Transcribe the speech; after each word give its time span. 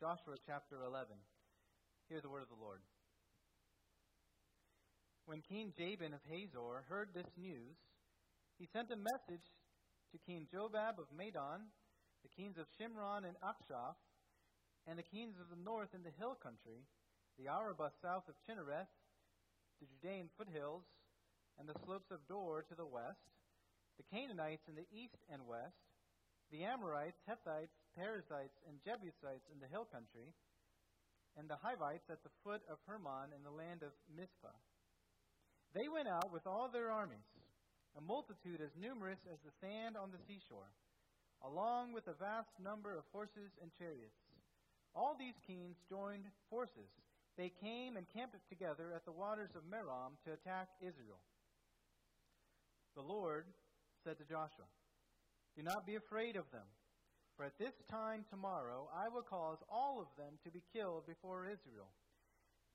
Joshua 0.00 0.40
chapter 0.48 0.80
11. 0.80 1.12
Hear 2.08 2.24
the 2.24 2.32
word 2.32 2.40
of 2.40 2.48
the 2.48 2.56
Lord. 2.56 2.80
When 5.28 5.44
King 5.44 5.76
Jabin 5.76 6.16
of 6.16 6.24
Hazor 6.24 6.88
heard 6.88 7.12
this 7.12 7.28
news, 7.36 7.76
he 8.56 8.64
sent 8.72 8.88
a 8.88 8.96
message 8.96 9.44
to 10.08 10.24
King 10.24 10.48
Jobab 10.48 10.96
of 10.96 11.12
Madon, 11.12 11.68
the 12.24 12.32
kings 12.32 12.56
of 12.56 12.64
Shimron 12.80 13.28
and 13.28 13.36
Achshaph, 13.44 14.00
and 14.88 14.96
the 14.96 15.04
kings 15.04 15.36
of 15.36 15.52
the 15.52 15.60
north 15.60 15.92
in 15.92 16.00
the 16.00 16.16
hill 16.16 16.32
country, 16.32 16.80
the 17.36 17.52
Arabah 17.52 17.92
south 18.00 18.24
of 18.24 18.40
Chinnereth, 18.48 18.88
the 19.84 19.88
Judean 20.00 20.32
foothills, 20.40 20.88
and 21.60 21.68
the 21.68 21.76
slopes 21.84 22.08
of 22.08 22.24
Dor 22.24 22.64
to 22.72 22.74
the 22.74 22.88
west, 22.88 23.20
the 24.00 24.08
Canaanites 24.08 24.64
in 24.64 24.80
the 24.80 24.88
east 24.88 25.20
and 25.28 25.44
west, 25.44 25.76
the 26.48 26.64
Amorites, 26.64 27.20
Hittites, 27.28 27.76
Perizzites, 27.96 28.58
and 28.68 28.78
Jebusites 28.84 29.46
in 29.52 29.58
the 29.58 29.70
hill 29.70 29.86
country, 29.90 30.30
and 31.38 31.46
the 31.48 31.58
Hivites 31.62 32.10
at 32.10 32.22
the 32.22 32.34
foot 32.42 32.62
of 32.66 32.82
Hermon 32.86 33.30
in 33.34 33.42
the 33.42 33.54
land 33.54 33.82
of 33.82 33.94
Mizpah. 34.10 34.54
They 35.74 35.86
went 35.86 36.10
out 36.10 36.34
with 36.34 36.46
all 36.46 36.68
their 36.68 36.90
armies, 36.90 37.26
a 37.94 38.02
multitude 38.02 38.58
as 38.58 38.74
numerous 38.74 39.20
as 39.30 39.38
the 39.46 39.54
sand 39.62 39.94
on 39.94 40.10
the 40.10 40.22
seashore, 40.26 40.70
along 41.46 41.94
with 41.94 42.06
a 42.10 42.18
vast 42.18 42.50
number 42.58 42.94
of 42.98 43.06
horses 43.14 43.54
and 43.62 43.70
chariots. 43.78 44.18
All 44.94 45.14
these 45.14 45.38
kings 45.46 45.78
joined 45.88 46.26
forces. 46.50 46.90
They 47.38 47.54
came 47.62 47.96
and 47.96 48.06
camped 48.10 48.36
together 48.50 48.90
at 48.94 49.06
the 49.06 49.14
waters 49.14 49.54
of 49.54 49.62
Merom 49.70 50.18
to 50.26 50.34
attack 50.34 50.68
Israel. 50.82 51.22
The 52.98 53.06
Lord 53.06 53.46
said 54.02 54.18
to 54.18 54.26
Joshua, 54.26 54.66
Do 55.56 55.62
not 55.62 55.86
be 55.86 55.94
afraid 55.94 56.34
of 56.34 56.50
them, 56.50 56.66
for 57.40 57.48
at 57.48 57.56
this 57.56 57.72
time 57.88 58.20
tomorrow 58.28 58.84
I 58.92 59.08
will 59.08 59.24
cause 59.24 59.56
all 59.72 59.96
of 59.96 60.12
them 60.20 60.36
to 60.44 60.52
be 60.52 60.60
killed 60.76 61.08
before 61.08 61.48
Israel. 61.48 61.88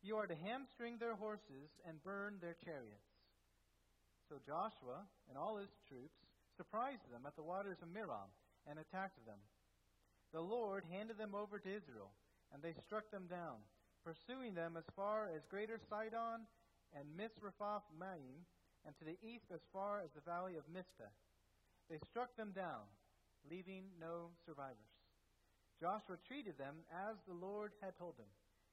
You 0.01 0.17
are 0.17 0.25
to 0.25 0.33
hamstring 0.33 0.97
their 0.97 1.13
horses 1.13 1.69
and 1.85 2.01
burn 2.01 2.41
their 2.41 2.57
chariots. 2.65 3.13
So 4.25 4.41
Joshua 4.41 5.05
and 5.29 5.37
all 5.37 5.61
his 5.61 5.69
troops 5.85 6.17
surprised 6.57 7.05
them 7.13 7.29
at 7.29 7.37
the 7.37 7.45
waters 7.45 7.77
of 7.85 7.93
Merom 7.93 8.33
and 8.65 8.81
attacked 8.81 9.21
them. 9.29 9.37
The 10.33 10.41
Lord 10.41 10.81
handed 10.89 11.21
them 11.21 11.37
over 11.37 11.61
to 11.61 11.69
Israel, 11.69 12.09
and 12.49 12.57
they 12.65 12.73
struck 12.89 13.05
them 13.13 13.29
down, 13.29 13.61
pursuing 14.01 14.57
them 14.57 14.81
as 14.81 14.89
far 14.97 15.29
as 15.29 15.45
Greater 15.45 15.77
Sidon 15.93 16.49
and 16.97 17.05
Misrephoth 17.13 17.85
Maim, 17.93 18.49
and 18.81 18.97
to 18.97 19.05
the 19.05 19.21
east 19.21 19.45
as 19.53 19.61
far 19.69 20.01
as 20.01 20.09
the 20.17 20.25
valley 20.25 20.57
of 20.57 20.65
Mizpeh. 20.73 21.13
They 21.85 22.01
struck 22.09 22.33
them 22.33 22.49
down, 22.57 22.89
leaving 23.49 23.89
no 23.99 24.31
survivors. 24.45 24.93
Joshua 25.79 26.17
treated 26.27 26.57
them 26.57 26.83
as 26.91 27.19
the 27.27 27.35
Lord 27.35 27.71
had 27.81 27.97
told 27.97 28.15
him. 28.15 28.31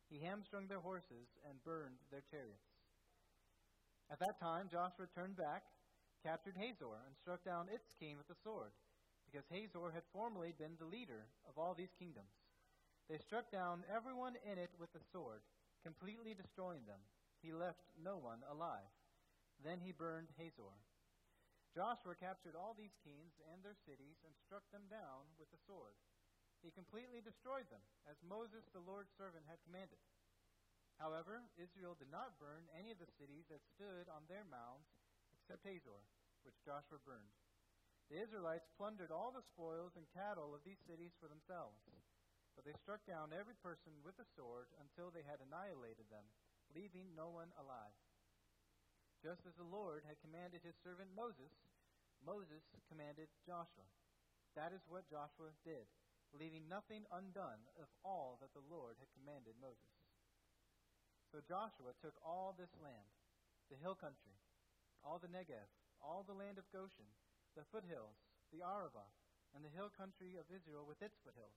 He 0.08 0.22
hamstrung 0.22 0.68
their 0.68 0.80
horses 0.80 1.28
and 1.48 1.62
burned 1.64 1.98
their 2.10 2.22
chariots. 2.30 2.68
At 4.10 4.20
that 4.20 4.38
time, 4.38 4.68
Joshua 4.70 5.08
turned 5.14 5.36
back, 5.36 5.64
captured 6.22 6.56
Hazor, 6.56 7.00
and 7.08 7.16
struck 7.16 7.44
down 7.44 7.72
its 7.72 7.96
king 7.98 8.16
with 8.20 8.28
the 8.28 8.38
sword 8.44 8.70
because 9.32 9.48
Hazor 9.48 9.88
had 9.96 10.04
formerly 10.12 10.52
been 10.52 10.76
the 10.76 10.84
leader 10.84 11.24
of 11.48 11.56
all 11.56 11.72
these 11.72 11.96
kingdoms. 11.98 12.28
They 13.08 13.16
struck 13.16 13.50
down 13.50 13.80
everyone 13.88 14.36
in 14.44 14.60
it 14.60 14.70
with 14.78 14.92
the 14.92 15.00
sword, 15.10 15.40
completely 15.80 16.36
destroying 16.36 16.84
them. 16.84 17.00
He 17.40 17.52
left 17.52 17.80
no 17.96 18.20
one 18.20 18.44
alive. 18.52 18.92
Then 19.64 19.80
he 19.80 19.96
burned 19.96 20.28
Hazor. 20.36 20.76
Joshua 21.72 22.12
captured 22.20 22.52
all 22.52 22.76
these 22.76 22.92
kings 23.00 23.32
and 23.48 23.64
their 23.64 23.76
cities 23.88 24.20
and 24.28 24.36
struck 24.44 24.64
them 24.68 24.84
down 24.92 25.24
with 25.40 25.48
the 25.48 25.64
sword. 25.64 25.96
He 26.60 26.68
completely 26.70 27.24
destroyed 27.24 27.66
them, 27.72 27.82
as 28.04 28.20
Moses, 28.20 28.68
the 28.70 28.84
Lord's 28.84 29.10
servant, 29.16 29.48
had 29.48 29.64
commanded. 29.64 29.98
However, 31.00 31.48
Israel 31.56 31.96
did 31.96 32.12
not 32.12 32.38
burn 32.38 32.68
any 32.76 32.92
of 32.92 33.00
the 33.00 33.10
cities 33.18 33.48
that 33.48 33.64
stood 33.74 34.06
on 34.12 34.28
their 34.28 34.44
mounds 34.46 34.86
except 35.32 35.64
Hazor, 35.66 36.04
which 36.44 36.60
Joshua 36.62 37.00
burned. 37.02 37.34
The 38.12 38.20
Israelites 38.20 38.68
plundered 38.76 39.10
all 39.10 39.32
the 39.32 39.42
spoils 39.56 39.96
and 39.96 40.04
cattle 40.12 40.52
of 40.52 40.62
these 40.62 40.78
cities 40.84 41.16
for 41.16 41.26
themselves. 41.26 41.80
But 42.52 42.68
they 42.68 42.76
struck 42.84 43.00
down 43.08 43.32
every 43.32 43.56
person 43.64 43.96
with 44.04 44.20
a 44.20 44.28
sword 44.36 44.68
until 44.76 45.08
they 45.08 45.24
had 45.24 45.40
annihilated 45.40 46.12
them, 46.12 46.28
leaving 46.76 47.16
no 47.16 47.32
one 47.32 47.48
alive. 47.56 47.96
Just 49.24 49.46
as 49.46 49.54
the 49.54 49.66
Lord 49.66 50.02
had 50.04 50.20
commanded 50.20 50.66
his 50.66 50.74
servant 50.82 51.08
Moses, 51.14 51.54
Moses 52.22 52.62
commanded 52.88 53.28
Joshua. 53.44 53.86
That 54.54 54.70
is 54.70 54.84
what 54.86 55.10
Joshua 55.10 55.50
did, 55.66 55.86
leaving 56.32 56.70
nothing 56.70 57.04
undone 57.10 57.62
of 57.76 57.90
all 58.06 58.38
that 58.40 58.54
the 58.54 58.64
Lord 58.70 58.96
had 59.02 59.10
commanded 59.18 59.58
Moses. 59.58 59.92
So 61.32 61.40
Joshua 61.44 61.96
took 61.98 62.16
all 62.20 62.52
this 62.54 62.72
land, 62.78 63.10
the 63.72 63.80
hill 63.80 63.96
country, 63.96 64.36
all 65.00 65.16
the 65.16 65.32
Negev, 65.32 65.66
all 65.98 66.22
the 66.22 66.36
land 66.36 66.60
of 66.60 66.68
Goshen, 66.68 67.08
the 67.56 67.64
foothills, 67.72 68.20
the 68.52 68.60
Arabah, 68.60 69.08
and 69.56 69.64
the 69.64 69.72
hill 69.72 69.88
country 69.92 70.36
of 70.36 70.48
Israel 70.52 70.84
with 70.84 71.00
its 71.00 71.16
foothills, 71.24 71.56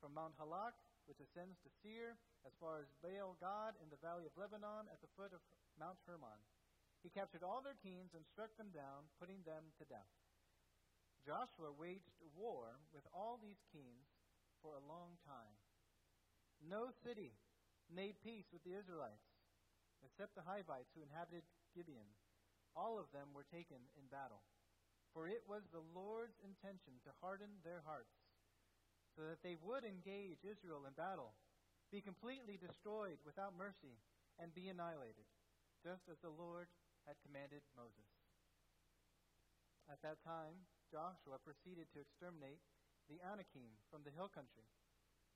from 0.00 0.16
Mount 0.16 0.36
Halak, 0.40 0.72
which 1.04 1.20
ascends 1.20 1.60
to 1.60 1.70
Seir, 1.80 2.16
as 2.48 2.56
far 2.56 2.80
as 2.80 2.88
Baal 3.04 3.36
Gad 3.36 3.76
in 3.84 3.92
the 3.92 4.00
valley 4.00 4.24
of 4.24 4.36
Lebanon 4.40 4.88
at 4.88 5.00
the 5.04 5.12
foot 5.16 5.36
of 5.36 5.44
Mount 5.76 6.00
Hermon. 6.08 6.40
He 7.00 7.08
captured 7.08 7.42
all 7.42 7.64
their 7.64 7.80
kings 7.80 8.12
and 8.12 8.28
struck 8.28 8.52
them 8.60 8.72
down, 8.76 9.08
putting 9.16 9.40
them 9.48 9.72
to 9.80 9.88
death. 9.88 10.12
Joshua 11.24 11.72
waged 11.72 12.12
war 12.36 12.80
with 12.92 13.04
all 13.12 13.40
these 13.40 13.60
kings 13.72 14.08
for 14.60 14.76
a 14.76 14.88
long 14.88 15.16
time. 15.24 15.56
No 16.60 16.92
city 17.04 17.36
made 17.88 18.20
peace 18.20 18.48
with 18.52 18.60
the 18.64 18.76
Israelites, 18.76 19.24
except 20.04 20.36
the 20.36 20.44
Hivites 20.44 20.92
who 20.92 21.04
inhabited 21.04 21.44
Gibeon. 21.72 22.08
All 22.76 23.00
of 23.00 23.08
them 23.12 23.32
were 23.32 23.48
taken 23.48 23.80
in 23.96 24.08
battle. 24.12 24.44
For 25.16 25.26
it 25.26 25.42
was 25.48 25.66
the 25.72 25.82
Lord's 25.90 26.38
intention 26.44 27.02
to 27.02 27.18
harden 27.18 27.50
their 27.66 27.82
hearts, 27.82 28.14
so 29.16 29.26
that 29.26 29.42
they 29.42 29.58
would 29.58 29.82
engage 29.82 30.46
Israel 30.46 30.86
in 30.86 30.94
battle, 30.94 31.34
be 31.90 31.98
completely 31.98 32.54
destroyed 32.54 33.18
without 33.26 33.58
mercy, 33.58 33.98
and 34.38 34.54
be 34.54 34.70
annihilated, 34.70 35.26
just 35.82 36.06
as 36.06 36.16
the 36.22 36.30
Lord 36.30 36.70
had 37.10 37.18
commanded 37.26 37.66
Moses. 37.74 38.06
At 39.90 39.98
that 40.06 40.22
time, 40.22 40.70
Joshua 40.94 41.42
proceeded 41.42 41.90
to 41.90 41.98
exterminate 41.98 42.62
the 43.10 43.18
Anakim 43.26 43.74
from 43.90 44.06
the 44.06 44.14
hill 44.14 44.30
country, 44.30 44.70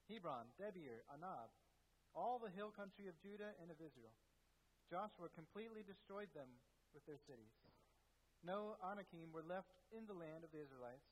Hebron, 0.07 0.55
Debir, 0.55 1.03
Anab, 1.11 1.51
all 2.15 2.39
the 2.39 2.55
hill 2.55 2.71
country 2.71 3.11
of 3.11 3.19
Judah 3.19 3.59
and 3.59 3.75
of 3.75 3.83
Israel. 3.83 4.15
Joshua 4.87 5.27
completely 5.35 5.83
destroyed 5.83 6.31
them 6.31 6.47
with 6.95 7.03
their 7.11 7.19
cities. 7.27 7.51
No 8.47 8.79
Anakim 8.79 9.35
were 9.35 9.43
left 9.43 9.75
in 9.91 10.07
the 10.07 10.15
land 10.15 10.47
of 10.47 10.55
the 10.55 10.63
Israelites, 10.63 11.11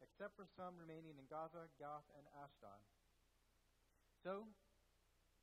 except 0.00 0.32
for 0.32 0.48
some 0.56 0.80
remaining 0.80 1.20
in 1.20 1.28
Gaza, 1.28 1.68
Gath, 1.76 2.08
and 2.16 2.24
Ashdod. 2.40 2.80
So 4.24 4.48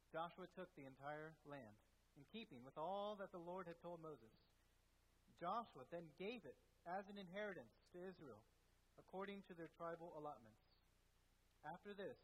Joshua 0.09 0.49
took 0.57 0.73
the 0.73 0.89
entire 0.89 1.37
land, 1.45 1.77
in 2.17 2.25
keeping 2.33 2.65
with 2.65 2.79
all 2.79 3.13
that 3.21 3.29
the 3.29 3.43
Lord 3.43 3.69
had 3.69 3.77
told 3.77 4.01
Moses. 4.01 4.33
Joshua 5.37 5.85
then 5.93 6.09
gave 6.17 6.43
it 6.43 6.57
as 6.85 7.05
an 7.07 7.21
inheritance 7.21 7.73
to 7.93 8.01
Israel, 8.01 8.41
according 8.97 9.45
to 9.45 9.53
their 9.53 9.69
tribal 9.77 10.17
allotments. 10.17 10.65
After 11.61 11.93
this, 11.93 12.17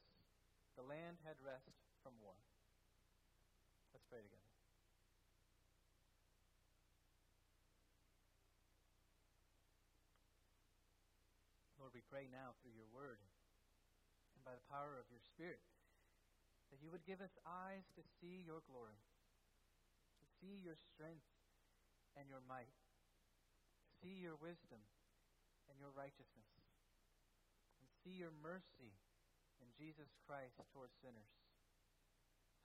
the 0.74 0.86
land 0.86 1.22
had 1.22 1.38
rest 1.42 1.70
from 2.02 2.18
war. 2.18 2.34
Let's 3.94 4.10
pray 4.10 4.26
together. 4.26 4.54
Lord, 11.78 11.94
we 11.94 12.02
pray 12.10 12.26
now 12.32 12.58
through 12.64 12.74
your 12.74 12.90
word 12.90 13.22
and 14.34 14.42
by 14.42 14.58
the 14.58 14.66
power 14.72 14.98
of 14.98 15.06
your 15.14 15.22
Spirit 15.22 15.62
that 16.74 16.82
you 16.82 16.90
would 16.90 17.06
give 17.06 17.22
us 17.22 17.38
eyes 17.46 17.86
to 17.94 18.02
see 18.18 18.42
your 18.42 18.66
glory, 18.66 18.98
to 20.18 20.26
see 20.42 20.58
your 20.66 20.80
strength 20.90 21.30
and 22.18 22.26
your 22.26 22.42
might, 22.50 22.74
see 24.04 24.20
your 24.20 24.36
wisdom 24.36 24.84
and 25.72 25.80
your 25.80 25.96
righteousness, 25.96 26.52
and 27.80 27.88
see 28.04 28.20
your 28.20 28.36
mercy 28.44 28.92
in 29.64 29.72
Jesus 29.80 30.12
Christ 30.28 30.60
towards 30.76 30.92
sinners. 31.00 31.32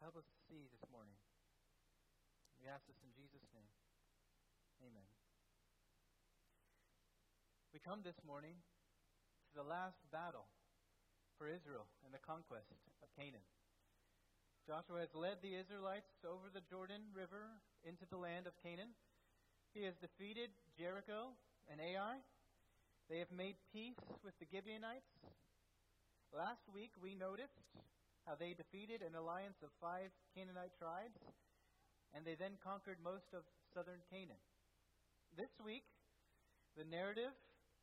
Help 0.02 0.19
us 0.19 0.26
to 0.26 0.38
see 0.50 0.67
this 0.67 0.82
morning. 0.90 1.14
We 2.58 2.67
ask 2.67 2.82
this 2.90 2.99
in 3.06 3.14
Jesus' 3.14 3.46
name. 3.55 3.70
Amen. 4.82 5.06
We 7.70 7.79
come 7.79 8.02
this 8.02 8.19
morning 8.26 8.58
to 9.46 9.52
the 9.55 9.67
last 9.67 10.02
battle 10.11 10.50
for 11.38 11.46
Israel 11.46 11.87
and 12.02 12.11
the 12.11 12.23
conquest 12.23 12.75
of 12.99 13.14
Canaan. 13.14 13.46
Joshua 14.67 15.06
has 15.06 15.14
led 15.14 15.38
the 15.38 15.55
Israelites 15.55 16.11
over 16.26 16.50
the 16.50 16.67
Jordan 16.67 17.14
River 17.14 17.62
into 17.87 18.05
the 18.11 18.19
land 18.19 18.50
of 18.50 18.58
Canaan. 18.58 18.90
He 19.70 19.87
has 19.87 19.94
defeated 20.02 20.50
Jericho 20.79 21.35
and 21.67 21.83
Ai. 21.83 22.23
They 23.11 23.19
have 23.19 23.35
made 23.35 23.59
peace 23.75 23.99
with 24.23 24.39
the 24.39 24.47
Gibeonites. 24.47 25.11
Last 26.31 26.63
week 26.71 26.95
we 27.03 27.19
noticed 27.19 27.67
how 28.23 28.39
they 28.39 28.55
defeated 28.55 29.03
an 29.03 29.19
alliance 29.19 29.59
of 29.67 29.75
five 29.83 30.15
Canaanite 30.39 30.79
tribes, 30.79 31.19
and 32.15 32.23
they 32.23 32.39
then 32.39 32.55
conquered 32.63 33.03
most 33.03 33.27
of 33.35 33.43
southern 33.75 33.99
Canaan. 34.07 34.39
This 35.35 35.51
week, 35.59 35.83
the 36.79 36.87
narrative 36.87 37.35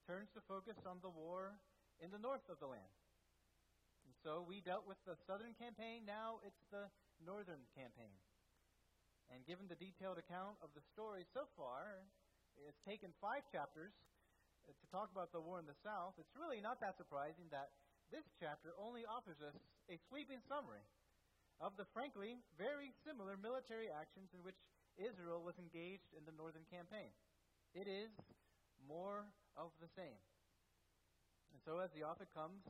turns 0.08 0.32
to 0.32 0.48
focus 0.48 0.80
on 0.88 1.04
the 1.04 1.12
war 1.12 1.60
in 2.00 2.16
the 2.16 2.24
north 2.24 2.48
of 2.48 2.64
the 2.64 2.72
land. 2.72 2.96
And 4.08 4.16
so 4.24 4.40
we 4.48 4.64
dealt 4.64 4.88
with 4.88 5.04
the 5.04 5.20
southern 5.28 5.52
campaign, 5.60 6.08
now 6.08 6.40
it's 6.48 6.64
the 6.72 6.88
northern 7.20 7.68
campaign. 7.76 8.16
And 9.28 9.44
given 9.44 9.68
the 9.68 9.76
detailed 9.76 10.16
account 10.16 10.64
of 10.64 10.72
the 10.72 10.86
story 10.96 11.28
so 11.36 11.44
far, 11.60 12.08
it's 12.64 12.80
taken 12.88 13.12
five 13.20 13.44
chapters 13.52 13.92
uh, 14.64 14.72
to 14.72 14.86
talk 14.92 15.12
about 15.12 15.36
the 15.36 15.44
war 15.44 15.60
in 15.60 15.68
the 15.68 15.78
south. 15.84 16.16
It's 16.16 16.32
really 16.40 16.64
not 16.64 16.80
that 16.80 16.96
surprising 16.96 17.52
that 17.52 17.76
this 18.14 18.24
chapter 18.40 18.72
only 18.80 19.04
offers 19.04 19.42
us 19.44 19.58
a 19.92 20.00
sweeping 20.08 20.40
summary 20.48 20.86
of 21.60 21.76
the 21.80 21.88
frankly 21.96 22.40
very 22.60 22.92
similar 23.04 23.36
military 23.40 23.88
actions 23.92 24.32
in 24.36 24.44
which 24.44 24.60
Israel 24.96 25.44
was 25.44 25.56
engaged 25.60 26.08
in 26.16 26.24
the 26.24 26.36
northern 26.36 26.64
campaign. 26.72 27.12
It 27.76 27.88
is 27.92 28.12
more 28.88 29.28
of 29.60 29.76
the 29.84 29.92
same. 29.96 30.20
And 31.52 31.60
so, 31.64 31.80
as 31.80 31.92
the 31.96 32.04
author 32.04 32.28
comes 32.36 32.64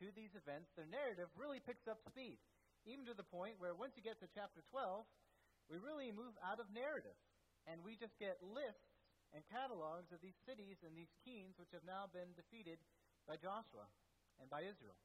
to 0.00 0.08
these 0.16 0.32
events, 0.32 0.72
the 0.76 0.88
narrative 0.88 1.28
really 1.36 1.60
picks 1.60 1.84
up 1.84 2.00
speed, 2.08 2.40
even 2.88 3.04
to 3.08 3.16
the 3.16 3.28
point 3.28 3.60
where 3.60 3.76
once 3.76 3.92
you 3.96 4.04
get 4.04 4.16
to 4.24 4.28
chapter 4.32 4.64
12, 4.72 5.04
we 5.68 5.76
really 5.76 6.08
move 6.12 6.32
out 6.40 6.58
of 6.58 6.68
narrative 6.72 7.16
and 7.68 7.84
we 7.84 7.94
just 8.00 8.16
get 8.16 8.40
lists 8.40 8.89
and 9.34 9.46
catalogs 9.46 10.10
of 10.10 10.22
these 10.22 10.36
cities 10.42 10.82
and 10.82 10.94
these 10.94 11.12
kings 11.22 11.54
which 11.58 11.70
have 11.70 11.86
now 11.86 12.10
been 12.10 12.34
defeated 12.34 12.82
by 13.28 13.38
Joshua 13.38 13.86
and 14.42 14.50
by 14.50 14.66
Israel. 14.66 14.98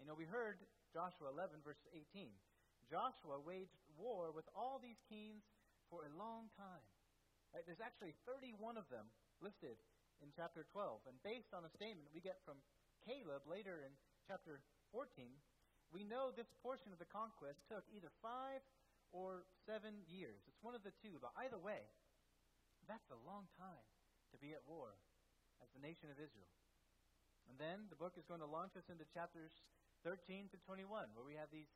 You 0.00 0.08
know, 0.08 0.16
we 0.16 0.26
heard 0.26 0.58
Joshua 0.90 1.30
11, 1.30 1.62
verse 1.62 1.80
18. 1.92 2.32
Joshua 2.88 3.38
waged 3.38 3.78
war 3.94 4.34
with 4.34 4.48
all 4.56 4.82
these 4.82 4.98
kings 5.06 5.46
for 5.86 6.02
a 6.08 6.16
long 6.18 6.50
time. 6.58 6.86
Right? 7.54 7.62
There's 7.62 7.82
actually 7.82 8.18
31 8.26 8.78
of 8.80 8.88
them 8.90 9.06
listed 9.38 9.78
in 10.18 10.34
chapter 10.34 10.66
12. 10.74 11.06
And 11.06 11.16
based 11.22 11.54
on 11.54 11.62
a 11.62 11.72
statement 11.76 12.10
we 12.10 12.22
get 12.22 12.42
from 12.42 12.58
Caleb 13.06 13.46
later 13.46 13.78
in 13.84 13.92
chapter 14.26 14.64
14, 14.90 15.30
we 15.90 16.06
know 16.06 16.30
this 16.30 16.50
portion 16.62 16.90
of 16.90 16.98
the 17.02 17.10
conquest 17.10 17.62
took 17.66 17.86
either 17.90 18.10
five 18.22 18.62
or 19.10 19.46
seven 19.66 20.06
years. 20.06 20.38
It's 20.46 20.62
one 20.62 20.78
of 20.78 20.86
the 20.86 20.94
two, 21.02 21.18
but 21.18 21.34
either 21.42 21.58
way, 21.58 21.82
that's 22.86 23.10
a 23.12 23.20
long 23.26 23.48
time 23.58 23.86
to 24.32 24.36
be 24.38 24.54
at 24.54 24.62
war 24.64 24.94
as 25.60 25.68
the 25.74 25.82
nation 25.82 26.08
of 26.08 26.20
Israel. 26.20 26.52
And 27.50 27.58
then 27.58 27.90
the 27.90 27.98
book 27.98 28.14
is 28.14 28.28
going 28.30 28.40
to 28.44 28.48
launch 28.48 28.78
us 28.78 28.86
into 28.86 29.02
chapters 29.10 29.50
13 30.06 30.48
to 30.54 30.58
21, 30.64 31.12
where 31.12 31.26
we 31.26 31.36
have 31.36 31.50
these 31.50 31.68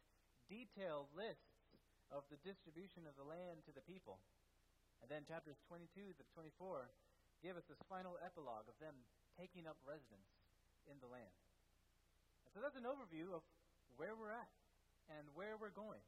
detailed 0.47 1.11
lists 1.13 1.51
of 2.15 2.23
the 2.31 2.41
distribution 2.47 3.05
of 3.11 3.19
the 3.19 3.27
land 3.27 3.67
to 3.67 3.75
the 3.75 3.85
people. 3.85 4.23
And 5.03 5.11
then 5.11 5.27
chapters 5.27 5.59
22 5.69 6.15
to 6.15 6.25
24 6.33 6.89
give 7.43 7.59
us 7.59 7.67
this 7.69 7.81
final 7.91 8.17
epilogue 8.25 8.71
of 8.71 8.79
them 8.81 8.97
taking 9.37 9.69
up 9.69 9.77
residence 9.85 10.31
in 10.89 10.97
the 11.03 11.11
land. 11.11 11.37
And 12.47 12.51
so 12.57 12.63
that's 12.63 12.79
an 12.79 12.89
overview 12.89 13.35
of 13.35 13.45
where 13.99 14.17
we're 14.17 14.33
at 14.33 14.53
and 15.13 15.29
where 15.37 15.59
we're 15.61 15.75
going. 15.75 16.01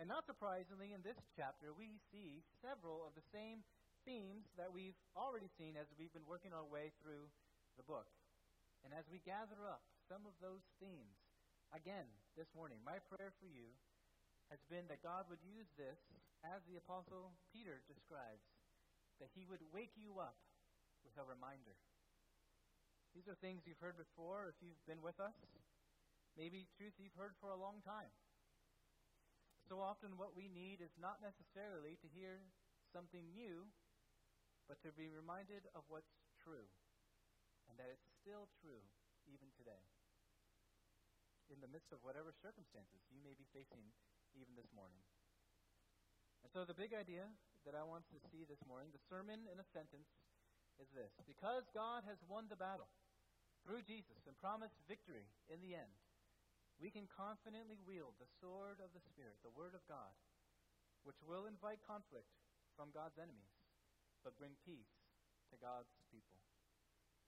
And 0.00 0.08
not 0.08 0.24
surprisingly, 0.24 0.96
in 0.96 1.04
this 1.04 1.20
chapter, 1.36 1.76
we 1.76 2.00
see 2.08 2.40
several 2.64 3.04
of 3.04 3.12
the 3.12 3.26
same 3.28 3.60
themes 4.04 4.46
that 4.58 4.70
we've 4.70 4.98
already 5.14 5.48
seen 5.58 5.78
as 5.78 5.90
we've 5.98 6.12
been 6.12 6.26
working 6.26 6.54
our 6.54 6.66
way 6.66 6.90
through 7.02 7.30
the 7.78 7.86
book. 7.86 8.10
And 8.82 8.90
as 8.90 9.06
we 9.10 9.22
gather 9.22 9.66
up 9.70 9.86
some 10.10 10.26
of 10.26 10.34
those 10.42 10.62
themes, 10.82 11.18
again, 11.70 12.06
this 12.34 12.50
morning, 12.56 12.82
my 12.82 12.98
prayer 13.12 13.30
for 13.38 13.46
you 13.46 13.70
has 14.50 14.60
been 14.66 14.84
that 14.90 15.06
God 15.06 15.30
would 15.30 15.40
use 15.46 15.70
this, 15.78 15.98
as 16.42 16.60
the 16.66 16.76
Apostle 16.76 17.32
Peter 17.54 17.80
describes, 17.86 18.42
that 19.22 19.30
he 19.32 19.46
would 19.46 19.62
wake 19.70 19.94
you 19.94 20.18
up 20.18 20.34
with 21.06 21.14
a 21.14 21.24
reminder. 21.24 21.78
These 23.14 23.30
are 23.30 23.38
things 23.38 23.62
you've 23.64 23.80
heard 23.80 24.00
before 24.00 24.50
if 24.50 24.58
you've 24.58 24.82
been 24.88 25.04
with 25.04 25.20
us. 25.22 25.36
Maybe 26.34 26.66
truth 26.74 26.96
you've 26.98 27.14
heard 27.14 27.38
for 27.38 27.54
a 27.54 27.60
long 27.60 27.84
time. 27.84 28.10
So 29.70 29.78
often, 29.78 30.18
what 30.18 30.34
we 30.34 30.50
need 30.50 30.82
is 30.82 30.92
not 30.98 31.22
necessarily 31.22 32.00
to 32.02 32.08
hear 32.10 32.42
something 32.90 33.24
new, 33.32 33.68
but 34.72 34.80
to 34.80 34.96
be 34.96 35.12
reminded 35.12 35.68
of 35.76 35.84
what's 35.92 36.16
true, 36.40 36.64
and 37.68 37.76
that 37.76 37.92
it's 37.92 38.08
still 38.24 38.48
true 38.64 38.80
even 39.28 39.52
today. 39.52 39.84
In 41.52 41.60
the 41.60 41.68
midst 41.68 41.92
of 41.92 42.00
whatever 42.00 42.32
circumstances 42.32 43.04
you 43.12 43.20
may 43.20 43.36
be 43.36 43.44
facing 43.52 43.84
even 44.32 44.56
this 44.56 44.72
morning. 44.72 45.04
And 46.40 46.48
so, 46.48 46.64
the 46.64 46.72
big 46.72 46.96
idea 46.96 47.28
that 47.68 47.76
I 47.76 47.84
want 47.84 48.08
to 48.16 48.24
see 48.32 48.48
this 48.48 48.64
morning, 48.64 48.88
the 48.96 49.08
sermon 49.12 49.44
in 49.52 49.60
a 49.60 49.72
sentence, 49.76 50.08
is 50.80 50.88
this 50.96 51.12
Because 51.28 51.68
God 51.76 52.08
has 52.08 52.16
won 52.24 52.48
the 52.48 52.56
battle 52.56 52.88
through 53.68 53.84
Jesus 53.84 54.24
and 54.24 54.40
promised 54.40 54.80
victory 54.88 55.28
in 55.52 55.60
the 55.60 55.76
end, 55.76 56.00
we 56.80 56.88
can 56.88 57.12
confidently 57.12 57.76
wield 57.84 58.16
the 58.16 58.32
sword 58.40 58.80
of 58.80 58.88
the 58.96 59.04
Spirit, 59.04 59.36
the 59.44 59.52
Word 59.52 59.76
of 59.76 59.84
God, 59.84 60.16
which 61.04 61.20
will 61.20 61.44
invite 61.44 61.84
conflict 61.84 62.32
from 62.72 62.88
God's 62.88 63.20
enemies, 63.20 63.51
but 64.22 64.38
bring 64.38 64.54
peace 64.62 64.94
to 65.50 65.58
God's 65.58 65.92
people. 66.10 66.38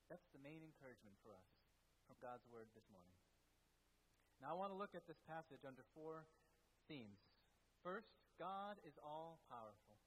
That's 0.08 0.26
the 0.32 0.42
main 0.42 0.62
encouragement 0.62 1.18
for 1.20 1.34
us 1.34 1.50
from 2.06 2.16
God's 2.22 2.46
Word 2.48 2.70
this 2.72 2.86
morning. 2.88 3.18
Now, 4.42 4.54
I 4.54 4.58
want 4.58 4.74
to 4.74 4.78
look 4.78 4.94
at 4.98 5.06
this 5.06 5.20
passage 5.24 5.62
under 5.62 5.86
four 5.94 6.26
themes. 6.90 7.22
First, 7.82 8.10
God 8.38 8.80
is 8.82 8.98
all 8.98 9.40
powerful. 9.46 10.00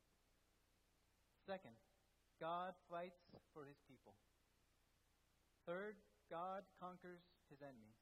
Second, 1.48 1.80
God 2.38 2.75
fights 2.92 3.24
for 3.56 3.66
his 3.66 3.80
people. 3.88 4.19
Third, 5.66 5.98
God 6.30 6.68
conquers 6.78 7.24
his 7.50 7.63
enemies. 7.63 7.98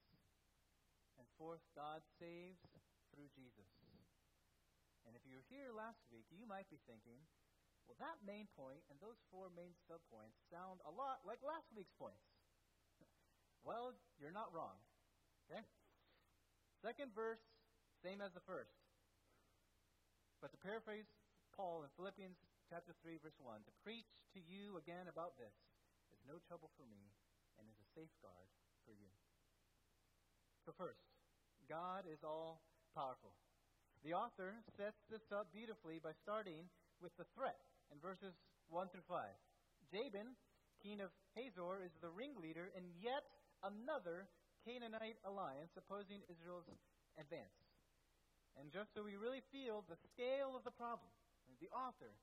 And 1.16 1.26
fourth, 1.40 1.64
God 1.78 2.04
saves 2.20 2.60
through 3.14 3.32
Jesus. 3.32 3.70
And 5.08 5.14
if 5.14 5.24
you 5.24 5.38
were 5.40 5.48
here 5.48 5.72
last 5.72 6.02
week, 6.10 6.26
you 6.34 6.44
might 6.50 6.68
be 6.68 6.82
thinking, 6.90 7.22
well, 7.86 7.98
that 8.02 8.18
main 8.26 8.50
point 8.58 8.82
and 8.90 8.98
those 9.00 9.18
four 9.30 9.54
main 9.54 9.74
subpoints 9.86 10.38
sound 10.50 10.82
a 10.86 10.94
lot 10.94 11.22
like 11.24 11.40
last 11.46 11.70
week's 11.74 11.94
points. 11.96 12.26
well, 13.68 13.94
you're 14.18 14.34
not 14.34 14.50
wrong. 14.54 14.78
Okay? 15.48 15.62
Second 16.82 17.14
verse, 17.14 17.42
same 18.02 18.22
as 18.22 18.34
the 18.34 18.44
first. 18.46 18.74
But 20.42 20.54
to 20.54 20.60
paraphrase 20.62 21.10
Paul 21.54 21.86
in 21.86 21.90
Philippians 21.98 22.38
chapter 22.70 22.94
3, 23.02 23.22
verse 23.22 23.38
1 23.40 23.66
To 23.66 23.74
preach 23.86 24.10
to 24.34 24.42
you 24.42 24.78
again 24.78 25.10
about 25.10 25.38
this 25.38 25.54
is 26.14 26.22
no 26.26 26.42
trouble 26.46 26.70
for 26.76 26.86
me 26.90 27.14
and 27.58 27.66
is 27.70 27.80
a 27.82 27.90
safeguard 27.96 28.50
for 28.84 28.94
you. 28.94 29.10
So, 30.66 30.74
first, 30.74 31.02
God 31.70 32.10
is 32.10 32.26
all 32.26 32.62
powerful. 32.94 33.38
The 34.06 34.14
author 34.14 34.54
sets 34.78 35.02
this 35.10 35.26
up 35.34 35.50
beautifully 35.50 35.98
by 35.98 36.14
starting 36.22 36.70
with 37.02 37.14
the 37.18 37.26
threat 37.34 37.58
in 37.92 37.98
verses 38.02 38.34
1 38.70 38.90
through 38.90 39.06
5. 39.08 39.22
Jabin, 39.92 40.34
king 40.82 41.02
of 41.02 41.14
Hazor, 41.38 41.82
is 41.86 41.94
the 42.02 42.10
ringleader 42.10 42.72
in 42.74 42.90
yet 42.98 43.26
another 43.62 44.30
Canaanite 44.66 45.22
alliance 45.26 45.74
opposing 45.78 46.26
Israel's 46.26 46.66
advance. 47.22 47.54
And 48.58 48.72
just 48.72 48.96
so 48.96 49.04
we 49.04 49.20
really 49.20 49.44
feel 49.52 49.84
the 49.86 50.00
scale 50.16 50.56
of 50.56 50.64
the 50.64 50.74
problem, 50.74 51.12
the 51.60 51.70
author 51.76 52.16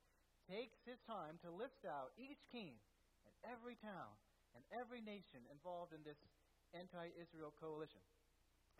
takes 0.50 0.80
his 0.82 0.98
time 1.06 1.38
to 1.44 1.54
list 1.54 1.86
out 1.86 2.16
each 2.18 2.42
king 2.50 2.74
and 3.22 3.34
every 3.46 3.78
town 3.78 4.10
and 4.56 4.64
every 4.74 5.00
nation 5.00 5.44
involved 5.52 5.94
in 5.94 6.02
this 6.02 6.18
anti 6.74 7.12
Israel 7.14 7.52
coalition. 7.56 8.02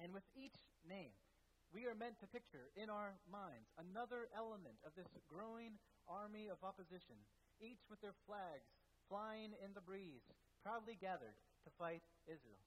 And 0.01 0.11
with 0.11 0.25
each 0.35 0.57
name, 0.83 1.15
we 1.73 1.89
are 1.89 1.97
meant 1.97 2.21
to 2.21 2.29
picture 2.29 2.69
in 2.77 2.93
our 2.93 3.17
minds 3.29 3.69
another 3.81 4.29
element 4.37 4.77
of 4.85 4.93
this 4.97 5.09
growing 5.29 5.81
army 6.09 6.49
of 6.49 6.63
opposition, 6.63 7.19
each 7.61 7.83
with 7.91 8.01
their 8.01 8.17
flags 8.27 8.67
flying 9.09 9.53
in 9.61 9.75
the 9.75 9.85
breeze, 9.85 10.25
proudly 10.63 10.97
gathered 10.97 11.37
to 11.67 11.71
fight 11.79 12.03
Israel. 12.25 12.65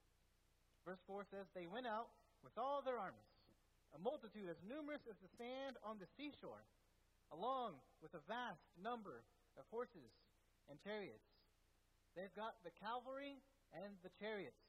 Verse 0.84 1.02
4 1.08 1.26
says, 1.28 1.46
They 1.52 1.66
went 1.66 1.90
out 1.90 2.12
with 2.44 2.54
all 2.54 2.80
their 2.80 3.00
armies, 3.00 3.32
a 3.96 3.98
multitude 3.98 4.46
as 4.46 4.60
numerous 4.62 5.02
as 5.10 5.18
the 5.18 5.32
sand 5.36 5.76
on 5.82 5.98
the 5.98 6.06
seashore 6.14 6.64
along 7.34 7.78
with 8.02 8.14
a 8.14 8.22
vast 8.30 8.62
number 8.78 9.24
of 9.58 9.66
horses 9.70 10.14
and 10.70 10.78
chariots. 10.82 11.26
They've 12.14 12.34
got 12.38 12.60
the 12.62 12.74
cavalry 12.78 13.42
and 13.74 13.98
the 14.02 14.14
chariots. 14.20 14.60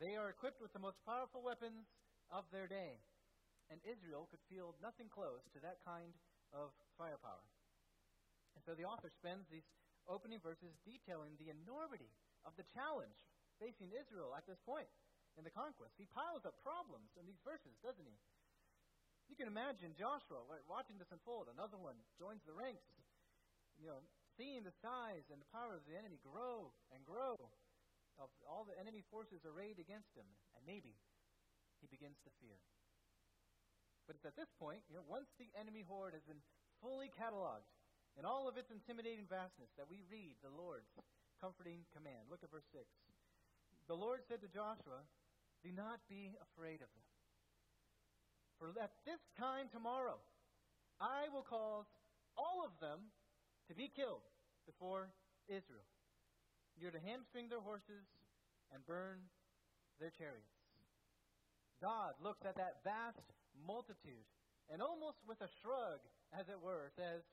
They 0.00 0.18
are 0.18 0.30
equipped 0.30 0.60
with 0.60 0.72
the 0.72 0.82
most 0.82 0.98
powerful 1.06 1.42
weapons 1.42 1.86
of 2.30 2.44
their 2.50 2.66
day. 2.66 3.00
And 3.70 3.80
Israel 3.86 4.28
could 4.28 4.42
field 4.50 4.76
nothing 4.82 5.08
close 5.08 5.42
to 5.54 5.62
that 5.64 5.80
kind 5.86 6.12
of 6.52 6.74
firepower. 6.98 7.46
And 8.54 8.62
so 8.64 8.74
the 8.76 8.86
author 8.86 9.10
spends 9.10 9.48
these 9.48 9.66
opening 10.06 10.40
verses 10.42 10.74
detailing 10.84 11.38
the 11.38 11.50
enormity 11.50 12.10
of 12.44 12.52
the 12.58 12.66
challenge 12.74 13.14
facing 13.58 13.94
Israel 13.94 14.34
at 14.34 14.46
this 14.46 14.58
point. 14.66 14.90
in 15.36 15.44
the 15.44 15.54
conquest. 15.54 15.96
He 15.96 16.08
piles 16.12 16.44
up 16.44 16.60
problems 16.60 17.08
in 17.16 17.24
these 17.24 17.40
verses, 17.40 17.72
doesn't 17.80 18.04
he? 18.04 18.18
You 19.30 19.36
can 19.38 19.48
imagine 19.48 19.96
Joshua 19.96 20.44
watching 20.68 21.00
this 21.00 21.08
unfold. 21.08 21.48
Another 21.48 21.80
one 21.80 21.96
joins 22.20 22.44
the 22.44 22.52
ranks, 22.52 22.84
you 23.80 23.88
know, 23.88 24.04
seeing 24.36 24.60
the 24.60 24.76
size 24.84 25.24
and 25.32 25.40
the 25.40 25.48
power 25.48 25.72
of 25.72 25.88
the 25.88 25.96
enemy 25.96 26.20
grow 26.20 26.68
and 26.92 27.00
grow. 27.08 27.40
Of 28.20 28.28
all 28.44 28.68
the 28.68 28.76
enemy 28.76 29.00
forces 29.08 29.40
arrayed 29.48 29.80
against 29.80 30.12
him, 30.12 30.28
and 30.52 30.60
maybe 30.68 30.92
he 31.80 31.88
begins 31.88 32.20
to 32.28 32.30
fear. 32.44 32.60
But 34.04 34.20
it's 34.20 34.28
at 34.28 34.36
this 34.36 34.52
point, 34.60 34.84
you 34.92 35.00
know, 35.00 35.06
once 35.08 35.32
the 35.40 35.48
enemy 35.56 35.80
horde 35.80 36.12
has 36.12 36.22
been 36.28 36.44
fully 36.84 37.08
cataloged 37.08 37.72
in 38.18 38.24
all 38.24 38.48
of 38.48 38.56
its 38.60 38.70
intimidating 38.70 39.24
vastness, 39.28 39.72
that 39.76 39.88
we 39.88 40.04
read 40.08 40.36
the 40.44 40.52
Lord's 40.52 40.90
comforting 41.40 41.88
command. 41.96 42.28
Look 42.28 42.44
at 42.44 42.52
verse 42.52 42.68
6. 42.72 42.84
The 43.88 43.98
Lord 43.98 44.22
said 44.28 44.40
to 44.44 44.50
Joshua, 44.52 45.02
Do 45.64 45.72
not 45.72 46.04
be 46.06 46.36
afraid 46.38 46.84
of 46.84 46.90
them. 46.92 47.06
For 48.60 48.70
at 48.78 48.94
this 49.02 49.18
time 49.34 49.66
tomorrow, 49.72 50.22
I 51.02 51.26
will 51.34 51.42
cause 51.42 51.88
all 52.38 52.62
of 52.62 52.78
them 52.78 53.10
to 53.66 53.74
be 53.74 53.90
killed 53.90 54.22
before 54.66 55.10
Israel. 55.50 55.88
You're 56.78 56.94
to 56.94 57.02
hamstring 57.02 57.50
their 57.50 57.60
horses 57.60 58.06
and 58.70 58.86
burn 58.86 59.18
their 59.98 60.14
chariots. 60.14 60.54
God 61.82 62.14
looks 62.22 62.46
at 62.46 62.56
that 62.56 62.86
vast 62.86 63.26
multitude 63.66 64.24
and 64.70 64.80
almost 64.80 65.18
with 65.26 65.42
a 65.42 65.50
shrug, 65.60 65.98
as 66.32 66.48
it 66.48 66.56
were, 66.62 66.88
says, 66.94 67.26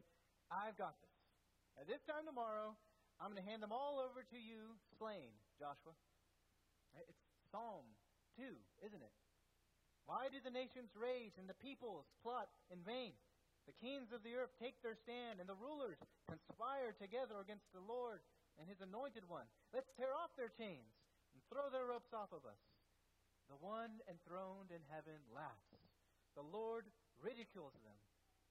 I've 0.49 0.77
got 0.77 0.97
this. 1.01 1.15
At 1.77 1.87
this 1.87 2.01
time 2.09 2.25
tomorrow, 2.25 2.73
I'm 3.21 3.31
going 3.31 3.41
to 3.41 3.49
hand 3.49 3.61
them 3.61 3.73
all 3.73 4.01
over 4.01 4.25
to 4.25 4.39
you 4.39 4.75
slain, 4.97 5.31
Joshua. 5.61 5.93
It's 6.97 7.21
Psalm 7.53 7.85
2, 8.35 8.49
isn't 8.85 9.03
it? 9.05 9.15
Why 10.09 10.25
do 10.33 10.41
the 10.41 10.49
nations 10.49 10.89
rage 10.97 11.37
and 11.37 11.45
the 11.45 11.61
peoples 11.61 12.09
plot 12.25 12.49
in 12.73 12.81
vain? 12.81 13.13
The 13.69 13.77
kings 13.77 14.09
of 14.09 14.25
the 14.25 14.33
earth 14.33 14.49
take 14.57 14.81
their 14.81 14.97
stand, 14.97 15.37
and 15.37 15.45
the 15.45 15.61
rulers 15.61 16.01
conspire 16.25 16.97
together 16.97 17.37
against 17.37 17.69
the 17.69 17.85
Lord 17.85 18.25
and 18.57 18.65
his 18.65 18.81
anointed 18.81 19.29
one. 19.29 19.45
Let's 19.69 19.93
tear 19.93 20.09
off 20.17 20.33
their 20.33 20.49
chains 20.49 20.89
and 21.37 21.45
throw 21.45 21.69
their 21.69 21.85
ropes 21.85 22.09
off 22.09 22.33
of 22.33 22.49
us. 22.49 22.57
The 23.53 23.61
one 23.61 24.01
enthroned 24.09 24.73
in 24.73 24.81
heaven 24.89 25.21
laughs. 25.29 25.77
The 26.33 26.45
Lord 26.45 26.89
ridicules 27.21 27.77
them. 27.85 27.97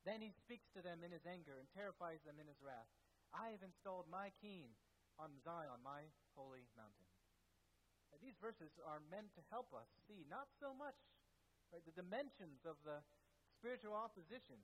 Then 0.08 0.24
he 0.24 0.32
speaks 0.32 0.64
to 0.72 0.80
them 0.80 1.04
in 1.04 1.12
his 1.12 1.28
anger 1.28 1.60
and 1.60 1.68
terrifies 1.76 2.24
them 2.24 2.40
in 2.40 2.48
his 2.48 2.56
wrath. 2.64 2.88
I 3.28 3.52
have 3.52 3.60
installed 3.60 4.08
my 4.08 4.32
king 4.40 4.72
on 5.20 5.36
Zion, 5.44 5.84
my 5.84 6.08
holy 6.32 6.64
mountain. 6.72 7.12
Now, 8.08 8.16
these 8.24 8.40
verses 8.40 8.72
are 8.88 9.04
meant 9.12 9.36
to 9.36 9.44
help 9.52 9.68
us 9.76 9.84
see 10.08 10.24
not 10.32 10.48
so 10.56 10.72
much 10.72 10.96
right, 11.68 11.84
the 11.84 11.92
dimensions 11.92 12.64
of 12.64 12.80
the 12.88 13.04
spiritual 13.60 13.92
opposition 13.92 14.56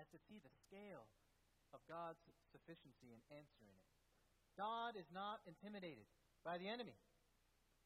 as 0.00 0.08
to 0.08 0.16
see 0.24 0.40
the 0.40 0.56
scale 0.64 1.04
of 1.76 1.84
God's 1.84 2.24
sufficiency 2.48 3.12
in 3.12 3.20
answering 3.28 3.76
it. 3.76 3.88
God 4.56 4.96
is 4.96 5.12
not 5.12 5.44
intimidated 5.44 6.08
by 6.40 6.56
the 6.56 6.72
enemy. 6.72 6.96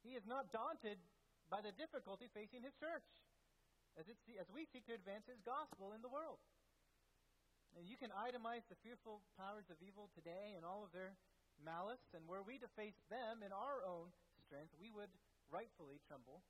He 0.07 0.15
is 0.15 0.23
not 0.23 0.55
daunted 0.55 1.03
by 1.51 1.67
the 1.67 1.75
difficulty 1.75 2.31
facing 2.31 2.63
his 2.63 2.79
church 2.79 3.11
as, 3.99 4.07
it, 4.07 4.15
as 4.39 4.47
we 4.55 4.71
seek 4.71 4.87
to 4.87 4.95
advance 4.95 5.27
his 5.27 5.43
gospel 5.43 5.91
in 5.99 6.03
the 6.07 6.13
world. 6.13 6.39
And 7.79 7.87
you 7.87 7.97
can 7.97 8.11
itemize 8.11 8.67
the 8.67 8.79
fearful 8.83 9.23
powers 9.39 9.69
of 9.71 9.79
evil 9.81 10.11
today 10.15 10.59
and 10.59 10.67
all 10.67 10.83
of 10.83 10.91
their 10.91 11.15
malice, 11.63 12.03
and 12.17 12.27
were 12.27 12.43
we 12.43 12.59
to 12.59 12.71
face 12.77 12.99
them 13.13 13.45
in 13.45 13.53
our 13.53 13.85
own 13.85 14.11
strength, 14.47 14.75
we 14.81 14.91
would 14.91 15.13
rightfully 15.53 16.03
tremble. 16.09 16.43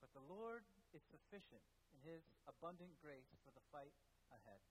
But 0.00 0.12
the 0.16 0.24
Lord 0.24 0.64
is 0.94 1.02
sufficient 1.12 1.64
in 1.92 2.00
his 2.04 2.22
abundant 2.48 2.96
grace 3.00 3.28
for 3.44 3.52
the 3.52 3.64
fight 3.72 3.92
ahead. 4.32 4.62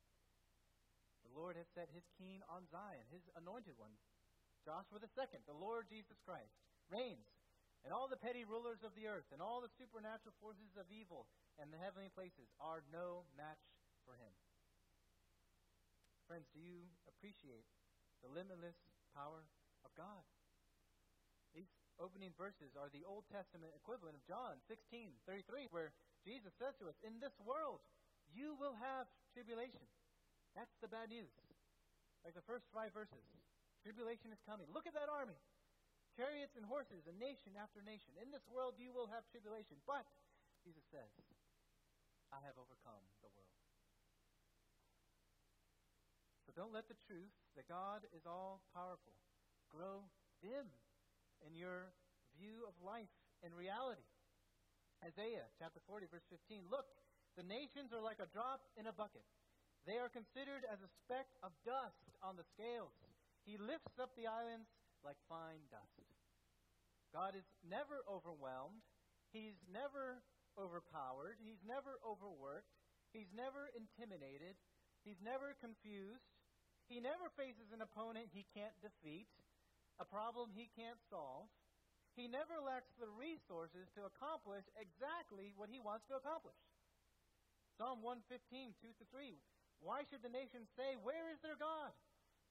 The 1.26 1.34
Lord 1.34 1.58
has 1.58 1.70
set 1.74 1.90
his 1.90 2.06
king 2.18 2.46
on 2.50 2.70
Zion, 2.70 3.06
his 3.10 3.26
anointed 3.34 3.78
one, 3.78 3.94
Joshua 4.66 5.02
the 5.02 5.14
second, 5.14 5.46
the 5.46 5.58
Lord 5.58 5.90
Jesus 5.90 6.18
Christ, 6.26 6.54
reigns, 6.90 7.26
and 7.86 7.94
all 7.94 8.10
the 8.10 8.18
petty 8.18 8.46
rulers 8.46 8.82
of 8.82 8.98
the 8.98 9.06
earth 9.06 9.30
and 9.30 9.42
all 9.42 9.62
the 9.62 9.70
supernatural 9.78 10.34
forces 10.42 10.74
of 10.74 10.90
evil 10.90 11.30
and 11.62 11.70
the 11.70 11.78
heavenly 11.78 12.10
places 12.18 12.50
are 12.58 12.82
no 12.90 13.30
match 13.38 13.62
for 14.10 14.18
him. 14.18 14.34
Friends, 16.26 16.50
do 16.54 16.62
you 16.62 16.90
appreciate 17.06 17.66
the 18.26 18.30
limitless 18.34 18.78
power 19.14 19.46
of 19.86 19.94
God? 19.94 20.26
These 21.54 21.70
opening 22.02 22.34
verses 22.36 22.74
are 22.76 22.90
the 22.90 23.06
Old 23.06 23.30
Testament 23.30 23.72
equivalent 23.78 24.18
of 24.18 24.26
John 24.26 24.58
16 24.68 25.14
33, 25.24 25.70
where 25.70 25.94
Jesus 26.26 26.52
says 26.58 26.74
to 26.82 26.90
us, 26.90 26.98
In 27.06 27.22
this 27.22 27.38
world, 27.46 27.80
you 28.34 28.58
will 28.58 28.74
have 28.82 29.06
tribulation. 29.32 29.86
That's 30.58 30.74
the 30.82 30.90
bad 30.90 31.14
news. 31.14 31.32
Like 32.26 32.34
the 32.34 32.44
first 32.50 32.66
five 32.74 32.90
verses. 32.92 33.22
Tribulation 33.86 34.34
is 34.34 34.42
coming. 34.50 34.66
Look 34.74 34.90
at 34.90 34.98
that 34.98 35.14
army. 35.14 35.38
Chariots 36.18 36.58
and 36.58 36.66
horses, 36.66 37.06
and 37.06 37.22
nation 37.22 37.54
after 37.60 37.86
nation. 37.86 38.18
In 38.18 38.34
this 38.34 38.42
world, 38.50 38.80
you 38.82 38.90
will 38.90 39.06
have 39.14 39.28
tribulation. 39.30 39.78
But, 39.86 40.08
Jesus 40.66 40.82
says, 40.90 41.12
I 42.34 42.42
have 42.42 42.58
overcome 42.58 43.04
the 43.22 43.30
world. 43.36 43.56
So 46.45 46.45
don't 46.56 46.72
let 46.72 46.88
the 46.88 47.00
truth 47.04 47.36
that 47.60 47.68
God 47.68 48.08
is 48.16 48.24
all 48.24 48.64
powerful 48.72 49.16
grow 49.68 50.08
dim 50.40 50.72
in 51.44 51.52
your 51.52 51.92
view 52.40 52.64
of 52.64 52.76
life 52.80 53.12
and 53.44 53.52
reality. 53.52 54.08
Isaiah 55.04 55.52
chapter 55.60 55.84
40, 55.84 56.08
verse 56.08 56.24
15. 56.32 56.72
Look, 56.72 56.88
the 57.36 57.44
nations 57.44 57.92
are 57.92 58.00
like 58.00 58.24
a 58.24 58.32
drop 58.32 58.64
in 58.80 58.88
a 58.88 58.96
bucket. 58.96 59.28
They 59.84 60.00
are 60.00 60.10
considered 60.10 60.64
as 60.66 60.80
a 60.80 60.90
speck 61.04 61.28
of 61.44 61.52
dust 61.68 62.16
on 62.24 62.40
the 62.40 62.48
scales. 62.56 62.96
He 63.44 63.60
lifts 63.60 64.00
up 64.02 64.16
the 64.16 64.26
islands 64.26 64.72
like 65.06 65.20
fine 65.30 65.62
dust. 65.70 66.08
God 67.14 67.38
is 67.38 67.46
never 67.62 68.02
overwhelmed. 68.10 68.82
He's 69.30 69.56
never 69.70 70.24
overpowered. 70.58 71.38
He's 71.44 71.62
never 71.68 72.00
overworked. 72.02 72.72
He's 73.14 73.30
never 73.36 73.70
intimidated. 73.76 74.58
He's 75.06 75.22
never 75.22 75.54
confused. 75.62 76.35
He 76.86 77.02
never 77.02 77.34
faces 77.34 77.74
an 77.74 77.82
opponent 77.82 78.30
he 78.30 78.46
can't 78.54 78.76
defeat 78.82 79.28
a 80.00 80.06
problem 80.06 80.52
he 80.52 80.68
can't 80.76 81.00
solve. 81.08 81.48
He 82.16 82.28
never 82.28 82.60
lacks 82.64 82.92
the 82.96 83.12
resources 83.12 83.92
to 83.96 84.08
accomplish 84.08 84.64
exactly 84.80 85.52
what 85.56 85.72
he 85.72 85.84
wants 85.84 86.08
to 86.08 86.20
accomplish. 86.20 86.60
Psalm 87.76 88.00
115, 88.00 88.72
2 88.80 88.96
to 88.96 89.06
3. 89.12 89.36
Why 89.84 90.08
should 90.08 90.24
the 90.24 90.32
nations 90.32 90.72
say, 90.80 90.96
Where 90.96 91.28
is 91.28 91.44
their 91.44 91.60
God? 91.60 91.92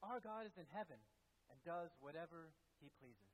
Our 0.04 0.20
God 0.20 0.44
is 0.44 0.56
in 0.60 0.68
heaven 0.68 1.00
and 1.48 1.56
does 1.64 1.88
whatever 2.04 2.52
he 2.76 2.92
pleases. 3.00 3.32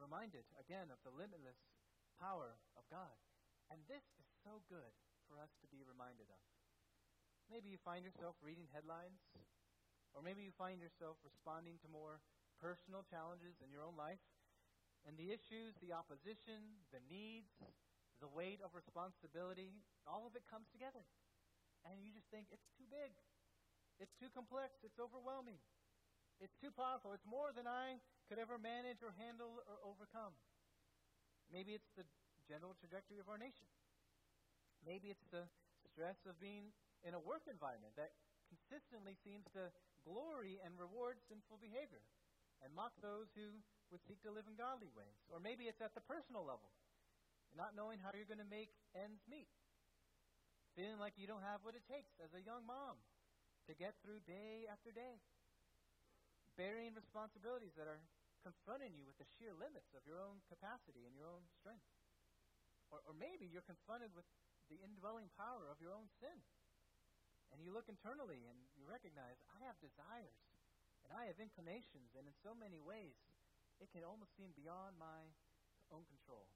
Reminded 0.00 0.48
again 0.56 0.88
of 0.88 1.00
the 1.04 1.12
limitless 1.12 1.60
power 2.16 2.56
of 2.80 2.88
God. 2.88 3.16
And 3.68 3.80
this 3.88 4.04
is 4.16 4.28
so 4.40 4.64
good 4.72 4.92
for 5.28 5.36
us 5.36 5.52
to 5.60 5.68
be 5.68 5.84
reminded 5.84 6.32
of. 6.32 6.40
Maybe 7.46 7.70
you 7.70 7.78
find 7.86 8.02
yourself 8.02 8.34
reading 8.42 8.66
headlines 8.74 9.22
or 10.16 10.24
maybe 10.24 10.42
you 10.42 10.50
find 10.56 10.80
yourself 10.80 11.20
responding 11.22 11.78
to 11.84 11.88
more 11.92 12.24
personal 12.58 13.04
challenges 13.06 13.60
in 13.60 13.68
your 13.68 13.84
own 13.84 13.94
life. 13.94 14.22
And 15.06 15.14
the 15.14 15.30
issues, 15.30 15.78
the 15.78 15.94
opposition, 15.94 16.82
the 16.90 16.98
needs, 17.06 17.52
the 18.18 18.26
weight 18.26 18.58
of 18.64 18.74
responsibility, 18.74 19.84
all 20.08 20.26
of 20.26 20.34
it 20.34 20.42
comes 20.50 20.66
together. 20.72 21.04
And 21.86 22.02
you 22.02 22.10
just 22.10 22.26
think, 22.34 22.50
it's 22.50 22.66
too 22.74 22.88
big. 22.90 23.14
It's 24.02 24.16
too 24.18 24.32
complex. 24.34 24.82
It's 24.82 24.98
overwhelming. 24.98 25.62
It's 26.42 26.56
too 26.58 26.74
powerful. 26.74 27.14
It's 27.14 27.28
more 27.28 27.54
than 27.54 27.70
I 27.70 28.02
could 28.26 28.42
ever 28.42 28.58
manage 28.58 29.04
or 29.06 29.14
handle 29.14 29.62
or 29.70 29.78
overcome. 29.86 30.34
Maybe 31.52 31.78
it's 31.78 31.92
the 31.94 32.02
general 32.50 32.74
trajectory 32.74 33.22
of 33.22 33.30
our 33.30 33.38
nation. 33.38 33.70
Maybe 34.82 35.14
it's 35.14 35.28
the 35.30 35.46
stress 35.86 36.18
of 36.26 36.40
being 36.42 36.74
in 37.06 37.14
a 37.14 37.22
work 37.22 37.46
environment 37.46 37.94
that 37.94 38.10
consistently 38.50 39.14
seems 39.22 39.46
to 39.54 39.70
glory 40.02 40.58
and 40.62 40.74
reward 40.74 41.22
sinful 41.30 41.62
behavior 41.62 42.02
and 42.62 42.74
mock 42.74 42.94
those 42.98 43.30
who 43.38 43.62
would 43.94 44.02
seek 44.10 44.18
to 44.26 44.34
live 44.34 44.50
in 44.50 44.58
godly 44.58 44.90
ways. 44.98 45.18
Or 45.30 45.38
maybe 45.38 45.70
it's 45.70 45.78
at 45.78 45.94
the 45.94 46.02
personal 46.02 46.42
level, 46.42 46.66
not 47.54 47.78
knowing 47.78 48.02
how 48.02 48.10
you're 48.10 48.28
going 48.28 48.42
to 48.42 48.48
make 48.48 48.74
ends 48.98 49.22
meet, 49.30 49.50
feeling 50.74 50.98
like 50.98 51.14
you 51.14 51.30
don't 51.30 51.46
have 51.46 51.62
what 51.62 51.78
it 51.78 51.86
takes 51.86 52.10
as 52.18 52.34
a 52.34 52.42
young 52.42 52.66
mom 52.66 52.98
to 53.70 53.72
get 53.78 53.94
through 54.02 54.22
day 54.26 54.66
after 54.66 54.90
day, 54.90 55.22
bearing 56.58 56.94
responsibilities 56.94 57.74
that 57.78 57.86
are 57.86 58.02
confronting 58.42 58.94
you 58.94 59.02
with 59.06 59.18
the 59.18 59.28
sheer 59.36 59.54
limits 59.54 59.90
of 59.94 60.06
your 60.06 60.22
own 60.22 60.38
capacity 60.46 61.02
and 61.06 61.14
your 61.18 61.26
own 61.26 61.42
strength. 61.58 61.86
Or, 62.94 63.02
or 63.02 63.14
maybe 63.18 63.50
you're 63.50 63.66
confronted 63.66 64.14
with 64.14 64.26
the 64.70 64.78
indwelling 64.82 65.26
power 65.34 65.66
of 65.66 65.82
your 65.82 65.90
own 65.90 66.06
sin. 66.22 66.38
And 67.56 67.64
you 67.64 67.72
look 67.72 67.88
internally 67.88 68.44
and 68.44 68.60
you 68.76 68.84
recognize, 68.84 69.40
I 69.48 69.64
have 69.64 69.80
desires 69.80 70.44
and 71.00 71.16
I 71.16 71.24
have 71.32 71.40
inclinations, 71.40 72.12
and 72.18 72.28
in 72.28 72.36
so 72.44 72.52
many 72.52 72.82
ways, 72.84 73.16
it 73.80 73.88
can 73.94 74.04
almost 74.04 74.36
seem 74.36 74.52
beyond 74.52 75.00
my 75.00 75.32
own 75.88 76.04
control. 76.04 76.50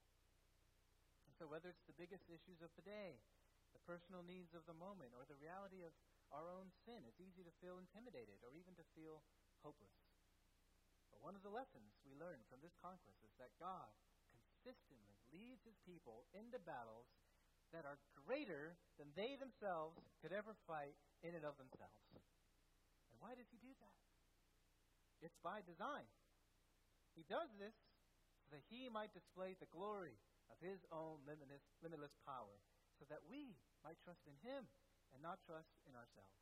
And 1.24 1.32
so, 1.38 1.46
whether 1.46 1.70
it's 1.70 1.86
the 1.86 1.96
biggest 1.96 2.26
issues 2.26 2.58
of 2.58 2.74
the 2.74 2.82
day, 2.82 3.22
the 3.72 3.86
personal 3.86 4.26
needs 4.26 4.52
of 4.52 4.66
the 4.66 4.74
moment, 4.74 5.14
or 5.14 5.22
the 5.24 5.38
reality 5.38 5.86
of 5.86 5.94
our 6.34 6.50
own 6.50 6.74
sin, 6.82 7.06
it's 7.06 7.22
easy 7.22 7.46
to 7.46 7.60
feel 7.62 7.78
intimidated 7.78 8.42
or 8.42 8.52
even 8.58 8.74
to 8.74 8.92
feel 8.92 9.22
hopeless. 9.62 9.94
But 11.14 11.22
one 11.22 11.38
of 11.38 11.46
the 11.46 11.54
lessons 11.54 11.98
we 12.02 12.18
learn 12.18 12.42
from 12.50 12.60
this 12.60 12.74
conquest 12.78 13.22
is 13.22 13.34
that 13.38 13.54
God 13.62 13.90
consistently 14.34 15.18
leads 15.30 15.62
his 15.62 15.78
people 15.86 16.26
into 16.34 16.58
battles 16.58 17.06
that 17.72 17.86
are 17.86 17.98
greater 18.26 18.74
than 18.98 19.10
they 19.14 19.38
themselves 19.38 19.98
could 20.22 20.34
ever 20.34 20.54
fight 20.66 20.94
in 21.22 21.34
and 21.34 21.46
of 21.46 21.54
themselves. 21.56 22.02
And 22.14 23.18
why 23.22 23.34
does 23.38 23.48
he 23.50 23.58
do 23.62 23.70
that? 23.70 23.96
It's 25.20 25.38
by 25.44 25.62
design. 25.62 26.08
He 27.14 27.26
does 27.28 27.50
this 27.60 27.76
so 28.42 28.56
that 28.56 28.64
he 28.72 28.88
might 28.88 29.12
display 29.12 29.54
the 29.58 29.70
glory 29.70 30.16
of 30.48 30.58
his 30.58 30.80
own 30.90 31.22
limitless, 31.28 31.62
limitless 31.84 32.14
power, 32.24 32.56
so 32.98 33.04
that 33.12 33.22
we 33.28 33.54
might 33.84 34.00
trust 34.02 34.24
in 34.26 34.34
him 34.42 34.66
and 35.12 35.20
not 35.22 35.42
trust 35.44 35.70
in 35.86 35.94
ourselves. 35.94 36.40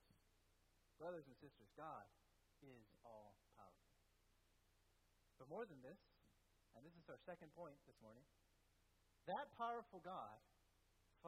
Brothers 0.96 1.26
and 1.26 1.36
sisters, 1.38 1.70
God 1.74 2.06
is 2.62 2.86
all 3.06 3.38
powerful. 3.54 3.94
But 5.38 5.50
more 5.50 5.66
than 5.66 5.78
this, 5.82 5.98
and 6.74 6.82
this 6.82 6.94
is 6.98 7.06
our 7.06 7.18
second 7.22 7.54
point 7.54 7.78
this 7.86 7.98
morning, 8.02 8.26
that 9.30 9.54
powerful 9.54 10.02
God 10.02 10.38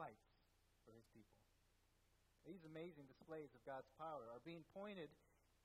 fights 0.01 0.33
for 0.81 0.97
his 0.97 1.05
people. 1.13 1.37
These 2.41 2.65
amazing 2.65 3.05
displays 3.05 3.53
of 3.53 3.61
God's 3.69 3.93
power 4.01 4.25
are 4.33 4.41
being 4.41 4.65
pointed 4.73 5.13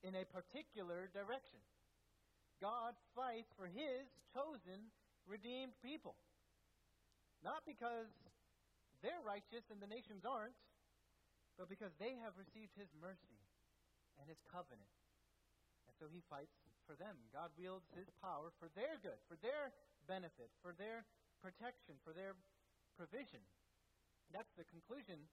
in 0.05 0.13
a 0.13 0.29
particular 0.29 1.09
direction. 1.09 1.57
God 2.61 2.93
fights 3.17 3.49
for 3.57 3.65
his 3.65 4.05
chosen, 4.29 4.93
redeemed 5.25 5.73
people. 5.81 6.13
Not 7.41 7.65
because 7.65 8.13
they're 9.01 9.25
righteous 9.25 9.65
and 9.73 9.81
the 9.81 9.89
nations 9.89 10.21
aren't, 10.21 10.57
but 11.57 11.65
because 11.65 11.93
they 11.97 12.13
have 12.21 12.37
received 12.37 12.77
his 12.77 12.93
mercy 13.01 13.41
and 14.21 14.29
his 14.29 14.37
covenant. 14.45 14.93
And 15.89 15.97
so 15.97 16.05
he 16.13 16.21
fights 16.29 16.53
for 16.85 16.93
them. 16.93 17.17
God 17.33 17.49
wields 17.57 17.89
his 17.97 18.09
power 18.21 18.53
for 18.61 18.69
their 18.77 19.01
good, 19.01 19.17
for 19.25 19.37
their 19.41 19.73
benefit, 20.05 20.53
for 20.61 20.77
their 20.77 21.09
protection, 21.41 21.97
for 22.05 22.13
their 22.13 22.37
provision. 22.93 23.41
That's 24.31 24.51
the 24.59 24.67
conclusion 24.67 25.27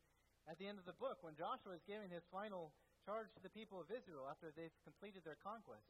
at 0.47 0.61
the 0.61 0.69
end 0.69 0.79
of 0.79 0.87
the 0.87 0.97
book 0.97 1.25
when 1.25 1.35
Joshua 1.35 1.75
is 1.75 1.85
giving 1.89 2.13
his 2.13 2.25
final 2.31 2.75
charge 3.05 3.33
to 3.37 3.43
the 3.43 3.53
people 3.53 3.81
of 3.81 3.93
Israel 3.93 4.29
after 4.29 4.53
they've 4.53 4.75
completed 4.85 5.25
their 5.25 5.41
conquest. 5.41 5.85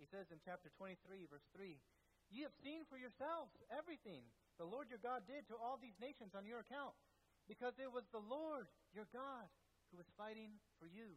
He 0.00 0.08
says 0.08 0.28
in 0.32 0.40
chapter 0.42 0.72
23, 0.76 1.28
verse 1.28 1.44
3 1.54 1.78
Ye 2.32 2.48
have 2.48 2.56
seen 2.64 2.88
for 2.88 2.96
yourselves 2.96 3.52
everything 3.68 4.24
the 4.56 4.68
Lord 4.68 4.88
your 4.88 5.00
God 5.00 5.24
did 5.28 5.44
to 5.48 5.56
all 5.60 5.76
these 5.76 5.96
nations 6.00 6.32
on 6.32 6.48
your 6.48 6.64
account, 6.64 6.96
because 7.44 7.76
it 7.76 7.88
was 7.88 8.08
the 8.12 8.24
Lord 8.24 8.68
your 8.96 9.08
God 9.12 9.48
who 9.92 10.00
was 10.00 10.08
fighting 10.16 10.56
for 10.80 10.88
you. 10.88 11.12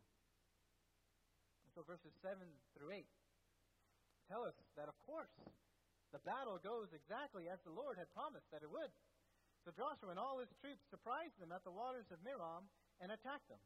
And 1.63 1.72
so 1.72 1.88
verses 1.88 2.12
7 2.20 2.44
through 2.75 2.91
8 2.91 3.08
tell 4.27 4.44
us 4.44 4.58
that, 4.75 4.89
of 4.89 4.98
course, 5.05 5.32
the 6.12 6.24
battle 6.25 6.58
goes 6.60 6.89
exactly 6.96 7.48
as 7.51 7.62
the 7.63 7.75
Lord 7.75 8.00
had 8.00 8.12
promised 8.15 8.50
that 8.51 8.65
it 8.65 8.72
would. 8.72 8.91
So 9.65 9.74
Joshua 9.74 10.13
and 10.13 10.22
all 10.22 10.38
his 10.38 10.53
troops 10.62 10.86
surprised 10.93 11.41
them 11.41 11.50
at 11.50 11.65
the 11.65 11.74
waters 11.74 12.05
of 12.13 12.22
Merom 12.22 12.69
and 13.01 13.10
attacked 13.10 13.50
them. 13.50 13.62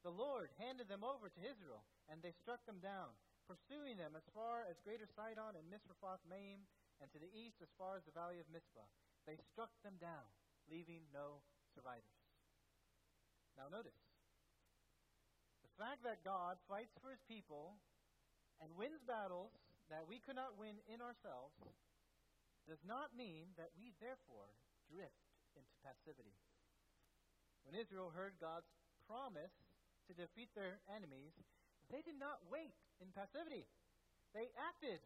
The 0.00 0.16
Lord 0.16 0.48
handed 0.56 0.88
them 0.88 1.04
over 1.04 1.28
to 1.28 1.44
Israel, 1.44 1.84
and 2.08 2.24
they 2.24 2.32
struck 2.40 2.64
them 2.64 2.80
down, 2.80 3.12
pursuing 3.44 4.00
them 4.00 4.16
as 4.16 4.24
far 4.32 4.64
as 4.64 4.80
Greater 4.80 5.04
Sidon 5.12 5.60
and 5.60 5.68
Misrephoth 5.68 6.24
Maim, 6.24 6.64
and 7.04 7.12
to 7.12 7.20
the 7.20 7.28
east 7.36 7.60
as 7.60 7.68
far 7.76 8.00
as 8.00 8.04
the 8.08 8.16
valley 8.16 8.40
of 8.40 8.48
Mizpah. 8.48 8.88
They 9.28 9.36
struck 9.52 9.72
them 9.84 10.00
down, 10.00 10.24
leaving 10.72 11.04
no 11.12 11.44
survivors. 11.76 12.20
Now 13.60 13.68
notice, 13.68 14.00
the 15.60 15.72
fact 15.76 16.04
that 16.08 16.24
God 16.24 16.56
fights 16.68 16.96
for 17.04 17.12
his 17.12 17.20
people 17.28 17.76
and 18.64 18.72
wins 18.80 19.04
battles 19.04 19.52
that 19.92 20.08
we 20.08 20.24
could 20.24 20.40
not 20.40 20.56
win 20.56 20.80
in 20.88 21.04
ourselves 21.04 21.56
does 22.64 22.80
not 22.88 23.12
mean 23.12 23.52
that 23.60 23.76
we 23.76 23.92
therefore 24.00 24.48
drift 24.88 25.23
into 25.56 25.74
passivity. 25.80 26.34
When 27.64 27.78
Israel 27.78 28.12
heard 28.12 28.36
God's 28.42 28.68
promise 29.08 29.54
to 30.06 30.12
defeat 30.12 30.52
their 30.52 30.82
enemies, 30.92 31.32
they 31.88 32.04
did 32.04 32.20
not 32.20 32.44
wait 32.52 32.76
in 33.00 33.08
passivity. 33.16 33.64
They 34.36 34.52
acted 34.58 35.00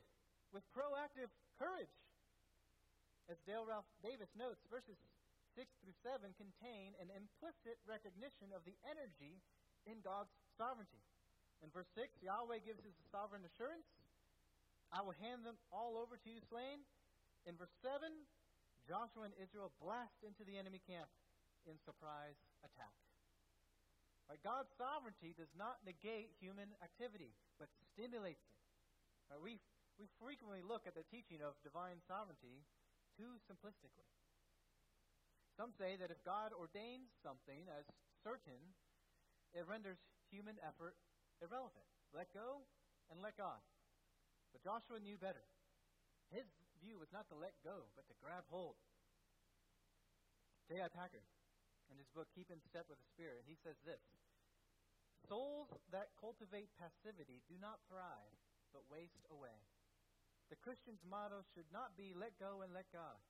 with 0.51 0.65
proactive 0.75 1.31
courage. 1.61 1.93
As 3.29 3.37
Dale 3.45 3.69
Ralph 3.69 3.87
Davis 4.01 4.33
notes, 4.33 4.65
verses 4.73 4.97
6 5.55 5.69
through 5.85 5.97
7 6.01 6.33
contain 6.41 6.97
an 6.97 7.13
implicit 7.13 7.77
recognition 7.85 8.51
of 8.57 8.65
the 8.65 8.75
energy 8.89 9.37
in 9.85 10.01
God's 10.01 10.33
sovereignty. 10.57 11.05
In 11.61 11.69
verse 11.75 11.91
6, 11.93 12.09
Yahweh 12.25 12.65
gives 12.65 12.81
his 12.81 12.97
sovereign 13.13 13.45
assurance 13.45 13.85
I 14.89 15.05
will 15.05 15.17
hand 15.21 15.45
them 15.45 15.61
all 15.69 16.01
over 16.01 16.17
to 16.17 16.29
you 16.29 16.41
slain. 16.49 16.81
In 17.45 17.57
verse 17.61 17.73
7, 17.85 18.09
Joshua 18.89 19.29
and 19.29 19.37
Israel 19.37 19.71
blast 19.85 20.25
into 20.25 20.49
the 20.49 20.57
enemy 20.57 20.81
camp 20.81 21.13
in 21.69 21.77
surprise 21.85 22.41
attack. 22.65 22.97
Right, 24.25 24.41
God's 24.41 24.73
sovereignty 24.77 25.37
does 25.37 25.53
not 25.53 25.85
negate 25.85 26.37
human 26.41 26.73
activity, 26.81 27.37
but 27.61 27.69
stimulates 27.93 28.45
it. 28.49 28.61
Right, 29.29 29.41
we, 29.41 29.61
we 30.01 30.09
frequently 30.17 30.65
look 30.65 30.89
at 30.89 30.97
the 30.97 31.05
teaching 31.13 31.45
of 31.45 31.57
divine 31.61 32.01
sovereignty 32.09 32.65
too 33.17 33.37
simplistically. 33.45 34.09
Some 35.57 35.77
say 35.77 36.01
that 36.01 36.13
if 36.13 36.21
God 36.25 36.57
ordains 36.57 37.13
something 37.21 37.69
as 37.73 37.85
certain, 38.25 38.73
it 39.53 39.69
renders 39.69 40.01
human 40.33 40.57
effort 40.65 40.97
irrelevant. 41.45 41.89
Let 42.13 42.33
go 42.33 42.65
and 43.13 43.21
let 43.21 43.37
God. 43.37 43.61
But 44.53 44.65
Joshua 44.65 45.01
knew 45.01 45.17
better. 45.21 45.45
His 46.33 46.47
view 46.83 46.99
was 46.99 47.11
not 47.11 47.29
to 47.31 47.37
let 47.39 47.55
go, 47.63 47.91
but 47.99 48.07
to 48.09 48.15
grab 48.23 48.47
hold. 48.49 48.79
J.I. 50.69 50.89
Packer, 50.93 51.25
in 51.89 51.97
his 51.97 52.11
book 52.13 52.29
Keep 52.37 52.53
in 52.53 52.61
Step 52.69 52.85
with 52.93 53.01
the 53.01 53.13
Spirit, 53.17 53.49
he 53.49 53.57
says 53.65 53.77
this 53.83 54.03
Souls 55.27 55.69
that 55.91 56.13
cultivate 56.21 56.71
passivity 56.77 57.41
do 57.49 57.57
not 57.59 57.81
thrive, 57.89 58.37
but 58.73 58.85
waste 58.93 59.25
away. 59.33 59.57
The 60.49 60.61
Christian's 60.61 61.05
motto 61.05 61.45
should 61.53 61.69
not 61.73 61.97
be 61.97 62.17
let 62.17 62.37
go 62.41 62.65
and 62.65 62.73
let 62.73 62.89
God, 62.93 63.21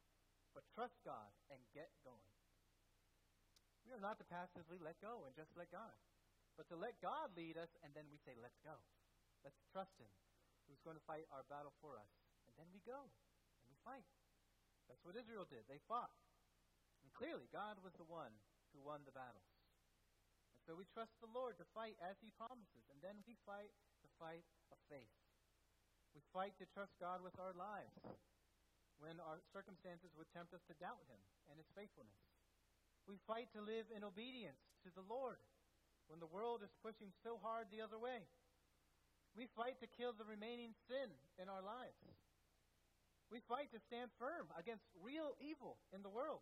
but 0.55 0.67
trust 0.75 0.95
God 1.03 1.31
and 1.51 1.59
get 1.75 1.91
going. 2.07 2.35
We 3.87 3.95
are 3.97 4.03
not 4.03 4.21
to 4.21 4.27
passively 4.29 4.79
let 4.79 5.01
go 5.03 5.25
and 5.27 5.35
just 5.35 5.51
let 5.59 5.73
God, 5.73 5.95
but 6.55 6.69
to 6.71 6.77
let 6.77 6.99
God 7.01 7.35
lead 7.35 7.57
us, 7.57 7.71
and 7.83 7.91
then 7.95 8.07
we 8.11 8.19
say, 8.23 8.37
let's 8.39 8.59
go. 8.63 8.75
Let's 9.47 9.59
trust 9.71 9.95
Him, 9.99 10.11
who's 10.67 10.83
going 10.83 10.99
to 10.99 11.09
fight 11.09 11.27
our 11.31 11.47
battle 11.47 11.73
for 11.79 11.99
us. 11.99 12.13
And 12.51 12.55
then 12.59 12.69
we 12.75 12.83
go, 12.83 13.07
fight. 13.89 14.05
That's 14.93 15.01
what 15.09 15.17
Israel 15.17 15.49
did. 15.49 15.65
They 15.65 15.81
fought. 15.89 16.13
And 17.01 17.09
clearly, 17.17 17.49
God 17.49 17.81
was 17.81 17.97
the 17.97 18.05
one 18.05 18.37
who 18.77 18.85
won 18.85 19.01
the 19.09 19.17
battles. 19.17 19.49
And 20.53 20.61
so 20.69 20.77
we 20.77 20.85
trust 20.93 21.17
the 21.25 21.33
Lord 21.33 21.57
to 21.57 21.73
fight 21.73 21.97
as 22.05 22.21
He 22.21 22.29
promises, 22.37 22.85
and 22.93 23.01
then 23.01 23.17
we 23.25 23.41
fight 23.49 23.73
the 24.05 24.13
fight 24.21 24.45
of 24.69 24.77
faith. 24.93 25.17
We 26.13 26.21
fight 26.37 26.53
to 26.61 26.69
trust 26.77 26.93
God 27.01 27.25
with 27.25 27.37
our 27.41 27.57
lives 27.57 27.97
when 29.01 29.17
our 29.25 29.41
circumstances 29.55 30.13
would 30.19 30.29
tempt 30.37 30.53
us 30.53 30.65
to 30.69 30.77
doubt 30.77 31.01
Him 31.09 31.21
and 31.49 31.57
His 31.57 31.71
faithfulness. 31.73 32.21
We 33.09 33.17
fight 33.25 33.49
to 33.57 33.65
live 33.65 33.89
in 33.89 34.05
obedience 34.05 34.61
to 34.85 34.93
the 34.93 35.07
Lord 35.07 35.41
when 36.13 36.21
the 36.21 36.29
world 36.29 36.61
is 36.61 36.73
pushing 36.85 37.09
so 37.25 37.41
hard 37.41 37.73
the 37.73 37.81
other 37.81 37.97
way. 37.97 38.29
We 39.37 39.49
fight 39.57 39.81
to 39.81 39.89
kill 39.97 40.13
the 40.13 40.29
remaining 40.29 40.77
sin 40.89 41.09
in 41.41 41.49
our 41.49 41.63
lives. 41.63 41.97
We 43.29 43.45
fight 43.45 43.69
to 43.77 43.81
stand 43.85 44.09
firm 44.17 44.49
against 44.57 44.89
real 45.05 45.37
evil 45.37 45.77
in 45.93 46.01
the 46.01 46.13
world. 46.13 46.41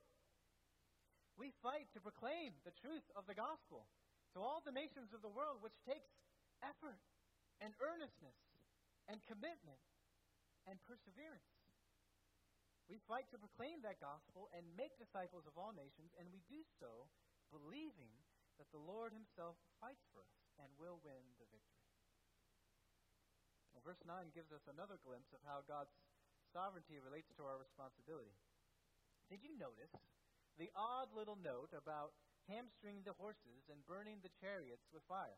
We 1.34 1.50
fight 1.60 1.90
to 1.92 2.00
proclaim 2.00 2.54
the 2.62 2.74
truth 2.78 3.04
of 3.18 3.26
the 3.26 3.36
gospel 3.36 3.90
to 4.32 4.40
all 4.40 4.62
the 4.62 4.72
nations 4.72 5.10
of 5.12 5.20
the 5.20 5.32
world, 5.32 5.60
which 5.60 5.76
takes 5.84 6.08
effort 6.62 7.02
and 7.60 7.74
earnestness 7.82 8.38
and 9.10 9.18
commitment 9.26 9.82
and 10.70 10.78
perseverance. 10.86 11.52
We 12.86 13.02
fight 13.10 13.26
to 13.34 13.42
proclaim 13.42 13.82
that 13.82 13.98
gospel 13.98 14.46
and 14.54 14.62
make 14.78 14.94
disciples 14.94 15.42
of 15.50 15.58
all 15.58 15.74
nations, 15.74 16.14
and 16.22 16.30
we 16.30 16.46
do 16.46 16.62
so 16.78 17.10
believing 17.50 18.14
that 18.62 18.70
the 18.70 18.80
Lord 18.80 19.10
Himself 19.10 19.58
fights 19.82 20.06
for 20.14 20.22
us 20.22 20.38
and 20.62 20.70
will 20.78 21.02
win 21.02 21.22
the 21.42 21.50
victory. 21.50 21.90
Well, 23.74 23.84
verse 23.84 24.00
9 24.06 24.32
gives 24.32 24.54
us 24.54 24.64
another 24.70 25.02
glimpse 25.02 25.34
of 25.34 25.42
how 25.44 25.66
God's 25.66 25.92
sovereignty 26.56 26.96
relates 26.96 27.28
to 27.36 27.44
our 27.44 27.60
responsibility. 27.60 28.32
Did 29.28 29.44
you 29.44 29.52
notice 29.60 29.92
the 30.56 30.72
odd 30.72 31.12
little 31.12 31.36
note 31.36 31.76
about 31.76 32.16
hamstringing 32.48 33.04
the 33.04 33.12
horses 33.20 33.68
and 33.68 33.84
burning 33.84 34.24
the 34.24 34.32
chariots 34.40 34.88
with 34.88 35.04
fire? 35.04 35.36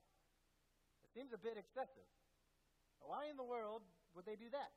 It 1.03 1.11
seems 1.19 1.35
a 1.35 1.43
bit 1.43 1.59
excessive. 1.59 2.07
Why 3.03 3.27
in 3.27 3.35
the 3.35 3.43
world 3.43 3.83
would 4.15 4.31
they 4.31 4.39
do 4.39 4.47
that? 4.55 4.71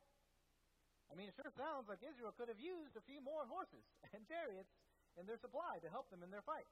I 1.12 1.14
mean, 1.14 1.30
it 1.30 1.38
sure 1.38 1.54
sounds 1.54 1.86
like 1.86 2.02
Israel 2.02 2.34
could 2.34 2.50
have 2.50 2.58
used 2.58 2.98
a 2.98 3.06
few 3.06 3.22
more 3.22 3.46
horses 3.46 3.86
and 4.16 4.26
chariots 4.26 4.74
in 5.22 5.30
their 5.30 5.38
supply 5.38 5.78
to 5.86 5.94
help 5.94 6.10
them 6.10 6.26
in 6.26 6.34
their 6.34 6.42
fight. 6.42 6.66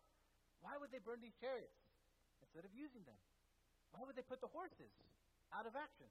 Why 0.66 0.82
would 0.82 0.90
they 0.90 1.04
burn 1.04 1.22
these 1.22 1.38
chariots 1.38 1.78
instead 2.42 2.66
of 2.66 2.74
using 2.74 3.06
them? 3.06 3.22
Why 3.94 4.02
would 4.02 4.18
they 4.18 4.26
put 4.26 4.42
the 4.42 4.50
horses 4.50 4.96
out 5.54 5.70
of 5.70 5.78
action? 5.78 6.10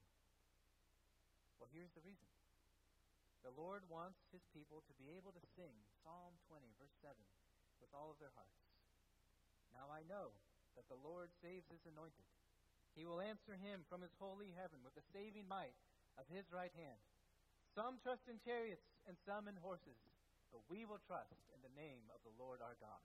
Well, 1.59 1.73
here's 1.75 1.90
the 1.99 2.05
reason. 2.07 2.29
The 3.46 3.55
Lord 3.55 3.87
wants 3.87 4.18
his 4.35 4.42
people 4.51 4.83
to 4.87 4.94
be 4.98 5.14
able 5.14 5.31
to 5.33 5.51
sing 5.55 5.74
Psalm 6.03 6.35
20, 6.51 6.66
verse 6.79 6.94
7, 7.01 7.14
with 7.79 7.92
all 7.94 8.11
of 8.11 8.18
their 8.18 8.35
hearts. 8.35 8.62
Now 9.70 9.88
I 9.88 10.03
know 10.11 10.35
that 10.74 10.90
the 10.90 10.98
Lord 10.98 11.31
saves 11.38 11.66
his 11.70 11.87
anointed. 11.87 12.27
He 12.98 13.07
will 13.07 13.22
answer 13.22 13.55
him 13.55 13.87
from 13.87 14.03
his 14.03 14.14
holy 14.18 14.51
heaven 14.59 14.83
with 14.83 14.98
the 14.98 15.07
saving 15.14 15.46
might 15.46 15.77
of 16.18 16.27
his 16.27 16.51
right 16.51 16.74
hand. 16.74 16.98
Some 17.79 18.03
trust 18.03 18.27
in 18.27 18.42
chariots 18.42 18.90
and 19.07 19.14
some 19.22 19.46
in 19.46 19.55
horses, 19.62 20.03
but 20.51 20.66
we 20.66 20.83
will 20.83 20.98
trust 21.07 21.38
in 21.55 21.62
the 21.62 21.74
name 21.79 22.11
of 22.11 22.18
the 22.27 22.35
Lord 22.35 22.59
our 22.59 22.74
God. 22.83 23.05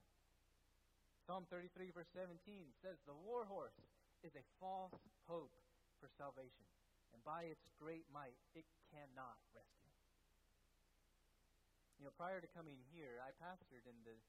Psalm 1.30 1.46
33, 1.48 1.94
verse 1.94 2.10
17 2.12 2.36
says, 2.82 2.98
The 3.06 3.16
war 3.16 3.46
horse 3.46 3.78
is 4.26 4.34
a 4.36 4.50
false 4.60 4.98
hope 5.30 5.54
for 6.00 6.10
salvation, 6.18 6.68
and 7.14 7.24
by 7.24 7.48
its 7.48 7.64
great 7.80 8.04
might 8.12 8.36
it 8.56 8.66
cannot 8.92 9.38
rescue. 9.56 9.83
You 12.04 12.12
know, 12.12 12.20
prior 12.20 12.44
to 12.44 12.52
coming 12.52 12.84
here, 12.92 13.24
I 13.24 13.32
pastored 13.40 13.88
in 13.88 13.96
the 14.04 14.20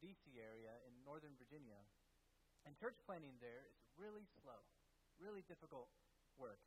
D.C. 0.00 0.40
area 0.40 0.72
in 0.88 0.96
Northern 1.04 1.36
Virginia, 1.36 1.76
and 2.64 2.72
church 2.72 2.96
planting 3.04 3.36
there 3.36 3.68
is 3.68 3.76
really 4.00 4.24
slow, 4.40 4.56
really 5.20 5.44
difficult 5.44 5.92
work. 6.40 6.64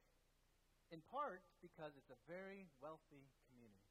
In 0.94 1.02
part 1.10 1.42
because 1.66 1.98
it's 1.98 2.14
a 2.14 2.26
very 2.30 2.70
wealthy 2.78 3.34
community. 3.50 3.90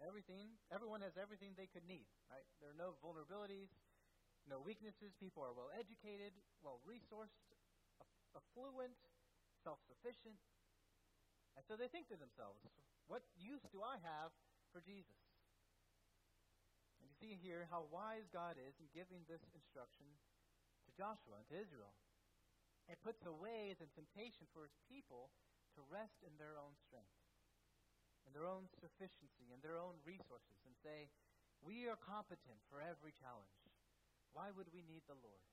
Everything, 0.00 0.56
everyone 0.72 1.04
has 1.04 1.20
everything 1.20 1.52
they 1.52 1.68
could 1.68 1.84
need, 1.84 2.08
right? 2.32 2.48
There 2.64 2.72
are 2.72 2.80
no 2.80 2.96
vulnerabilities, 3.04 3.68
no 4.48 4.64
weaknesses. 4.64 5.12
People 5.20 5.44
are 5.44 5.52
well 5.52 5.68
educated, 5.76 6.32
well 6.64 6.80
resourced, 6.88 7.44
affluent, 8.32 8.96
self 9.60 9.84
sufficient. 9.84 10.40
And 11.60 11.62
so 11.68 11.76
they 11.76 11.92
think 11.92 12.08
to 12.08 12.16
themselves, 12.16 12.64
what 13.04 13.20
use 13.36 13.68
do 13.68 13.84
I 13.84 14.00
have 14.00 14.32
for 14.72 14.80
Jesus? 14.80 15.23
See 17.24 17.40
here 17.40 17.64
how 17.72 17.88
wise 17.88 18.28
God 18.28 18.60
is 18.60 18.76
in 18.76 18.92
giving 18.92 19.24
this 19.24 19.40
instruction 19.56 20.04
to 20.84 20.92
Joshua 20.92 21.40
and 21.40 21.48
to 21.48 21.56
Israel. 21.56 21.96
It 22.84 23.00
puts 23.00 23.24
away 23.24 23.72
the 23.80 23.88
temptation 23.96 24.44
for 24.52 24.68
his 24.68 24.76
people 24.92 25.32
to 25.72 25.88
rest 25.88 26.20
in 26.20 26.36
their 26.36 26.60
own 26.60 26.76
strength, 26.84 27.16
in 28.28 28.36
their 28.36 28.44
own 28.44 28.68
sufficiency, 28.76 29.56
in 29.56 29.64
their 29.64 29.80
own 29.80 29.96
resources, 30.04 30.60
and 30.68 30.76
say, 30.84 31.08
We 31.64 31.88
are 31.88 31.96
competent 31.96 32.60
for 32.68 32.84
every 32.84 33.16
challenge. 33.16 33.56
Why 34.36 34.52
would 34.52 34.68
we 34.68 34.84
need 34.84 35.08
the 35.08 35.16
Lord? 35.16 35.48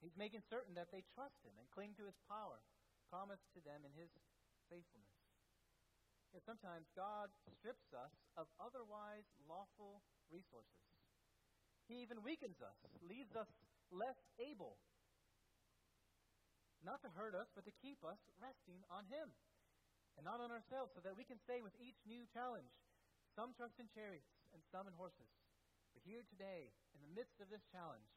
He's 0.00 0.16
making 0.16 0.48
certain 0.48 0.72
that 0.80 0.88
they 0.88 1.04
trust 1.12 1.44
him 1.44 1.60
and 1.60 1.68
cling 1.68 1.92
to 2.00 2.08
his 2.08 2.16
power 2.24 2.64
promised 3.12 3.52
to 3.52 3.60
them 3.60 3.84
in 3.84 3.92
his 3.92 4.08
faithfulness. 4.72 5.12
And 6.32 6.40
sometimes 6.40 6.88
God 6.96 7.28
strips 7.44 7.92
us 7.92 8.16
of 8.40 8.48
otherwise 8.56 9.28
lawful 9.44 10.00
resources. 10.32 10.82
He 11.86 12.00
even 12.00 12.24
weakens 12.24 12.58
us, 12.64 12.74
leaves 13.04 13.36
us 13.36 13.46
less 13.92 14.16
able. 14.40 14.80
Not 16.82 17.04
to 17.04 17.12
hurt 17.14 17.36
us, 17.36 17.46
but 17.54 17.68
to 17.68 17.80
keep 17.84 18.00
us 18.02 18.18
resting 18.40 18.80
on 18.90 19.06
Him 19.06 19.30
and 20.16 20.24
not 20.24 20.40
on 20.40 20.52
ourselves, 20.52 20.92
so 20.92 21.00
that 21.04 21.16
we 21.16 21.24
can 21.24 21.40
say 21.48 21.60
with 21.64 21.76
each 21.80 21.96
new 22.04 22.24
challenge, 22.32 22.68
some 23.32 23.56
trust 23.56 23.80
in 23.80 23.88
chariots 23.96 24.28
and 24.52 24.60
some 24.68 24.84
in 24.84 24.92
horses. 24.96 25.30
But 25.96 26.04
here 26.04 26.24
today, 26.28 26.72
in 26.92 27.00
the 27.00 27.14
midst 27.16 27.40
of 27.40 27.48
this 27.48 27.64
challenge, 27.72 28.08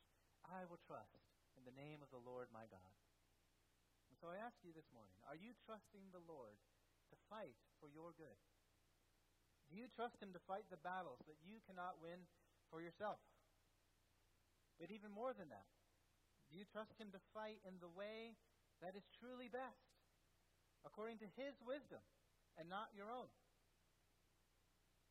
I 0.43 0.67
will 0.67 0.79
trust 0.87 1.19
in 1.55 1.63
the 1.63 1.75
name 1.75 2.03
of 2.03 2.11
the 2.11 2.19
Lord 2.19 2.51
my 2.51 2.67
God. 2.67 2.93
And 4.11 4.15
so 4.19 4.27
I 4.31 4.43
ask 4.43 4.55
you 4.63 4.71
this 4.75 4.87
morning 4.91 5.15
are 5.27 5.39
you 5.39 5.55
trusting 5.67 6.11
the 6.11 6.23
Lord 6.23 6.55
to 7.11 7.15
fight 7.31 7.55
for 7.79 7.91
your 7.91 8.15
good? 8.15 8.39
You 9.75 9.91
trust 9.91 10.23
Him 10.23 10.31
to 10.31 10.39
fight 10.47 10.63
the 10.71 10.79
battles 10.79 11.19
that 11.27 11.35
you 11.43 11.59
cannot 11.67 11.99
win 11.99 12.23
for 12.71 12.79
yourself? 12.79 13.19
But 14.79 14.87
even 14.87 15.11
more 15.11 15.35
than 15.35 15.51
that, 15.51 15.67
do 16.47 16.55
you 16.55 16.63
trust 16.71 16.95
Him 16.95 17.11
to 17.11 17.19
fight 17.35 17.59
in 17.67 17.75
the 17.83 17.91
way 17.91 18.39
that 18.79 18.95
is 18.95 19.03
truly 19.19 19.51
best, 19.51 19.91
according 20.87 21.19
to 21.19 21.29
His 21.35 21.59
wisdom 21.67 21.99
and 22.55 22.71
not 22.71 22.95
your 22.95 23.11
own? 23.11 23.27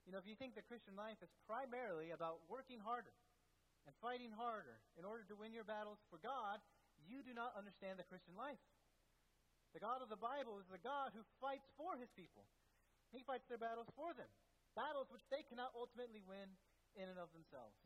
You 0.09 0.17
know, 0.17 0.21
if 0.21 0.29
you 0.29 0.37
think 0.37 0.57
the 0.57 0.65
Christian 0.65 0.97
life 0.97 1.21
is 1.21 1.33
primarily 1.45 2.13
about 2.13 2.45
working 2.49 2.81
harder 2.81 3.13
and 3.85 3.93
fighting 4.01 4.33
harder 4.33 4.81
in 4.97 5.05
order 5.05 5.25
to 5.29 5.37
win 5.37 5.53
your 5.53 5.65
battles 5.65 6.01
for 6.09 6.21
God, 6.21 6.61
you 7.05 7.21
do 7.21 7.37
not 7.37 7.57
understand 7.57 8.01
the 8.01 8.09
Christian 8.09 8.37
life. 8.37 8.61
The 9.73 9.81
God 9.81 10.05
of 10.05 10.13
the 10.13 10.21
Bible 10.21 10.61
is 10.61 10.69
the 10.69 10.81
God 10.81 11.13
who 11.13 11.25
fights 11.41 11.69
for 11.77 11.97
his 11.97 12.09
people. 12.13 12.45
He 13.17 13.25
fights 13.25 13.49
their 13.49 13.61
battles 13.61 13.89
for 13.97 14.13
them, 14.13 14.29
battles 14.75 15.11
which 15.11 15.27
they 15.31 15.47
cannot 15.47 15.75
ultimately 15.75 16.23
win 16.23 16.55
in 16.99 17.07
and 17.11 17.19
of 17.19 17.31
themselves. 17.35 17.79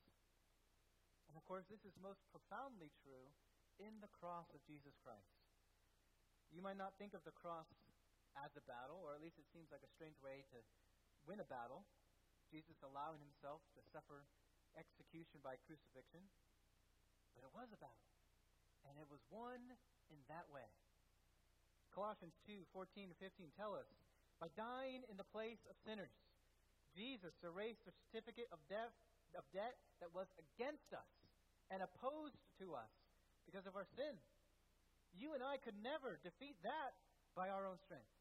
And 1.28 1.36
of 1.36 1.44
course, 1.44 1.68
this 1.68 1.84
is 1.84 1.92
most 2.00 2.24
profoundly 2.32 2.92
true 3.04 3.28
in 3.80 4.00
the 4.00 4.10
cross 4.10 4.48
of 4.56 4.64
Jesus 4.64 4.96
Christ. 5.04 5.36
You 6.48 6.64
might 6.64 6.80
not 6.80 6.96
think 6.96 7.12
of 7.12 7.24
the 7.28 7.36
cross 7.36 7.68
as 8.40 8.52
a 8.56 8.64
battle, 8.64 9.04
or 9.04 9.12
at 9.12 9.20
least 9.20 9.36
it 9.36 9.48
seems 9.52 9.68
like 9.68 9.84
a 9.84 9.94
strange 9.94 10.16
way 10.24 10.44
to 10.52 10.58
win 11.28 11.44
a 11.44 11.48
battle. 11.48 11.84
Jesus 12.48 12.80
allowing 12.80 13.20
himself 13.20 13.60
to 13.76 13.84
suffer 13.92 14.24
execution 14.72 15.44
by 15.44 15.60
crucifixion. 15.68 16.24
But 17.36 17.44
it 17.44 17.52
was 17.52 17.68
a 17.70 17.80
battle. 17.80 18.08
And 18.88 18.96
it 18.96 19.08
was 19.12 19.20
won 19.28 19.60
in 20.08 20.20
that 20.32 20.48
way. 20.48 20.72
Colossians 21.92 22.36
2 22.48 22.64
14 22.72 23.12
to 23.12 23.16
15 23.20 23.52
tell 23.58 23.76
us 23.76 23.88
by 24.40 24.48
dying 24.54 25.02
in 25.10 25.18
the 25.18 25.26
place 25.26 25.60
of 25.66 25.74
sinners, 25.82 26.14
Jesus 26.96 27.34
erased 27.44 27.84
the 27.84 27.94
certificate 28.06 28.48
of 28.52 28.60
debt, 28.68 28.92
of 29.36 29.44
debt 29.52 29.76
that 30.00 30.12
was 30.14 30.28
against 30.38 30.88
us 30.92 31.10
and 31.68 31.84
opposed 31.84 32.38
to 32.60 32.72
us 32.72 32.92
because 33.44 33.68
of 33.68 33.76
our 33.76 33.88
sin. 33.96 34.16
You 35.16 35.32
and 35.32 35.42
I 35.44 35.56
could 35.60 35.76
never 35.80 36.20
defeat 36.20 36.56
that 36.64 36.92
by 37.32 37.48
our 37.48 37.64
own 37.64 37.80
strength. 37.84 38.12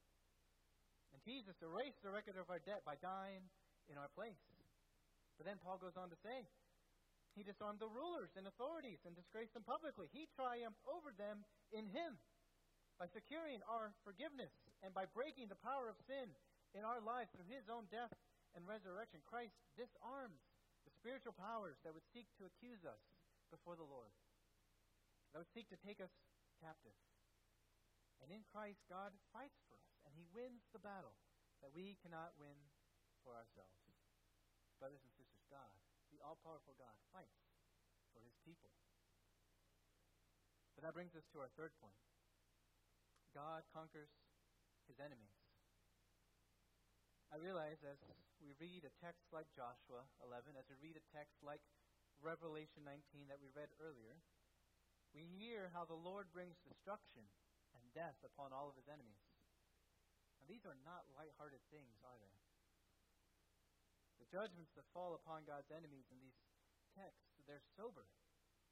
And 1.11 1.19
Jesus 1.23 1.55
erased 1.59 1.99
the 2.03 2.11
record 2.11 2.35
of 2.39 2.47
our 2.51 2.63
debt 2.63 2.83
by 2.83 2.99
dying 2.99 3.43
in 3.87 3.95
our 3.95 4.11
place. 4.15 4.39
But 5.39 5.45
then 5.45 5.61
Paul 5.61 5.79
goes 5.79 5.95
on 5.95 6.09
to 6.09 6.19
say, 6.25 6.47
He 7.37 7.45
disarmed 7.45 7.79
the 7.79 7.91
rulers 7.91 8.33
and 8.35 8.49
authorities 8.49 8.99
and 9.05 9.13
disgraced 9.15 9.53
them 9.53 9.67
publicly. 9.67 10.09
He 10.11 10.27
triumphed 10.33 10.81
over 10.89 11.13
them 11.15 11.45
in 11.71 11.87
Him 11.89 12.17
by 12.97 13.05
securing 13.13 13.61
our 13.69 13.93
forgiveness 14.01 14.51
and 14.81 14.91
by 14.91 15.05
breaking 15.13 15.47
the 15.47 15.61
power 15.61 15.87
of 15.87 15.97
sin 16.09 16.29
in 16.73 16.81
our 16.81 16.99
lives 16.99 17.29
through 17.31 17.47
His 17.47 17.69
own 17.69 17.85
death 17.93 18.11
and 18.57 18.65
resurrection. 18.65 19.21
Christ 19.29 19.53
disarms 19.77 20.41
the 20.83 20.91
spiritual 20.97 21.37
powers 21.37 21.77
that 21.85 21.93
would 21.93 22.05
seek 22.09 22.25
to 22.41 22.49
accuse 22.49 22.81
us 22.81 22.99
before 23.53 23.77
the 23.77 23.85
Lord, 23.85 24.11
that 25.31 25.39
would 25.39 25.53
seek 25.53 25.69
to 25.69 25.79
take 25.79 26.01
us 26.01 26.11
captive. 26.57 26.97
And 28.19 28.33
in 28.33 28.41
Christ, 28.49 28.81
God 28.89 29.13
fights 29.29 29.61
for 29.69 29.77
us, 29.77 29.93
and 30.03 30.17
He 30.17 30.25
wins 30.33 30.65
the 30.73 30.81
battle 30.81 31.13
that 31.61 31.71
we 31.71 31.95
cannot 32.01 32.33
win 32.41 32.57
for 33.21 33.37
ourselves 33.37 33.77
brothers 34.77 35.01
and 35.01 35.13
sisters, 35.17 35.41
God, 35.49 35.73
the 36.13 36.21
all 36.21 36.37
powerful 36.45 36.77
God, 36.77 36.93
fights 37.09 37.41
for 38.13 38.21
his 38.21 38.37
people. 38.45 38.69
But 40.77 40.85
that 40.85 40.93
brings 40.93 41.17
us 41.17 41.25
to 41.33 41.41
our 41.41 41.49
third 41.57 41.73
point 41.81 41.97
God 43.33 43.65
conquers 43.73 44.13
his 44.85 45.01
enemies. 45.01 45.33
I 47.33 47.41
realize 47.41 47.81
as 47.83 47.99
we 48.41 48.53
read 48.61 48.85
a 48.85 48.93
text 49.01 49.27
like 49.33 49.49
Joshua 49.53 50.05
11, 50.21 50.53
as 50.57 50.67
we 50.69 50.77
read 50.79 50.97
a 50.97 51.09
text 51.13 51.37
like 51.41 51.61
Revelation 52.21 52.85
19 52.85 53.29
that 53.29 53.41
we 53.41 53.49
read 53.53 53.69
earlier, 53.77 54.17
we 55.13 55.25
hear 55.37 55.73
how 55.73 55.85
the 55.85 55.97
Lord 55.97 56.29
brings 56.33 56.57
destruction 56.61 57.25
and 57.73 57.83
death 57.93 58.17
upon 58.21 58.53
all 58.53 58.69
of 58.69 58.77
his 58.77 58.89
enemies. 58.89 59.21
Now, 60.41 60.45
these 60.49 60.65
are 60.65 60.77
not 60.85 61.09
light-hearted 61.17 61.61
things, 61.73 61.97
are 62.05 62.17
they? 62.21 62.35
The 64.21 64.29
judgments 64.29 64.73
that 64.77 64.85
fall 64.93 65.17
upon 65.17 65.45
God's 65.45 65.69
enemies 65.73 66.09
in 66.09 66.17
these 66.21 66.37
texts, 66.97 67.37
they're 67.45 67.63
sober. 67.77 68.05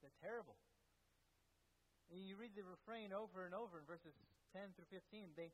They're 0.02 0.22
terrible. 0.22 0.58
And 2.14 2.22
you 2.22 2.38
read 2.38 2.54
the 2.54 2.66
refrain 2.66 3.10
over 3.10 3.46
and 3.46 3.54
over 3.58 3.82
in 3.82 3.86
verses 3.90 4.14
10 4.54 4.78
through 4.78 4.90
15. 4.94 5.34
They 5.34 5.50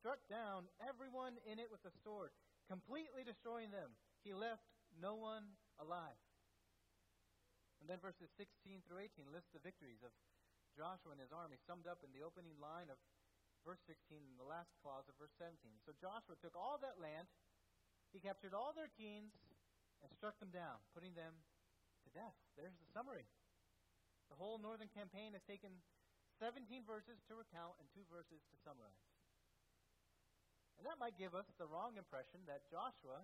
struck 0.00 0.20
down 0.28 0.68
everyone 0.84 1.40
in 1.48 1.56
it 1.56 1.72
with 1.72 1.80
a 1.88 1.94
sword, 2.04 2.32
completely 2.66 3.24
destroying 3.24 3.70
them. 3.70 3.92
He 4.22 4.32
left 4.32 4.64
no 4.96 5.14
one 5.16 5.56
alive. 5.76 6.18
And 7.82 7.90
then 7.90 8.00
verses 8.00 8.32
16 8.40 8.84
through 8.88 9.04
18 9.04 9.28
list 9.28 9.52
the 9.52 9.60
victories 9.60 10.00
of 10.00 10.14
Joshua 10.72 11.14
and 11.14 11.22
his 11.22 11.30
army, 11.30 11.60
summed 11.68 11.86
up 11.86 12.02
in 12.02 12.10
the 12.10 12.24
opening 12.24 12.56
line 12.58 12.90
of 12.90 12.98
verse 13.62 13.80
16 13.86 14.16
and 14.18 14.38
the 14.40 14.48
last 14.48 14.72
clause 14.80 15.06
of 15.06 15.14
verse 15.20 15.34
17. 15.38 15.54
So 15.84 15.94
Joshua 16.00 16.34
took 16.40 16.56
all 16.58 16.80
that 16.82 16.98
land 16.98 17.30
he 18.14 18.22
captured 18.22 18.54
all 18.54 18.70
their 18.70 18.94
kings 18.94 19.34
and 19.98 20.06
struck 20.14 20.38
them 20.38 20.54
down, 20.54 20.78
putting 20.94 21.18
them 21.18 21.34
to 22.06 22.08
death. 22.14 22.38
There's 22.54 22.78
the 22.78 22.86
summary. 22.94 23.26
The 24.30 24.38
whole 24.38 24.62
northern 24.62 24.86
campaign 24.94 25.34
has 25.34 25.42
taken 25.42 25.82
17 26.38 26.86
verses 26.86 27.18
to 27.26 27.34
recount 27.34 27.74
and 27.82 27.90
two 27.90 28.06
verses 28.06 28.38
to 28.54 28.56
summarize. 28.62 29.02
And 30.78 30.84
that 30.86 30.98
might 30.98 31.16
give 31.16 31.34
us 31.34 31.46
the 31.56 31.70
wrong 31.70 31.96
impression 31.96 32.42
that 32.46 32.66
Joshua 32.68 33.22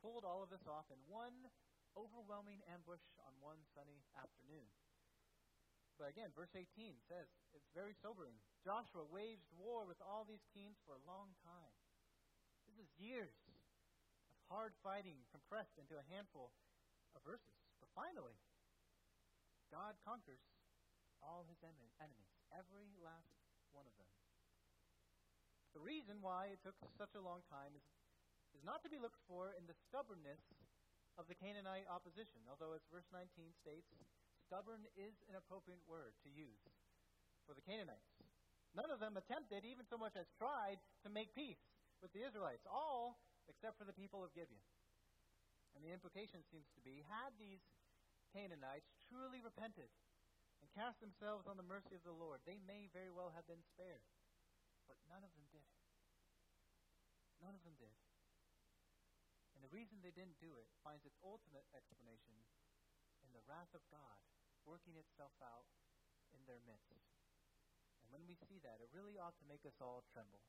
pulled 0.00 0.22
all 0.22 0.46
of 0.46 0.50
this 0.50 0.64
off 0.70 0.86
in 0.94 1.00
one 1.10 1.50
overwhelming 1.98 2.62
ambush 2.70 3.02
on 3.26 3.34
one 3.42 3.58
sunny 3.74 4.06
afternoon. 4.14 4.70
But 5.98 6.14
again, 6.14 6.30
verse 6.30 6.54
18 6.54 6.94
says 7.10 7.26
it's 7.50 7.74
very 7.74 7.98
sobering. 7.98 8.38
Joshua 8.62 9.02
waged 9.10 9.50
war 9.58 9.82
with 9.82 9.98
all 9.98 10.22
these 10.22 10.46
kings 10.54 10.78
for 10.86 10.94
a 10.94 11.06
long 11.10 11.34
time. 11.42 11.74
This 12.70 12.86
is 12.86 12.90
years 13.02 13.34
of 13.50 13.58
hard 14.46 14.78
fighting 14.78 15.18
compressed 15.34 15.74
into 15.74 15.98
a 15.98 16.08
handful 16.14 16.54
of 17.18 17.26
verses. 17.26 17.58
But 17.82 17.90
finally, 17.98 18.38
God 19.74 19.98
conquers 20.06 20.40
all 21.18 21.42
his 21.50 21.58
enemies, 21.66 22.34
every 22.54 22.94
last 23.02 23.34
one 23.74 23.84
of 23.84 23.94
them. 23.98 24.08
The 25.76 25.84
reason 25.84 26.20
why 26.24 26.54
it 26.54 26.60
took 26.64 26.76
such 26.96 27.12
a 27.14 27.22
long 27.22 27.44
time 27.52 27.76
is, 27.76 27.84
is 28.56 28.64
not 28.64 28.80
to 28.84 28.92
be 28.92 29.00
looked 29.00 29.20
for 29.28 29.52
in 29.54 29.68
the 29.68 29.76
stubbornness 29.88 30.40
of 31.20 31.26
the 31.26 31.36
Canaanite 31.36 31.90
opposition, 31.90 32.46
although, 32.46 32.72
as 32.72 32.84
verse 32.88 33.06
19 33.10 33.52
states, 33.58 33.90
stubborn 34.46 34.86
is 34.96 35.18
an 35.28 35.36
appropriate 35.36 35.82
word 35.84 36.16
to 36.24 36.30
use 36.30 36.62
for 37.44 37.52
the 37.52 37.64
Canaanites. 37.64 38.16
None 38.76 38.92
of 38.92 39.00
them 39.00 39.16
attempted, 39.16 39.64
even 39.64 39.88
so 39.88 39.96
much 39.96 40.14
as 40.14 40.28
tried, 40.36 40.78
to 41.04 41.10
make 41.10 41.34
peace 41.34 41.60
with 42.00 42.12
the 42.12 42.22
Israelites, 42.22 42.64
all 42.68 43.18
except 43.48 43.80
for 43.80 43.88
the 43.88 43.96
people 43.96 44.22
of 44.22 44.32
Gibeon. 44.36 44.60
And 45.74 45.80
the 45.82 45.92
implication 45.92 46.44
seems 46.52 46.68
to 46.76 46.82
be 46.84 47.02
had 47.08 47.32
these 47.36 47.60
Canaanites 48.32 48.88
truly 49.08 49.40
repented 49.40 49.88
and 50.60 50.68
cast 50.74 51.00
themselves 51.00 51.46
on 51.46 51.56
the 51.56 51.66
mercy 51.66 51.94
of 51.94 52.04
the 52.04 52.14
Lord, 52.14 52.42
they 52.44 52.58
may 52.66 52.90
very 52.92 53.10
well 53.14 53.32
have 53.32 53.46
been 53.46 53.62
spared. 53.72 54.02
But 54.88 54.96
none 55.06 55.22
of 55.22 55.30
them 55.36 55.46
did. 55.52 55.68
None 57.38 57.54
of 57.54 57.62
them 57.62 57.76
did. 57.76 57.94
And 59.54 59.60
the 59.60 59.70
reason 59.70 60.00
they 60.00 60.14
didn't 60.14 60.40
do 60.40 60.56
it 60.56 60.66
finds 60.80 61.04
its 61.04 61.20
ultimate 61.20 61.68
explanation 61.76 62.34
in 63.22 63.30
the 63.36 63.44
wrath 63.44 63.70
of 63.76 63.84
God 63.92 64.18
working 64.64 64.96
itself 64.96 65.36
out 65.44 65.68
in 66.32 66.40
their 66.48 66.62
midst. 66.64 67.04
And 68.02 68.08
when 68.08 68.24
we 68.24 68.40
see 68.48 68.56
that, 68.64 68.80
it 68.80 68.94
really 68.94 69.20
ought 69.20 69.36
to 69.38 69.50
make 69.50 69.68
us 69.68 69.76
all 69.84 70.06
tremble. 70.08 70.40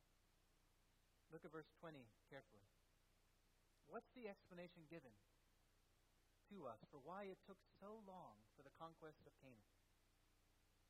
Look 1.29 1.43
at 1.43 1.51
verse 1.53 1.69
20 1.83 2.07
carefully. 2.31 2.69
What's 3.89 4.13
the 4.13 4.29
explanation 4.29 4.85
given 4.85 5.13
to 6.53 6.69
us 6.69 6.81
for 6.93 7.01
why 7.01 7.29
it 7.29 7.41
took 7.45 7.57
so 7.81 8.05
long 8.05 8.45
for 8.53 8.61
the 8.61 8.73
conquest 8.77 9.25
of 9.25 9.33
Canaan? 9.41 9.73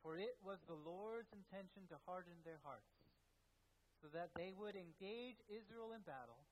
For 0.04 0.16
it 0.16 0.36
was 0.44 0.60
the 0.64 0.80
Lord's 0.80 1.32
intention 1.32 1.88
to 1.92 2.04
harden 2.08 2.44
their 2.44 2.60
hearts, 2.64 2.99
so 4.00 4.08
that 4.16 4.32
they 4.34 4.56
would 4.56 4.80
engage 4.80 5.44
Israel 5.52 5.92
in 5.92 6.02
battle, 6.08 6.48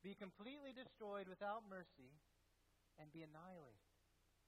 be 0.00 0.16
completely 0.16 0.72
destroyed 0.72 1.28
without 1.28 1.68
mercy, 1.68 2.16
and 2.96 3.12
be 3.12 3.24
annihilated, 3.24 3.88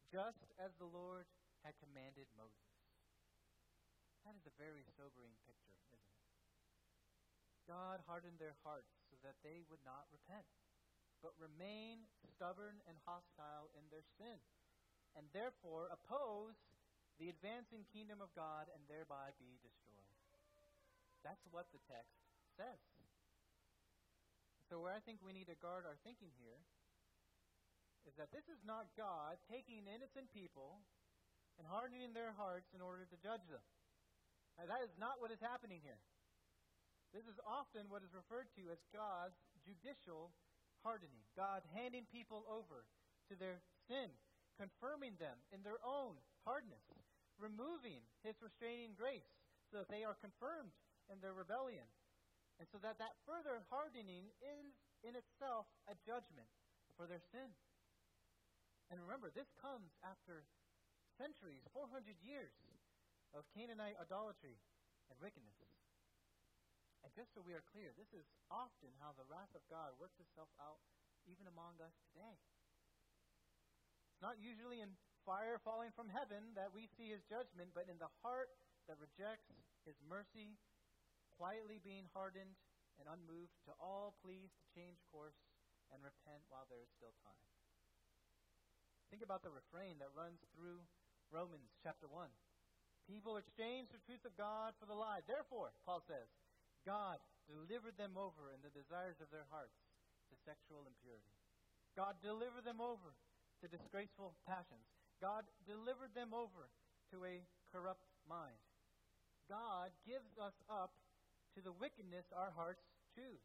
just 0.08 0.44
as 0.60 0.72
the 0.76 0.88
Lord 0.88 1.28
had 1.64 1.76
commanded 1.80 2.28
Moses. 2.36 2.72
That 4.24 4.36
is 4.36 4.44
a 4.44 4.60
very 4.60 4.84
sobering 4.96 5.36
picture, 5.48 5.76
isn't 5.76 5.96
it? 5.96 6.04
God 7.68 8.02
hardened 8.04 8.42
their 8.42 8.58
hearts 8.66 8.92
so 9.08 9.16
that 9.22 9.38
they 9.40 9.62
would 9.70 9.82
not 9.86 10.10
repent, 10.10 10.46
but 11.22 11.36
remain 11.38 12.04
stubborn 12.26 12.82
and 12.90 12.98
hostile 13.06 13.70
in 13.78 13.86
their 13.88 14.04
sin, 14.18 14.40
and 15.14 15.30
therefore 15.30 15.92
oppose 15.92 16.58
the 17.20 17.30
advancing 17.30 17.86
kingdom 17.94 18.18
of 18.18 18.34
God 18.34 18.66
and 18.72 18.82
thereby 18.90 19.30
be 19.38 19.60
destroyed. 19.62 20.01
That's 21.22 21.42
what 21.50 21.70
the 21.70 21.82
text 21.86 22.18
says. 22.58 22.82
So, 24.70 24.80
where 24.80 24.94
I 24.94 25.02
think 25.04 25.20
we 25.20 25.36
need 25.36 25.52
to 25.52 25.58
guard 25.58 25.84
our 25.84 26.00
thinking 26.02 26.32
here 26.38 26.60
is 28.08 28.14
that 28.18 28.34
this 28.34 28.48
is 28.50 28.58
not 28.66 28.90
God 28.98 29.38
taking 29.46 29.86
innocent 29.86 30.32
people 30.34 30.82
and 31.60 31.68
hardening 31.68 32.16
their 32.16 32.34
hearts 32.34 32.72
in 32.74 32.80
order 32.80 33.06
to 33.06 33.16
judge 33.20 33.44
them. 33.46 33.62
Now, 34.56 34.66
that 34.68 34.82
is 34.84 34.92
not 34.96 35.20
what 35.20 35.30
is 35.30 35.40
happening 35.44 35.84
here. 35.84 36.00
This 37.12 37.28
is 37.28 37.36
often 37.44 37.92
what 37.92 38.00
is 38.00 38.16
referred 38.16 38.48
to 38.56 38.72
as 38.72 38.80
God's 38.90 39.36
judicial 39.60 40.32
hardening. 40.80 41.20
God 41.36 41.60
handing 41.76 42.08
people 42.08 42.48
over 42.48 42.88
to 43.28 43.34
their 43.36 43.60
sin, 43.84 44.08
confirming 44.56 45.20
them 45.20 45.36
in 45.52 45.60
their 45.60 45.78
own 45.84 46.16
hardness, 46.48 46.82
removing 47.36 48.00
his 48.24 48.40
restraining 48.40 48.96
grace 48.96 49.28
so 49.68 49.84
that 49.84 49.92
they 49.92 50.04
are 50.04 50.16
confirmed 50.20 50.72
in 51.10 51.18
their 51.18 51.34
rebellion. 51.34 51.86
And 52.60 52.68
so 52.70 52.78
that 52.84 53.00
that 53.02 53.18
further 53.26 53.64
hardening 53.72 54.30
is 54.38 54.70
in 55.02 55.18
itself 55.18 55.66
a 55.90 55.98
judgment 56.06 56.46
for 56.94 57.10
their 57.10 57.22
sin. 57.32 57.50
And 58.92 59.00
remember, 59.00 59.32
this 59.32 59.48
comes 59.58 59.96
after 60.04 60.44
centuries, 61.16 61.64
400 61.72 62.20
years 62.20 62.52
of 63.32 63.48
Canaanite 63.56 63.96
idolatry 63.98 64.60
and 65.08 65.16
wickedness. 65.18 65.56
And 67.02 67.10
just 67.18 67.34
so 67.34 67.42
we 67.42 67.56
are 67.56 67.64
clear, 67.74 67.90
this 67.98 68.14
is 68.14 68.28
often 68.46 68.94
how 69.02 69.10
the 69.18 69.26
wrath 69.26 69.50
of 69.58 69.64
God 69.66 69.96
works 69.98 70.22
itself 70.22 70.52
out 70.62 70.78
even 71.26 71.50
among 71.50 71.78
us 71.82 71.94
today. 72.10 72.38
It's 74.14 74.22
not 74.22 74.38
usually 74.38 74.78
in 74.78 74.94
fire 75.26 75.58
falling 75.62 75.90
from 75.94 76.10
heaven 76.10 76.54
that 76.54 76.70
we 76.70 76.86
see 76.94 77.10
his 77.10 77.22
judgment, 77.26 77.74
but 77.74 77.90
in 77.90 77.98
the 77.98 78.10
heart 78.22 78.54
that 78.86 79.02
rejects 79.02 79.50
his 79.82 79.98
mercy, 80.06 80.58
quietly 81.42 81.82
being 81.82 82.06
hardened 82.14 82.54
and 83.02 83.10
unmoved, 83.10 83.50
to 83.66 83.74
all 83.82 84.14
please 84.22 84.54
to 84.54 84.62
change 84.78 85.02
course 85.10 85.34
and 85.90 85.98
repent 85.98 86.38
while 86.46 86.70
there 86.70 86.78
is 86.78 86.94
still 86.94 87.10
time. 87.26 87.50
Think 89.10 89.26
about 89.26 89.42
the 89.42 89.50
refrain 89.50 89.98
that 89.98 90.14
runs 90.14 90.38
through 90.54 90.78
Romans 91.34 91.74
chapter 91.82 92.06
1. 92.06 92.30
People 93.10 93.42
exchange 93.42 93.90
the 93.90 93.98
truth 94.06 94.22
of 94.22 94.38
God 94.38 94.78
for 94.78 94.86
the 94.86 94.94
lie. 94.94 95.26
Therefore, 95.26 95.74
Paul 95.82 96.06
says, 96.06 96.30
God 96.86 97.18
delivered 97.50 97.98
them 97.98 98.14
over 98.14 98.54
in 98.54 98.62
the 98.62 98.70
desires 98.70 99.18
of 99.18 99.26
their 99.34 99.50
hearts 99.50 99.74
to 100.30 100.38
sexual 100.46 100.86
impurity. 100.86 101.34
God 101.98 102.22
delivered 102.22 102.62
them 102.62 102.78
over 102.78 103.18
to 103.58 103.66
disgraceful 103.66 104.38
passions. 104.46 104.86
God 105.18 105.42
delivered 105.66 106.14
them 106.14 106.30
over 106.30 106.70
to 107.10 107.26
a 107.26 107.42
corrupt 107.74 108.06
mind. 108.30 108.62
God 109.50 109.90
gives 110.06 110.30
us 110.38 110.54
up 110.70 111.01
to 111.54 111.60
the 111.60 111.74
wickedness 111.74 112.28
our 112.32 112.52
hearts 112.52 112.84
choose. 113.12 113.44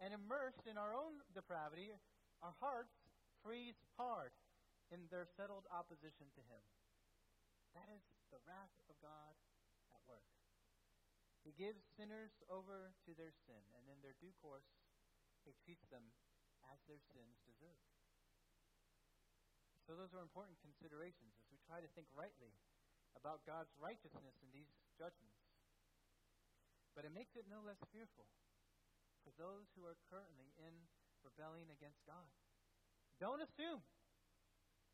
And 0.00 0.16
immersed 0.16 0.64
in 0.64 0.80
our 0.80 0.96
own 0.96 1.20
depravity, 1.36 1.92
our 2.40 2.56
hearts 2.56 2.96
freeze 3.44 3.76
hard 4.00 4.32
in 4.88 5.04
their 5.12 5.28
settled 5.36 5.68
opposition 5.68 6.32
to 6.32 6.42
Him. 6.48 6.62
That 7.76 7.86
is 7.92 8.02
the 8.32 8.40
wrath 8.48 8.74
of 8.88 8.96
God 9.04 9.34
at 9.92 10.00
work. 10.08 10.26
He 11.44 11.56
gives 11.56 11.80
sinners 11.96 12.32
over 12.50 12.92
to 13.06 13.10
their 13.16 13.32
sin, 13.46 13.62
and 13.76 13.84
in 13.88 13.98
their 14.04 14.16
due 14.20 14.34
course, 14.42 14.66
he 15.44 15.56
treats 15.64 15.88
them 15.88 16.04
as 16.68 16.78
their 16.84 17.00
sins 17.16 17.40
deserve. 17.48 17.80
So, 19.88 19.96
those 19.96 20.12
are 20.12 20.22
important 20.22 20.60
considerations 20.60 21.34
as 21.40 21.48
we 21.50 21.58
try 21.66 21.80
to 21.80 21.90
think 21.96 22.06
rightly 22.14 22.52
about 23.16 23.42
God's 23.48 23.72
righteousness 23.80 24.36
in 24.44 24.52
these 24.54 24.70
judgments. 24.94 25.39
But 27.00 27.08
it 27.08 27.16
makes 27.16 27.32
it 27.32 27.48
no 27.48 27.64
less 27.64 27.80
fearful 27.96 28.28
for 29.24 29.32
those 29.40 29.64
who 29.72 29.88
are 29.88 29.96
currently 30.12 30.52
in 30.60 30.76
rebellion 31.24 31.72
against 31.72 32.04
God. 32.04 32.28
Don't 33.16 33.40
assume 33.40 33.80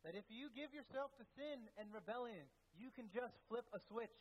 that 0.07 0.15
if 0.15 0.23
you 0.31 0.47
give 0.55 0.71
yourself 0.71 1.11
to 1.19 1.27
sin 1.35 1.67
and 1.75 1.91
rebellion, 1.91 2.47
you 2.79 2.95
can 2.95 3.11
just 3.11 3.35
flip 3.51 3.67
a 3.75 3.83
switch. 3.91 4.15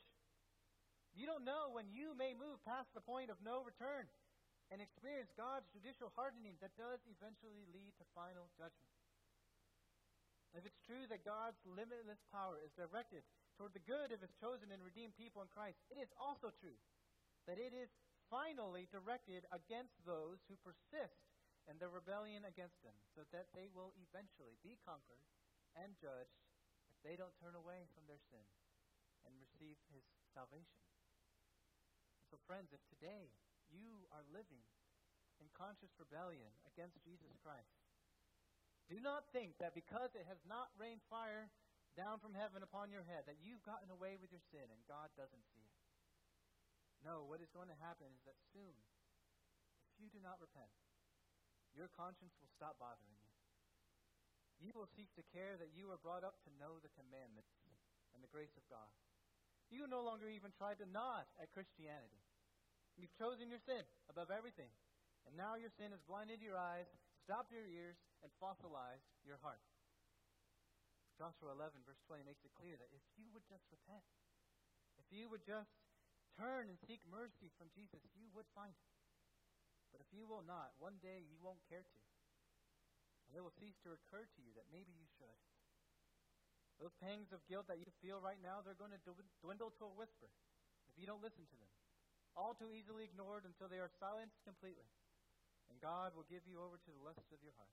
You 1.14 1.30
don't 1.30 1.46
know 1.46 1.78
when 1.78 1.86
you 1.94 2.18
may 2.18 2.34
move 2.34 2.58
past 2.66 2.90
the 2.98 3.06
point 3.06 3.30
of 3.30 3.38
no 3.46 3.62
return 3.62 4.10
and 4.74 4.82
experience 4.82 5.30
God's 5.38 5.70
judicial 5.70 6.10
hardening 6.18 6.58
that 6.66 6.74
does 6.82 7.06
eventually 7.06 7.70
lead 7.70 7.94
to 8.02 8.14
final 8.18 8.50
judgment. 8.58 8.98
If 10.58 10.66
it's 10.66 10.82
true 10.90 11.06
that 11.14 11.22
God's 11.22 11.62
limitless 11.70 12.26
power 12.34 12.58
is 12.66 12.74
directed 12.74 13.22
toward 13.62 13.78
the 13.78 13.86
good 13.86 14.10
of 14.10 14.26
his 14.26 14.34
chosen 14.42 14.74
and 14.74 14.82
redeemed 14.82 15.14
people 15.22 15.46
in 15.46 15.54
Christ, 15.54 15.78
it 15.94 16.02
is 16.02 16.10
also 16.18 16.50
true 16.50 16.82
that 17.46 17.62
it 17.62 17.74
is 17.74 17.94
finally 18.30 18.90
directed 18.90 19.46
against 19.54 19.94
those 20.04 20.42
who 20.50 20.58
persist 20.66 21.22
in 21.70 21.78
their 21.78 21.94
rebellion 21.94 22.46
against 22.46 22.78
him, 22.86 22.94
so 23.14 23.26
that 23.34 23.50
they 23.54 23.70
will 23.74 23.94
eventually 23.98 24.58
be 24.62 24.78
conquered 24.86 25.22
and 25.74 25.98
judged 25.98 26.42
if 26.90 26.98
they 27.02 27.18
don't 27.18 27.34
turn 27.42 27.58
away 27.58 27.90
from 27.94 28.06
their 28.06 28.22
sin 28.30 28.46
and 29.26 29.34
receive 29.42 29.78
his 29.90 30.06
salvation. 30.34 30.82
So, 32.30 32.38
friends, 32.46 32.70
if 32.74 32.82
today 32.90 33.34
you 33.74 34.06
are 34.14 34.26
living 34.30 34.62
in 35.42 35.48
conscious 35.58 35.92
rebellion 36.00 36.52
against 36.70 37.02
Jesus 37.04 37.34
Christ. 37.44 37.76
Do 38.88 39.02
not 39.02 39.26
think 39.34 39.58
that 39.58 39.74
because 39.74 40.14
it 40.14 40.30
has 40.30 40.40
not 40.46 40.70
rained 40.78 41.02
fire 41.10 41.50
down 41.98 42.22
from 42.22 42.38
heaven 42.38 42.62
upon 42.62 42.94
your 42.94 43.08
head, 43.08 43.26
that 43.26 43.42
you've 43.42 43.66
gotten 43.66 43.90
away 43.90 44.20
with 44.20 44.30
your 44.30 44.44
sin 44.52 44.68
and 44.68 44.82
God 44.86 45.10
doesn't 45.18 45.48
see. 45.56 45.65
No, 47.06 47.22
what 47.30 47.38
is 47.38 47.54
going 47.54 47.70
to 47.70 47.78
happen 47.86 48.10
is 48.10 48.26
that 48.26 48.34
soon, 48.50 48.74
if 49.94 50.02
you 50.02 50.10
do 50.10 50.18
not 50.26 50.42
repent, 50.42 50.74
your 51.78 51.86
conscience 51.94 52.34
will 52.42 52.50
stop 52.58 52.82
bothering 52.82 53.14
you. 53.22 53.30
You 54.58 54.74
will 54.74 54.90
cease 54.98 55.14
to 55.14 55.30
care 55.30 55.54
that 55.62 55.78
you 55.78 55.94
are 55.94 56.02
brought 56.02 56.26
up 56.26 56.42
to 56.42 56.58
know 56.58 56.82
the 56.82 56.90
commandments 56.98 57.54
and 58.18 58.26
the 58.26 58.32
grace 58.34 58.58
of 58.58 58.66
God. 58.74 58.90
You 59.70 59.86
no 59.86 60.02
longer 60.02 60.26
even 60.26 60.50
try 60.58 60.74
to 60.74 60.90
nod 60.90 61.30
at 61.38 61.54
Christianity. 61.54 62.26
You've 62.98 63.14
chosen 63.22 63.54
your 63.54 63.62
sin 63.70 63.86
above 64.10 64.34
everything. 64.34 64.74
And 65.30 65.38
now 65.38 65.60
your 65.62 65.74
sin 65.78 65.94
has 65.94 66.02
blinded 66.10 66.42
your 66.42 66.58
eyes, 66.58 66.90
stopped 67.22 67.54
your 67.54 67.66
ears, 67.70 67.98
and 68.26 68.34
fossilized 68.42 69.06
your 69.22 69.38
heart. 69.46 69.62
Joshua 71.22 71.54
11, 71.54 71.86
verse 71.86 72.02
20, 72.10 72.26
makes 72.26 72.42
it 72.42 72.56
clear 72.58 72.78
that 72.82 72.92
if 72.94 73.04
you 73.20 73.30
would 73.36 73.46
just 73.46 73.66
repent, 73.70 74.06
if 74.98 75.08
you 75.12 75.28
would 75.30 75.44
just 75.44 75.72
turn 76.36 76.68
and 76.68 76.78
seek 76.84 77.02
mercy 77.08 77.52
from 77.56 77.72
Jesus, 77.74 78.04
you 78.16 78.28
would 78.36 78.48
find 78.56 78.76
it. 78.76 78.92
But 79.92 80.04
if 80.04 80.12
you 80.12 80.28
will 80.28 80.44
not, 80.44 80.76
one 80.76 81.00
day 81.00 81.24
you 81.24 81.40
won't 81.40 81.64
care 81.72 81.84
to. 81.84 82.00
And 83.28 83.34
it 83.34 83.42
will 83.42 83.56
cease 83.56 83.80
to 83.88 83.96
occur 83.96 84.28
to 84.28 84.40
you 84.44 84.52
that 84.60 84.68
maybe 84.70 84.92
you 84.92 85.08
should. 85.16 85.40
Those 86.78 86.92
pangs 87.00 87.32
of 87.32 87.40
guilt 87.48 87.72
that 87.72 87.80
you 87.80 87.88
feel 88.04 88.20
right 88.20 88.40
now, 88.44 88.60
they're 88.60 88.76
going 88.76 88.92
to 88.92 89.04
dwindle 89.40 89.72
to 89.80 89.88
a 89.88 89.96
whisper 89.96 90.28
if 90.92 91.00
you 91.00 91.08
don't 91.08 91.24
listen 91.24 91.48
to 91.48 91.58
them. 91.58 91.72
All 92.36 92.52
too 92.52 92.76
easily 92.76 93.08
ignored 93.08 93.48
until 93.48 93.72
they 93.72 93.80
are 93.80 93.92
silenced 93.96 94.44
completely. 94.44 94.92
And 95.72 95.80
God 95.80 96.12
will 96.14 96.28
give 96.28 96.44
you 96.44 96.60
over 96.60 96.76
to 96.76 96.92
the 96.92 97.04
lusts 97.08 97.32
of 97.32 97.40
your 97.40 97.56
heart, 97.56 97.72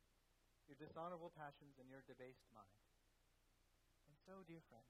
your 0.71 0.79
dishonorable 0.79 1.35
passions, 1.35 1.77
and 1.83 1.91
your 1.91 2.07
debased 2.07 2.47
mind. 2.55 2.79
And 4.07 4.17
so, 4.23 4.47
dear 4.47 4.63
friend, 4.71 4.87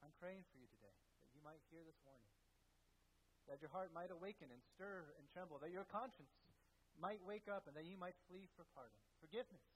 I'm 0.00 0.16
praying 0.16 0.48
for 0.48 0.56
you 0.56 0.66
today 0.72 0.96
that 1.20 1.30
you 1.36 1.44
might 1.44 1.60
hear 1.68 1.84
this 1.84 2.00
warning, 2.08 2.29
that 3.50 3.58
your 3.58 3.74
heart 3.74 3.90
might 3.90 4.14
awaken 4.14 4.48
and 4.54 4.62
stir 4.62 5.10
and 5.18 5.26
tremble, 5.34 5.58
that 5.58 5.74
your 5.74 5.84
conscience 5.90 6.30
might 6.94 7.18
wake 7.26 7.50
up, 7.50 7.66
and 7.66 7.74
that 7.74 7.88
you 7.88 7.98
might 7.98 8.14
flee 8.30 8.46
for 8.54 8.62
pardon. 8.72 9.02
Forgiveness 9.18 9.66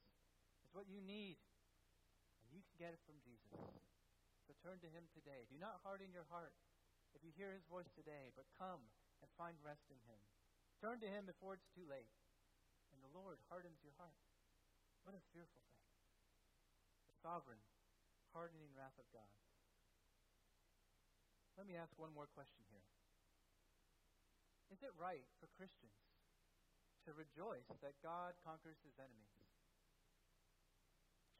is 0.63 0.71
what 0.71 0.87
you 0.87 1.03
need 1.03 1.37
and 2.45 2.53
you 2.53 2.63
can 2.63 2.77
get 2.77 2.93
it 2.93 3.03
from 3.09 3.17
Jesus. 3.25 3.51
So 4.45 4.53
turn 4.61 4.79
to 4.85 4.91
him 4.93 5.09
today. 5.17 5.49
Do 5.49 5.57
not 5.57 5.81
harden 5.81 6.13
your 6.13 6.29
heart 6.29 6.53
if 7.17 7.25
you 7.25 7.33
hear 7.33 7.51
his 7.51 7.65
voice 7.67 7.89
today, 7.97 8.31
but 8.37 8.45
come 8.61 8.85
and 9.25 9.29
find 9.41 9.57
rest 9.65 9.89
in 9.89 9.99
him. 10.05 10.21
Turn 10.85 11.01
to 11.01 11.09
him 11.09 11.25
before 11.25 11.57
it's 11.57 11.71
too 11.73 11.89
late. 11.89 12.13
And 12.93 13.01
the 13.01 13.11
Lord 13.17 13.41
hardens 13.49 13.81
your 13.81 13.97
heart. 13.97 14.21
What 15.03 15.17
a 15.17 15.25
fearful 15.33 15.65
thing. 15.73 15.89
The 17.09 17.17
sovereign, 17.25 17.61
hardening 18.37 18.71
wrath 18.77 18.95
of 19.01 19.09
God. 19.11 19.35
Let 21.57 21.67
me 21.67 21.75
ask 21.75 21.91
one 21.97 22.13
more 22.13 22.29
question 22.31 22.63
here. 22.69 22.85
Is 24.73 24.81
it 24.81 24.93
right 24.97 25.25
for 25.41 25.49
Christians 25.57 25.97
to 27.05 27.13
rejoice 27.13 27.69
that 27.85 28.01
God 28.01 28.33
conquers 28.41 28.81
his 28.81 28.97
enemies? 28.97 29.35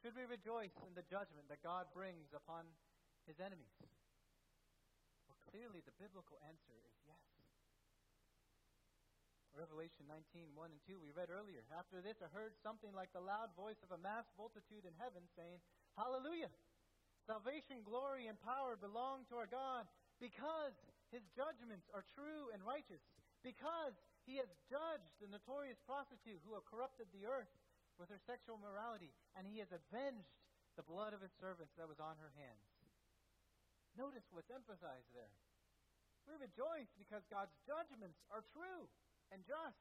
Should 0.05 0.13
we 0.13 0.29
rejoice 0.29 0.75
in 0.85 0.93
the 0.93 1.07
judgment 1.09 1.49
that 1.49 1.65
God 1.65 1.89
brings 1.89 2.29
upon 2.29 2.69
his 3.25 3.41
enemies? 3.41 3.73
Well, 5.25 5.41
clearly 5.49 5.81
the 5.81 5.97
biblical 5.97 6.37
answer 6.45 6.77
is 6.77 6.93
yes. 7.09 7.25
Revelation 9.55 10.03
19, 10.05 10.51
1 10.51 10.67
and 10.67 10.83
2, 10.83 10.99
we 10.99 11.15
read 11.15 11.31
earlier. 11.31 11.63
After 11.71 12.03
this, 12.03 12.19
I 12.19 12.27
heard 12.35 12.53
something 12.59 12.91
like 12.91 13.15
the 13.15 13.23
loud 13.23 13.55
voice 13.55 13.79
of 13.87 13.95
a 13.95 14.03
mass 14.03 14.27
multitude 14.35 14.83
in 14.83 14.91
heaven 14.99 15.23
saying, 15.33 15.63
Hallelujah! 15.95 16.51
Salvation, 17.23 17.81
glory, 17.87 18.27
and 18.27 18.37
power 18.43 18.75
belong 18.75 19.23
to 19.31 19.39
our 19.39 19.47
God 19.49 19.87
because 20.19 20.75
his 21.13 21.25
judgments 21.33 21.85
are 21.93 22.05
true 22.13 22.49
and 22.53 22.61
righteous, 22.65 23.01
because 23.45 23.93
he 24.25 24.41
has 24.41 24.49
judged 24.69 25.13
the 25.21 25.29
notorious 25.29 25.77
prostitute 25.85 26.41
who 26.41 26.57
have 26.57 26.65
corrupted 26.65 27.05
the 27.13 27.29
earth 27.29 27.51
with 28.01 28.09
her 28.09 28.19
sexual 28.25 28.57
morality, 28.57 29.13
and 29.37 29.45
he 29.45 29.61
has 29.61 29.69
avenged 29.71 30.33
the 30.75 30.83
blood 30.83 31.15
of 31.15 31.23
his 31.23 31.31
servants 31.39 31.71
that 31.77 31.87
was 31.87 32.01
on 32.01 32.19
her 32.19 32.33
hands. 32.35 32.65
Notice 33.95 34.27
what's 34.33 34.51
emphasized 34.51 35.07
there. 35.15 35.31
We 36.27 36.35
rejoice 36.41 36.89
because 36.99 37.23
God's 37.31 37.53
judgments 37.63 38.19
are 38.33 38.43
true 38.51 38.89
and 39.31 39.45
just. 39.45 39.79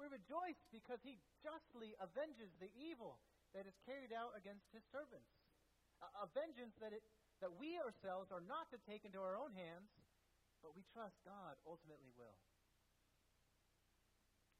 We 0.00 0.08
rejoice 0.08 0.58
because 0.72 0.98
he 1.04 1.20
justly 1.44 1.94
avenges 2.00 2.50
the 2.58 2.72
evil 2.74 3.20
that 3.52 3.68
is 3.68 3.76
carried 3.84 4.10
out 4.10 4.32
against 4.34 4.64
his 4.72 4.82
servants. 4.88 5.28
A, 6.00 6.24
a 6.24 6.26
vengeance 6.32 6.74
that, 6.80 6.96
it, 6.96 7.04
that 7.44 7.52
we 7.60 7.76
ourselves 7.78 8.32
are 8.32 8.42
not 8.42 8.72
to 8.72 8.80
take 8.88 9.04
into 9.04 9.20
our 9.20 9.36
own 9.36 9.52
hands, 9.52 9.92
but 10.62 10.78
we 10.78 10.86
trust 10.94 11.18
God 11.26 11.58
ultimately 11.66 12.14
will. 12.14 12.38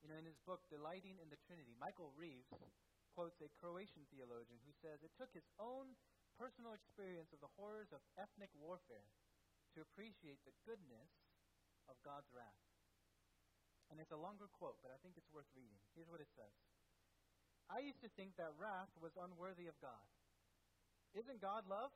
You 0.02 0.10
know, 0.10 0.18
in 0.18 0.26
his 0.26 0.38
book, 0.42 0.66
Delighting 0.66 1.22
in 1.22 1.30
the 1.30 1.38
Trinity, 1.46 1.78
Michael 1.78 2.10
Reeves 2.18 2.50
quotes 3.14 3.38
a 3.38 3.54
Croatian 3.62 4.02
theologian 4.10 4.58
who 4.66 4.74
says 4.82 4.98
it 5.00 5.14
took 5.14 5.30
his 5.30 5.46
own 5.62 5.94
personal 6.34 6.74
experience 6.74 7.30
of 7.30 7.38
the 7.38 7.54
horrors 7.54 7.94
of 7.94 8.02
ethnic 8.18 8.50
warfare 8.58 9.06
to 9.78 9.84
appreciate 9.86 10.42
the 10.42 10.56
goodness 10.66 11.10
of 11.86 11.94
God's 12.02 12.26
wrath. 12.34 12.66
And 13.94 14.02
it's 14.02 14.10
a 14.10 14.18
longer 14.18 14.50
quote, 14.58 14.80
but 14.82 14.90
I 14.90 14.98
think 15.06 15.14
it's 15.14 15.30
worth 15.30 15.48
reading. 15.54 15.78
Here's 15.94 16.10
what 16.10 16.24
it 16.24 16.32
says 16.34 16.50
I 17.70 17.84
used 17.84 18.02
to 18.02 18.10
think 18.18 18.34
that 18.42 18.50
wrath 18.58 18.90
was 18.98 19.14
unworthy 19.14 19.70
of 19.70 19.78
God. 19.78 20.06
Isn't 21.14 21.44
God 21.44 21.68
love? 21.68 21.92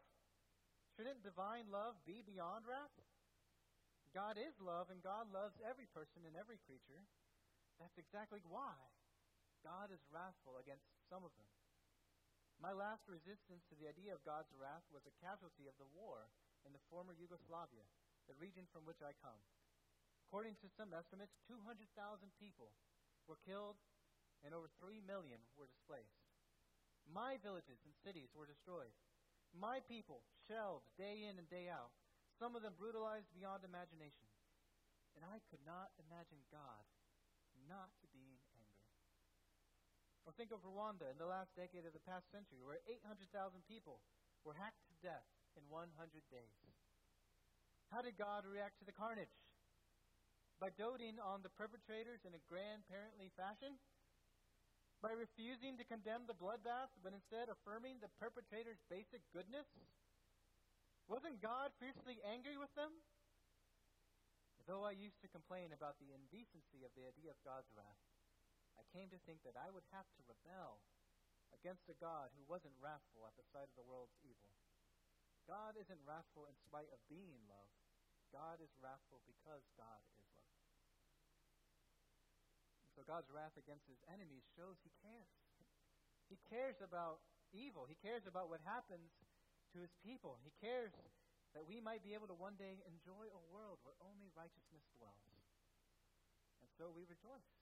Shouldn't 0.94 1.24
divine 1.24 1.68
love 1.72 1.96
be 2.06 2.22
beyond 2.22 2.68
wrath? 2.68 2.92
God 4.16 4.40
is 4.40 4.56
love, 4.64 4.88
and 4.88 5.04
God 5.04 5.28
loves 5.28 5.60
every 5.60 5.84
person 5.92 6.24
and 6.24 6.32
every 6.40 6.56
creature. 6.64 7.04
That's 7.76 8.00
exactly 8.00 8.40
why 8.48 8.72
God 9.60 9.92
is 9.92 10.00
wrathful 10.08 10.56
against 10.56 10.88
some 11.12 11.20
of 11.20 11.36
them. 11.36 11.52
My 12.56 12.72
last 12.72 13.04
resistance 13.04 13.68
to 13.68 13.76
the 13.76 13.92
idea 13.92 14.16
of 14.16 14.24
God's 14.24 14.48
wrath 14.56 14.88
was 14.88 15.04
a 15.04 15.20
casualty 15.20 15.68
of 15.68 15.76
the 15.76 15.92
war 15.92 16.32
in 16.64 16.72
the 16.72 16.80
former 16.88 17.12
Yugoslavia, 17.12 17.84
the 18.24 18.40
region 18.40 18.64
from 18.72 18.88
which 18.88 19.04
I 19.04 19.12
come. 19.20 19.36
According 20.24 20.56
to 20.64 20.72
some 20.80 20.96
estimates, 20.96 21.36
200,000 21.52 21.76
people 22.40 22.72
were 23.28 23.36
killed 23.44 23.76
and 24.40 24.56
over 24.56 24.72
3 24.80 25.04
million 25.04 25.44
were 25.60 25.68
displaced. 25.68 26.24
My 27.04 27.36
villages 27.44 27.84
and 27.84 27.92
cities 28.00 28.32
were 28.32 28.48
destroyed. 28.48 28.96
My 29.52 29.84
people 29.84 30.24
shelled 30.48 30.88
day 30.96 31.28
in 31.28 31.36
and 31.36 31.46
day 31.52 31.68
out, 31.68 31.92
some 32.36 32.52
of 32.54 32.60
them 32.60 32.76
brutalized 32.76 33.32
beyond 33.32 33.64
imagination. 33.64 34.28
And 35.16 35.24
I 35.24 35.40
could 35.48 35.64
not 35.64 35.96
imagine 35.96 36.44
God 36.52 36.84
not 37.64 37.90
being 38.12 38.36
angry. 38.52 38.86
Or 40.28 40.34
think 40.34 40.50
of 40.50 40.60
Rwanda 40.66 41.08
in 41.08 41.16
the 41.16 41.30
last 41.30 41.54
decade 41.56 41.86
of 41.86 41.94
the 41.94 42.02
past 42.04 42.28
century, 42.34 42.60
where 42.60 42.82
800,000 42.84 43.30
people 43.64 44.02
were 44.42 44.58
hacked 44.58 44.82
to 44.90 44.96
death 45.00 45.26
in 45.56 45.64
100 45.70 45.88
days. 46.28 46.60
How 47.94 48.02
did 48.02 48.18
God 48.18 48.44
react 48.44 48.82
to 48.82 48.86
the 48.86 48.94
carnage? 48.94 49.32
By 50.58 50.74
doting 50.74 51.22
on 51.22 51.46
the 51.46 51.52
perpetrators 51.54 52.26
in 52.26 52.34
a 52.34 52.46
grandparently 52.50 53.30
fashion? 53.38 53.78
By 54.98 55.14
refusing 55.14 55.76
to 55.78 55.86
condemn 55.86 56.26
the 56.26 56.34
bloodbath, 56.34 56.90
but 57.04 57.14
instead 57.14 57.46
affirming 57.46 58.02
the 58.02 58.10
perpetrator's 58.18 58.80
basic 58.90 59.22
goodness? 59.30 59.68
Wasn't 61.06 61.38
God 61.38 61.70
fiercely 61.78 62.18
angry 62.26 62.58
with 62.58 62.72
them? 62.74 62.90
Though 64.66 64.82
I 64.82 64.98
used 64.98 65.22
to 65.22 65.30
complain 65.30 65.70
about 65.70 66.02
the 66.02 66.10
indecency 66.10 66.82
of 66.82 66.90
the 66.98 67.06
idea 67.06 67.30
of 67.30 67.38
God's 67.46 67.70
wrath, 67.70 68.02
I 68.74 68.82
came 68.90 69.06
to 69.14 69.22
think 69.22 69.46
that 69.46 69.54
I 69.54 69.70
would 69.70 69.86
have 69.94 70.10
to 70.18 70.26
rebel 70.26 70.82
against 71.54 71.86
a 71.86 71.96
God 72.02 72.34
who 72.34 72.42
wasn't 72.50 72.74
wrathful 72.82 73.22
at 73.22 73.38
the 73.38 73.46
sight 73.54 73.70
of 73.70 73.78
the 73.78 73.86
world's 73.86 74.18
evil. 74.26 74.50
God 75.46 75.78
isn't 75.78 76.02
wrathful 76.02 76.50
in 76.50 76.58
spite 76.58 76.90
of 76.90 76.98
being 77.06 77.46
love. 77.46 77.70
God 78.34 78.58
is 78.58 78.74
wrathful 78.82 79.22
because 79.30 79.62
God 79.78 80.02
is 80.10 80.26
love. 80.34 80.58
And 82.82 82.90
so 82.98 83.06
God's 83.06 83.30
wrath 83.30 83.54
against 83.54 83.86
his 83.86 84.02
enemies 84.10 84.42
shows 84.58 84.82
he 84.82 84.90
cares. 84.98 85.38
He 86.26 86.42
cares 86.50 86.82
about 86.82 87.22
evil. 87.54 87.86
He 87.86 87.94
cares 88.02 88.26
about 88.26 88.50
what 88.50 88.58
happens 88.66 89.14
to 89.76 89.84
his 89.84 89.92
people. 90.00 90.40
He 90.40 90.56
cares 90.56 90.96
that 91.52 91.68
we 91.68 91.84
might 91.84 92.00
be 92.00 92.16
able 92.16 92.32
to 92.32 92.36
one 92.36 92.56
day 92.56 92.80
enjoy 92.88 93.28
a 93.28 93.42
world 93.52 93.84
where 93.84 93.96
only 94.00 94.32
righteousness 94.32 94.88
dwells. 94.96 95.28
And 96.64 96.72
so 96.80 96.88
we 96.88 97.04
rejoice. 97.04 97.52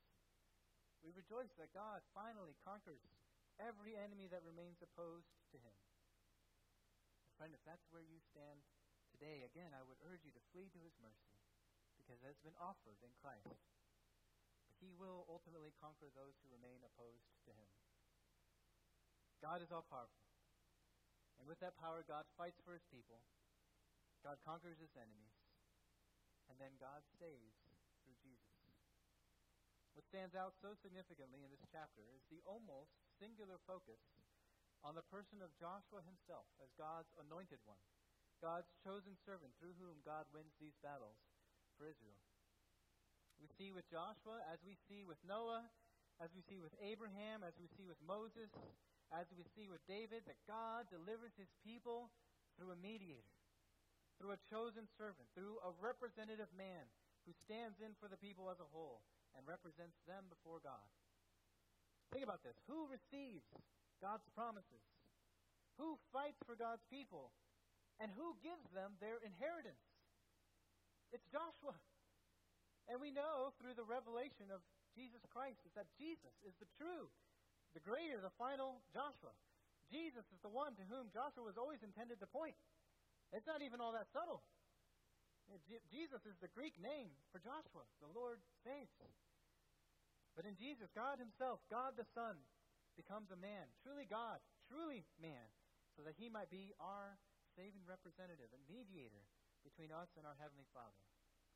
We 1.02 1.10
rejoice 1.10 1.50
that 1.58 1.74
God 1.74 2.06
finally 2.14 2.54
conquers 2.62 3.02
every 3.58 3.98
enemy 3.98 4.30
that 4.30 4.46
remains 4.46 4.78
opposed 4.80 5.30
to 5.50 5.58
him. 5.58 5.76
friend, 7.36 7.50
if 7.50 7.62
that's 7.66 7.84
where 7.90 8.02
you 8.02 8.22
stand 8.30 8.62
today, 9.10 9.42
again, 9.42 9.74
I 9.74 9.82
would 9.82 9.98
urge 10.06 10.22
you 10.22 10.32
to 10.32 10.42
flee 10.54 10.70
to 10.70 10.80
his 10.80 10.94
mercy 11.02 11.34
because 11.98 12.22
it 12.22 12.30
has 12.30 12.40
been 12.40 12.56
offered 12.62 12.98
in 13.02 13.12
Christ. 13.20 13.46
But 14.66 14.74
he 14.80 14.94
will 14.96 15.26
ultimately 15.28 15.74
conquer 15.78 16.08
those 16.14 16.34
who 16.40 16.54
remain 16.54 16.82
opposed 16.86 17.30
to 17.46 17.52
him. 17.52 17.70
God 19.44 19.60
is 19.60 19.68
all 19.68 19.84
powerful. 19.86 20.23
And 21.44 21.52
with 21.52 21.60
that 21.60 21.76
power, 21.76 22.00
God 22.08 22.24
fights 22.40 22.56
for 22.64 22.72
his 22.72 22.88
people. 22.88 23.20
God 24.24 24.40
conquers 24.48 24.80
his 24.80 24.96
enemies. 24.96 25.36
And 26.48 26.56
then 26.56 26.72
God 26.80 27.04
saves 27.20 27.60
through 28.00 28.16
Jesus. 28.24 28.56
What 29.92 30.08
stands 30.08 30.32
out 30.32 30.56
so 30.64 30.72
significantly 30.80 31.44
in 31.44 31.52
this 31.52 31.68
chapter 31.68 32.00
is 32.16 32.24
the 32.32 32.40
almost 32.48 32.96
singular 33.20 33.60
focus 33.68 34.00
on 34.80 34.96
the 34.96 35.04
person 35.12 35.44
of 35.44 35.52
Joshua 35.60 36.00
himself 36.08 36.48
as 36.64 36.72
God's 36.80 37.12
anointed 37.20 37.60
one, 37.68 37.84
God's 38.40 38.72
chosen 38.80 39.12
servant 39.28 39.52
through 39.60 39.76
whom 39.76 40.00
God 40.00 40.24
wins 40.32 40.56
these 40.56 40.80
battles 40.80 41.20
for 41.76 41.84
Israel. 41.84 42.24
We 43.36 43.52
see 43.60 43.68
with 43.68 43.84
Joshua, 43.92 44.40
as 44.48 44.64
we 44.64 44.80
see 44.88 45.04
with 45.04 45.20
Noah, 45.28 45.68
as 46.24 46.32
we 46.32 46.40
see 46.48 46.56
with 46.56 46.72
Abraham, 46.80 47.44
as 47.44 47.52
we 47.60 47.68
see 47.76 47.84
with 47.84 48.00
Moses, 48.00 48.48
as 49.14 49.30
we 49.38 49.46
see 49.54 49.70
with 49.70 49.82
David, 49.86 50.26
that 50.26 50.42
God 50.50 50.90
delivers 50.90 51.32
his 51.38 51.50
people 51.62 52.10
through 52.58 52.74
a 52.74 52.82
mediator, 52.82 53.34
through 54.18 54.34
a 54.34 54.44
chosen 54.50 54.90
servant, 54.98 55.30
through 55.38 55.62
a 55.62 55.74
representative 55.78 56.50
man 56.54 56.90
who 57.24 57.32
stands 57.46 57.78
in 57.78 57.94
for 58.02 58.10
the 58.10 58.20
people 58.20 58.50
as 58.50 58.58
a 58.58 58.70
whole 58.74 59.06
and 59.38 59.46
represents 59.46 59.98
them 60.04 60.26
before 60.30 60.58
God. 60.62 60.86
Think 62.12 62.26
about 62.26 62.42
this. 62.46 62.54
Who 62.70 62.86
receives 62.86 63.46
God's 63.98 64.26
promises? 64.38 64.84
Who 65.78 65.98
fights 66.14 66.38
for 66.46 66.54
God's 66.54 66.84
people? 66.86 67.34
And 67.98 68.10
who 68.14 68.38
gives 68.42 68.66
them 68.74 68.98
their 68.98 69.18
inheritance? 69.22 69.82
It's 71.10 71.26
Joshua. 71.30 71.74
And 72.90 72.98
we 72.98 73.14
know 73.14 73.54
through 73.58 73.78
the 73.78 73.86
revelation 73.86 74.50
of 74.50 74.62
Jesus 74.94 75.22
Christ 75.30 75.58
is 75.66 75.74
that 75.74 75.90
Jesus 75.98 76.34
is 76.46 76.54
the 76.58 76.70
true 76.78 77.10
the 77.74 77.82
greater, 77.82 78.22
the 78.22 78.32
final 78.38 78.80
Joshua. 78.94 79.34
Jesus 79.90 80.24
is 80.32 80.40
the 80.40 80.50
one 80.50 80.74
to 80.78 80.84
whom 80.88 81.10
Joshua 81.12 81.44
was 81.44 81.58
always 81.58 81.82
intended 81.82 82.22
to 82.22 82.28
point. 82.30 82.56
It's 83.34 83.46
not 83.46 83.60
even 83.60 83.82
all 83.82 83.92
that 83.92 84.08
subtle. 84.14 84.40
Jesus 85.92 86.22
is 86.24 86.38
the 86.40 86.48
Greek 86.56 86.78
name 86.80 87.12
for 87.28 87.42
Joshua, 87.42 87.84
the 88.00 88.08
Lord 88.14 88.40
saves. 88.64 88.88
But 90.32 90.48
in 90.48 90.56
Jesus, 90.56 90.88
God 90.96 91.20
Himself, 91.20 91.60
God 91.68 91.94
the 92.00 92.08
Son, 92.16 92.38
becomes 92.96 93.28
a 93.34 93.38
man, 93.38 93.66
truly 93.82 94.06
God, 94.06 94.38
truly 94.70 95.04
man, 95.20 95.46
so 95.98 96.02
that 96.06 96.16
He 96.16 96.30
might 96.30 96.48
be 96.48 96.72
our 96.80 97.18
saving 97.58 97.84
representative 97.86 98.50
and 98.50 98.62
mediator 98.66 99.22
between 99.62 99.94
us 99.94 100.10
and 100.18 100.26
our 100.26 100.38
Heavenly 100.38 100.66
Father. 100.74 101.02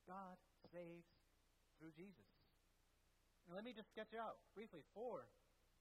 God 0.07 0.39
saves 0.71 1.07
through 1.79 1.95
Jesus. 1.95 2.29
And 3.47 3.57
let 3.57 3.65
me 3.65 3.73
just 3.73 3.89
sketch 3.91 4.13
out 4.13 4.43
briefly 4.53 4.85
four 4.93 5.27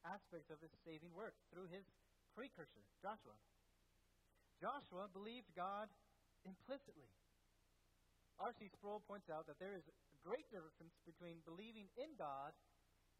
aspects 0.08 0.48
of 0.50 0.58
his 0.64 0.72
saving 0.88 1.12
work 1.12 1.36
through 1.52 1.68
his 1.68 1.84
precursor, 2.32 2.84
Joshua. 3.04 3.36
Joshua 4.58 5.12
believed 5.12 5.52
God 5.54 5.92
implicitly. 6.48 7.12
R.C. 8.40 8.70
Sproul 8.78 9.02
points 9.06 9.30
out 9.30 9.50
that 9.50 9.58
there 9.58 9.74
is 9.74 9.86
a 9.86 9.96
great 10.22 10.46
difference 10.54 10.94
between 11.06 11.42
believing 11.46 11.90
in 11.98 12.14
God 12.18 12.54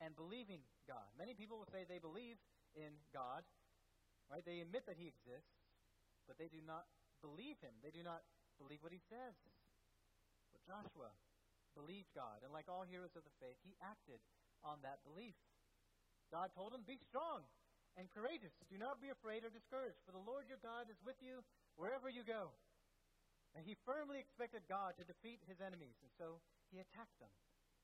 and 0.02 0.14
believing 0.14 0.62
God. 0.86 1.10
Many 1.18 1.34
people 1.34 1.58
will 1.58 1.70
say 1.74 1.86
they 1.86 2.02
believe 2.02 2.38
in 2.78 2.94
God, 3.10 3.42
right? 4.30 4.46
They 4.46 4.62
admit 4.62 4.86
that 4.86 4.98
He 4.98 5.10
exists, 5.10 5.58
but 6.30 6.38
they 6.38 6.50
do 6.50 6.62
not 6.62 6.86
believe 7.22 7.58
Him. 7.66 7.74
They 7.82 7.94
do 7.94 8.06
not 8.06 8.22
believe 8.62 8.86
what 8.86 8.94
He 8.94 9.02
says. 9.10 9.34
But 10.54 10.62
Joshua 10.70 11.10
believed 11.78 12.10
God, 12.18 12.42
and 12.42 12.50
like 12.50 12.66
all 12.66 12.82
heroes 12.86 13.14
of 13.14 13.22
the 13.22 13.36
faith, 13.38 13.58
he 13.62 13.78
acted 13.78 14.18
on 14.66 14.82
that 14.82 15.06
belief. 15.06 15.38
God 16.32 16.52
told 16.54 16.76
him, 16.76 16.84
Be 16.84 17.00
strong 17.08 17.44
and 17.96 18.12
courageous. 18.14 18.54
Do 18.70 18.78
not 18.78 19.02
be 19.02 19.10
afraid 19.10 19.42
or 19.48 19.52
discouraged, 19.52 20.00
for 20.06 20.14
the 20.14 20.22
Lord 20.22 20.46
your 20.46 20.62
God 20.62 20.92
is 20.92 21.00
with 21.02 21.18
you 21.24 21.42
wherever 21.76 22.08
you 22.08 22.22
go. 22.22 22.54
And 23.58 23.66
he 23.66 23.80
firmly 23.88 24.22
expected 24.22 24.68
God 24.70 24.94
to 25.02 25.08
defeat 25.08 25.42
his 25.50 25.58
enemies, 25.64 25.98
and 26.06 26.12
so 26.20 26.38
he 26.70 26.78
attacked 26.78 27.18
them, 27.18 27.32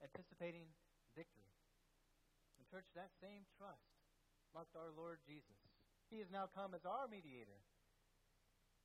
anticipating 0.06 0.70
victory. 1.18 1.50
And, 2.62 2.68
church, 2.70 2.86
that 2.94 3.10
same 3.18 3.48
trust 3.58 3.90
marked 4.54 4.78
our 4.78 4.94
Lord 4.94 5.18
Jesus. 5.26 5.58
He 6.14 6.22
has 6.22 6.30
now 6.30 6.46
come 6.54 6.78
as 6.78 6.86
our 6.86 7.10
mediator, 7.10 7.58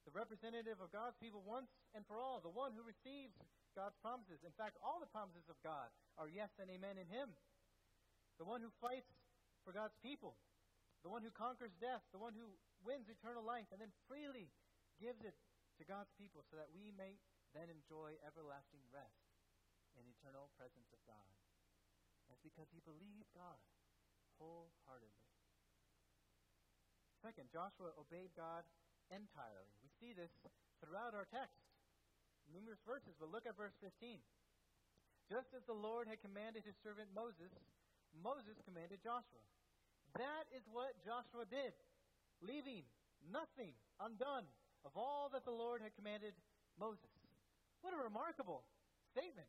the 0.09 0.17
representative 0.17 0.81
of 0.81 0.89
God's 0.89 1.21
people 1.21 1.45
once 1.45 1.69
and 1.93 2.09
for 2.09 2.17
all, 2.17 2.41
the 2.41 2.49
one 2.49 2.73
who 2.73 2.81
receives 2.81 3.37
God's 3.77 4.01
promises. 4.01 4.41
In 4.41 4.55
fact, 4.57 4.81
all 4.81 4.97
the 4.97 5.13
promises 5.13 5.45
of 5.53 5.61
God 5.61 5.93
are 6.17 6.33
yes 6.33 6.49
and 6.57 6.73
amen 6.73 6.97
in 6.97 7.05
him. 7.13 7.37
The 8.41 8.49
one 8.49 8.65
who 8.65 8.73
fights 8.81 9.13
for 9.69 9.77
God's 9.77 10.01
people, 10.01 10.33
the 11.05 11.13
one 11.13 11.21
who 11.21 11.29
conquers 11.29 11.77
death, 11.77 12.01
the 12.09 12.17
one 12.17 12.33
who 12.33 12.57
wins 12.81 13.13
eternal 13.13 13.45
life, 13.45 13.69
and 13.69 13.77
then 13.77 13.93
freely 14.09 14.49
gives 14.97 15.21
it 15.21 15.37
to 15.77 15.85
God's 15.85 16.09
people 16.17 16.41
so 16.49 16.57
that 16.57 16.73
we 16.73 16.89
may 16.97 17.21
then 17.53 17.69
enjoy 17.69 18.17
everlasting 18.25 18.81
rest 18.89 19.29
in 19.93 20.09
eternal 20.09 20.49
presence 20.57 20.89
of 20.89 21.05
God. 21.05 21.37
That's 22.33 22.41
because 22.41 22.73
he 22.73 22.81
believed 22.81 23.29
God 23.37 23.61
wholeheartedly. 24.41 25.29
Second, 27.21 27.53
Joshua 27.53 27.93
obeyed 28.01 28.33
God 28.33 28.65
entirely. 29.13 29.77
We 29.85 29.93
see 30.01 30.17
this 30.17 30.33
throughout 30.81 31.13
our 31.13 31.29
text, 31.29 31.61
numerous 32.49 32.81
verses, 32.89 33.21
but 33.21 33.29
look 33.29 33.45
at 33.45 33.53
verse 33.53 33.77
15. 33.85 34.17
Just 35.29 35.53
as 35.53 35.61
the 35.69 35.77
Lord 35.77 36.09
had 36.09 36.25
commanded 36.25 36.65
his 36.65 36.79
servant 36.81 37.13
Moses, 37.13 37.53
Moses 38.17 38.57
commanded 38.65 39.05
Joshua. 39.05 39.45
That 40.19 40.51
is 40.51 40.67
what 40.75 40.99
Joshua 41.07 41.47
did, 41.47 41.73
leaving 42.43 42.83
nothing 43.31 43.73
undone 44.03 44.51
of 44.83 44.93
all 44.99 45.31
that 45.31 45.47
the 45.47 45.55
Lord 45.55 45.79
had 45.79 45.95
commanded 45.95 46.35
Moses. 46.75 47.15
What 47.87 47.95
a 47.95 48.01
remarkable 48.03 48.67
statement. 49.15 49.47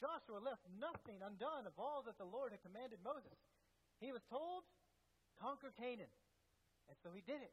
Joshua 0.00 0.40
left 0.40 0.64
nothing 0.80 1.20
undone 1.20 1.68
of 1.68 1.76
all 1.76 2.00
that 2.06 2.16
the 2.16 2.28
Lord 2.28 2.56
had 2.56 2.64
commanded 2.64 3.02
Moses. 3.04 3.36
He 4.00 4.14
was 4.14 4.22
told, 4.30 4.64
conquer 5.36 5.74
Canaan. 5.74 6.08
And 6.88 6.96
so 7.02 7.10
he 7.12 7.20
did 7.26 7.42
it, 7.42 7.52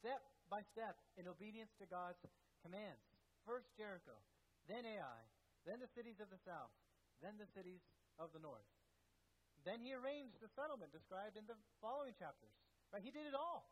step 0.00 0.24
by 0.50 0.64
step, 0.72 0.98
in 1.14 1.28
obedience 1.28 1.70
to 1.78 1.86
God's 1.86 2.18
commands. 2.64 3.04
First 3.44 3.70
Jericho, 3.76 4.16
then 4.66 4.82
Ai, 4.88 5.20
then 5.68 5.78
the 5.78 5.90
cities 5.94 6.18
of 6.18 6.32
the 6.32 6.40
south, 6.42 6.72
then 7.20 7.38
the 7.38 7.50
cities 7.54 7.84
of 8.18 8.32
the 8.32 8.42
north. 8.42 8.71
Then 9.62 9.78
he 9.78 9.94
arranged 9.94 10.38
the 10.42 10.50
settlement 10.58 10.90
described 10.90 11.38
in 11.38 11.46
the 11.46 11.54
following 11.78 12.14
chapters. 12.18 12.50
Right? 12.90 13.02
He 13.02 13.14
did 13.14 13.30
it 13.30 13.34
all. 13.34 13.70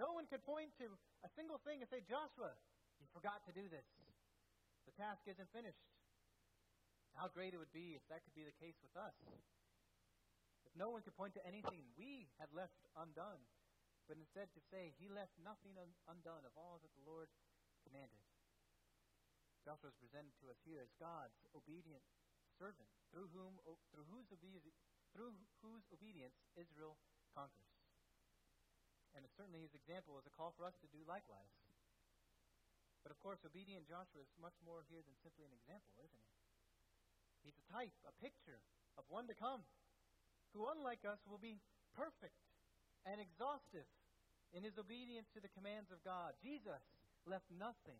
No 0.00 0.16
one 0.16 0.24
could 0.24 0.40
point 0.42 0.72
to 0.80 0.88
a 1.20 1.30
single 1.36 1.60
thing 1.68 1.84
and 1.84 1.88
say, 1.92 2.00
Joshua, 2.08 2.56
you 2.96 3.04
forgot 3.12 3.44
to 3.44 3.52
do 3.52 3.68
this. 3.68 3.84
The 4.88 4.96
task 4.96 5.20
isn't 5.28 5.52
finished. 5.52 5.84
How 7.12 7.28
great 7.28 7.52
it 7.52 7.60
would 7.60 7.76
be 7.76 7.92
if 7.92 8.04
that 8.08 8.24
could 8.24 8.32
be 8.32 8.48
the 8.48 8.56
case 8.56 8.80
with 8.80 8.96
us. 8.96 9.12
If 10.64 10.72
no 10.80 10.88
one 10.88 11.04
could 11.04 11.14
point 11.14 11.36
to 11.36 11.44
anything 11.44 11.84
we 11.92 12.32
had 12.40 12.48
left 12.56 12.80
undone, 12.96 13.44
but 14.08 14.16
instead 14.16 14.48
to 14.56 14.60
say, 14.72 14.96
He 14.96 15.12
left 15.12 15.36
nothing 15.44 15.76
un- 15.76 15.92
undone 16.08 16.48
of 16.48 16.56
all 16.56 16.80
that 16.80 16.92
the 16.96 17.04
Lord 17.04 17.28
commanded. 17.84 18.24
Joshua 19.62 19.92
is 19.92 19.98
presented 20.00 20.32
to 20.40 20.50
us 20.50 20.58
here 20.64 20.80
as 20.82 20.90
God's 20.98 21.36
obedient 21.54 22.02
servant, 22.58 22.88
through 23.12 23.28
whom, 23.30 23.60
through 23.92 24.08
whose 24.10 24.26
obedience 24.32 24.74
through 25.12 25.36
whose 25.60 25.84
obedience 25.92 26.34
Israel 26.56 26.96
conquers. 27.36 27.72
And 29.12 29.24
certainly 29.36 29.60
his 29.60 29.76
example 29.76 30.16
is 30.16 30.24
a 30.24 30.32
call 30.32 30.56
for 30.56 30.64
us 30.64 30.76
to 30.80 30.88
do 30.88 31.04
likewise. 31.04 31.52
But 33.04 33.12
of 33.12 33.18
course, 33.20 33.42
obedient 33.44 33.84
Joshua 33.90 34.24
is 34.24 34.30
much 34.40 34.56
more 34.64 34.86
here 34.88 35.02
than 35.04 35.16
simply 35.20 35.44
an 35.44 35.52
example, 35.52 35.92
isn't 36.00 36.22
he? 36.22 36.32
He's 37.44 37.58
a 37.58 37.66
type, 37.74 37.94
a 38.06 38.14
picture 38.22 38.62
of 38.94 39.04
one 39.10 39.26
to 39.26 39.34
come, 39.34 39.66
who, 40.54 40.70
unlike 40.70 41.02
us, 41.02 41.18
will 41.26 41.42
be 41.42 41.58
perfect 41.98 42.38
and 43.02 43.18
exhaustive 43.18 43.88
in 44.54 44.62
his 44.62 44.78
obedience 44.78 45.26
to 45.34 45.42
the 45.42 45.50
commands 45.50 45.90
of 45.90 45.98
God. 46.06 46.38
Jesus 46.38 46.80
left 47.26 47.50
nothing 47.50 47.98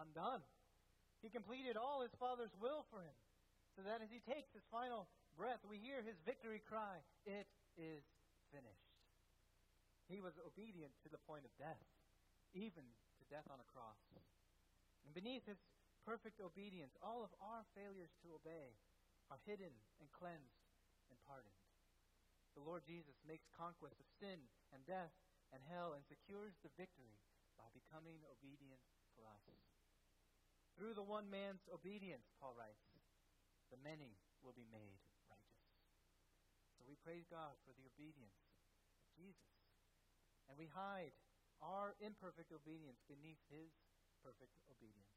undone. 0.00 0.40
He 1.20 1.28
completed 1.28 1.76
all 1.76 2.00
his 2.00 2.14
Father's 2.16 2.54
will 2.56 2.86
for 2.88 3.02
him, 3.02 3.18
so 3.76 3.84
that 3.84 4.00
as 4.00 4.08
he 4.08 4.22
takes 4.24 4.54
his 4.54 4.64
final 4.70 5.10
breath, 5.38 5.62
we 5.70 5.78
hear 5.78 6.02
his 6.02 6.18
victory 6.26 6.58
cry, 6.66 6.98
It 7.22 7.46
is 7.78 8.02
finished. 8.50 8.90
He 10.10 10.18
was 10.18 10.34
obedient 10.42 10.90
to 11.06 11.08
the 11.08 11.22
point 11.22 11.46
of 11.46 11.54
death, 11.54 11.86
even 12.58 12.82
to 12.82 13.24
death 13.30 13.46
on 13.46 13.62
a 13.62 13.70
cross. 13.70 14.02
And 15.06 15.14
beneath 15.14 15.46
his 15.46 15.62
perfect 16.02 16.42
obedience, 16.42 16.98
all 16.98 17.22
of 17.22 17.30
our 17.38 17.62
failures 17.78 18.10
to 18.26 18.34
obey 18.34 18.74
are 19.30 19.38
hidden 19.46 19.70
and 20.02 20.10
cleansed 20.10 20.58
and 21.06 21.16
pardoned. 21.22 21.62
The 22.58 22.66
Lord 22.66 22.82
Jesus 22.82 23.14
makes 23.22 23.46
conquest 23.54 24.02
of 24.02 24.08
sin 24.18 24.42
and 24.74 24.82
death 24.88 25.14
and 25.54 25.62
hell 25.70 25.94
and 25.94 26.02
secures 26.02 26.58
the 26.60 26.74
victory 26.74 27.20
by 27.54 27.70
becoming 27.70 28.18
obedient 28.26 28.82
for 29.14 29.22
us. 29.28 29.46
Through 30.74 30.98
the 30.98 31.06
one 31.06 31.30
man's 31.30 31.62
obedience, 31.70 32.26
Paul 32.42 32.58
writes, 32.58 32.82
the 33.68 33.80
many 33.84 34.16
will 34.40 34.56
be 34.56 34.66
made 34.72 35.07
we 36.88 36.96
praise 37.04 37.28
God 37.28 37.60
for 37.62 37.76
the 37.76 37.84
obedience 37.84 38.40
of 39.04 39.12
Jesus. 39.12 39.52
And 40.48 40.56
we 40.56 40.72
hide 40.72 41.12
our 41.60 41.92
imperfect 42.00 42.48
obedience 42.48 43.04
beneath 43.04 43.38
his 43.52 43.68
perfect 44.24 44.56
obedience. 44.72 45.12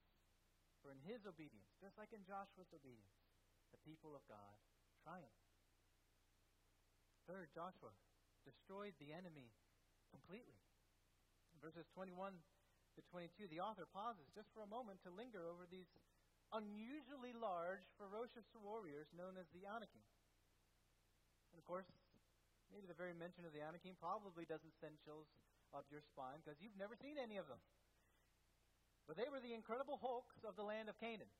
For 0.83 0.91
in 0.91 0.99
his 1.07 1.23
obedience, 1.23 1.71
just 1.79 1.95
like 1.95 2.11
in 2.11 2.27
Joshua's 2.27 2.75
obedience, 2.75 3.15
the 3.71 3.79
people 3.87 4.11
of 4.11 4.27
God 4.27 4.59
triumph. 4.99 5.39
Third, 7.29 7.53
Joshua 7.55 7.95
destroyed 8.43 8.97
the 8.99 9.15
enemy 9.15 9.53
completely. 10.11 10.59
Verses 11.61 11.85
21 11.93 12.33
to 12.97 13.01
22, 13.13 13.47
the 13.47 13.61
author 13.61 13.85
pauses 13.85 14.27
just 14.33 14.49
for 14.51 14.65
a 14.65 14.73
moment 14.73 14.99
to 15.05 15.13
linger 15.13 15.45
over 15.45 15.69
these 15.69 15.87
unusually 16.51 17.31
large, 17.31 17.85
ferocious 17.95 18.49
warriors 18.57 19.07
known 19.15 19.37
as 19.39 19.47
the 19.53 19.63
Anakim. 19.63 20.03
And 21.51 21.59
of 21.59 21.65
course, 21.67 21.87
maybe 22.71 22.87
the 22.87 22.97
very 22.97 23.15
mention 23.15 23.43
of 23.43 23.51
the 23.51 23.63
Anakim 23.63 23.99
probably 23.99 24.47
doesn't 24.47 24.75
send 24.79 24.95
chills 25.03 25.27
up 25.75 25.87
your 25.91 26.03
spine 26.03 26.39
because 26.43 26.59
you've 26.59 26.75
never 26.79 26.95
seen 26.99 27.19
any 27.19 27.39
of 27.39 27.47
them. 27.47 27.59
But 29.07 29.19
they 29.19 29.27
were 29.27 29.43
the 29.43 29.55
incredible 29.55 29.99
hulks 29.99 30.39
of 30.47 30.55
the 30.55 30.67
land 30.67 30.87
of 30.87 30.99
Canaan. 30.99 31.31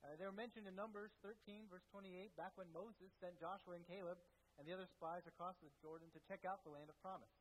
Uh, 0.00 0.16
they 0.16 0.24
were 0.24 0.36
mentioned 0.36 0.64
in 0.64 0.72
Numbers 0.72 1.12
13, 1.20 1.68
verse 1.68 1.84
28, 1.92 2.32
back 2.36 2.56
when 2.56 2.72
Moses 2.72 3.12
sent 3.20 3.36
Joshua 3.36 3.76
and 3.76 3.84
Caleb 3.84 4.16
and 4.56 4.64
the 4.64 4.72
other 4.72 4.88
spies 4.88 5.28
across 5.28 5.60
the 5.60 5.72
Jordan 5.80 6.08
to 6.16 6.24
check 6.24 6.48
out 6.48 6.64
the 6.64 6.72
land 6.72 6.88
of 6.88 6.96
promise. 7.04 7.32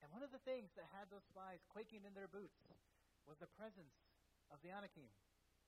And 0.00 0.08
one 0.10 0.24
of 0.24 0.32
the 0.32 0.42
things 0.42 0.72
that 0.74 0.88
had 0.96 1.12
those 1.12 1.24
spies 1.28 1.60
quaking 1.68 2.08
in 2.08 2.16
their 2.16 2.32
boots 2.32 2.64
was 3.28 3.38
the 3.38 3.52
presence 3.60 3.92
of 4.48 4.58
the 4.64 4.72
Anakim. 4.72 5.08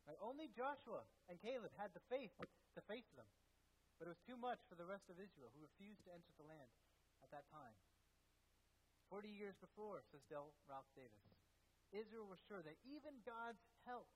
Right? 0.08 0.20
Only 0.20 0.52
Joshua 0.52 1.04
and 1.28 1.40
Caleb 1.40 1.72
had 1.76 1.92
the 1.92 2.04
faith 2.08 2.34
to 2.36 2.80
face 2.88 3.08
them. 3.16 3.28
But 3.98 4.10
it 4.10 4.14
was 4.14 4.26
too 4.26 4.38
much 4.38 4.60
for 4.66 4.74
the 4.74 4.88
rest 4.88 5.06
of 5.06 5.22
Israel, 5.22 5.54
who 5.54 5.62
refused 5.62 6.02
to 6.04 6.14
enter 6.14 6.34
the 6.34 6.48
land 6.48 6.70
at 7.22 7.30
that 7.30 7.46
time. 7.50 7.78
Forty 9.06 9.30
years 9.30 9.54
before, 9.62 10.02
says 10.10 10.26
Dale 10.26 10.50
Ralph 10.66 10.90
Davis, 10.98 11.22
Israel 11.94 12.26
was 12.26 12.42
sure 12.50 12.64
that 12.66 12.80
even 12.82 13.22
God's 13.22 13.62
help 13.86 14.10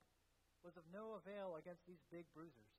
was 0.65 0.75
of 0.75 0.83
no 0.91 1.15
avail 1.15 1.55
against 1.55 1.87
these 1.87 2.03
big 2.11 2.27
bruisers. 2.35 2.75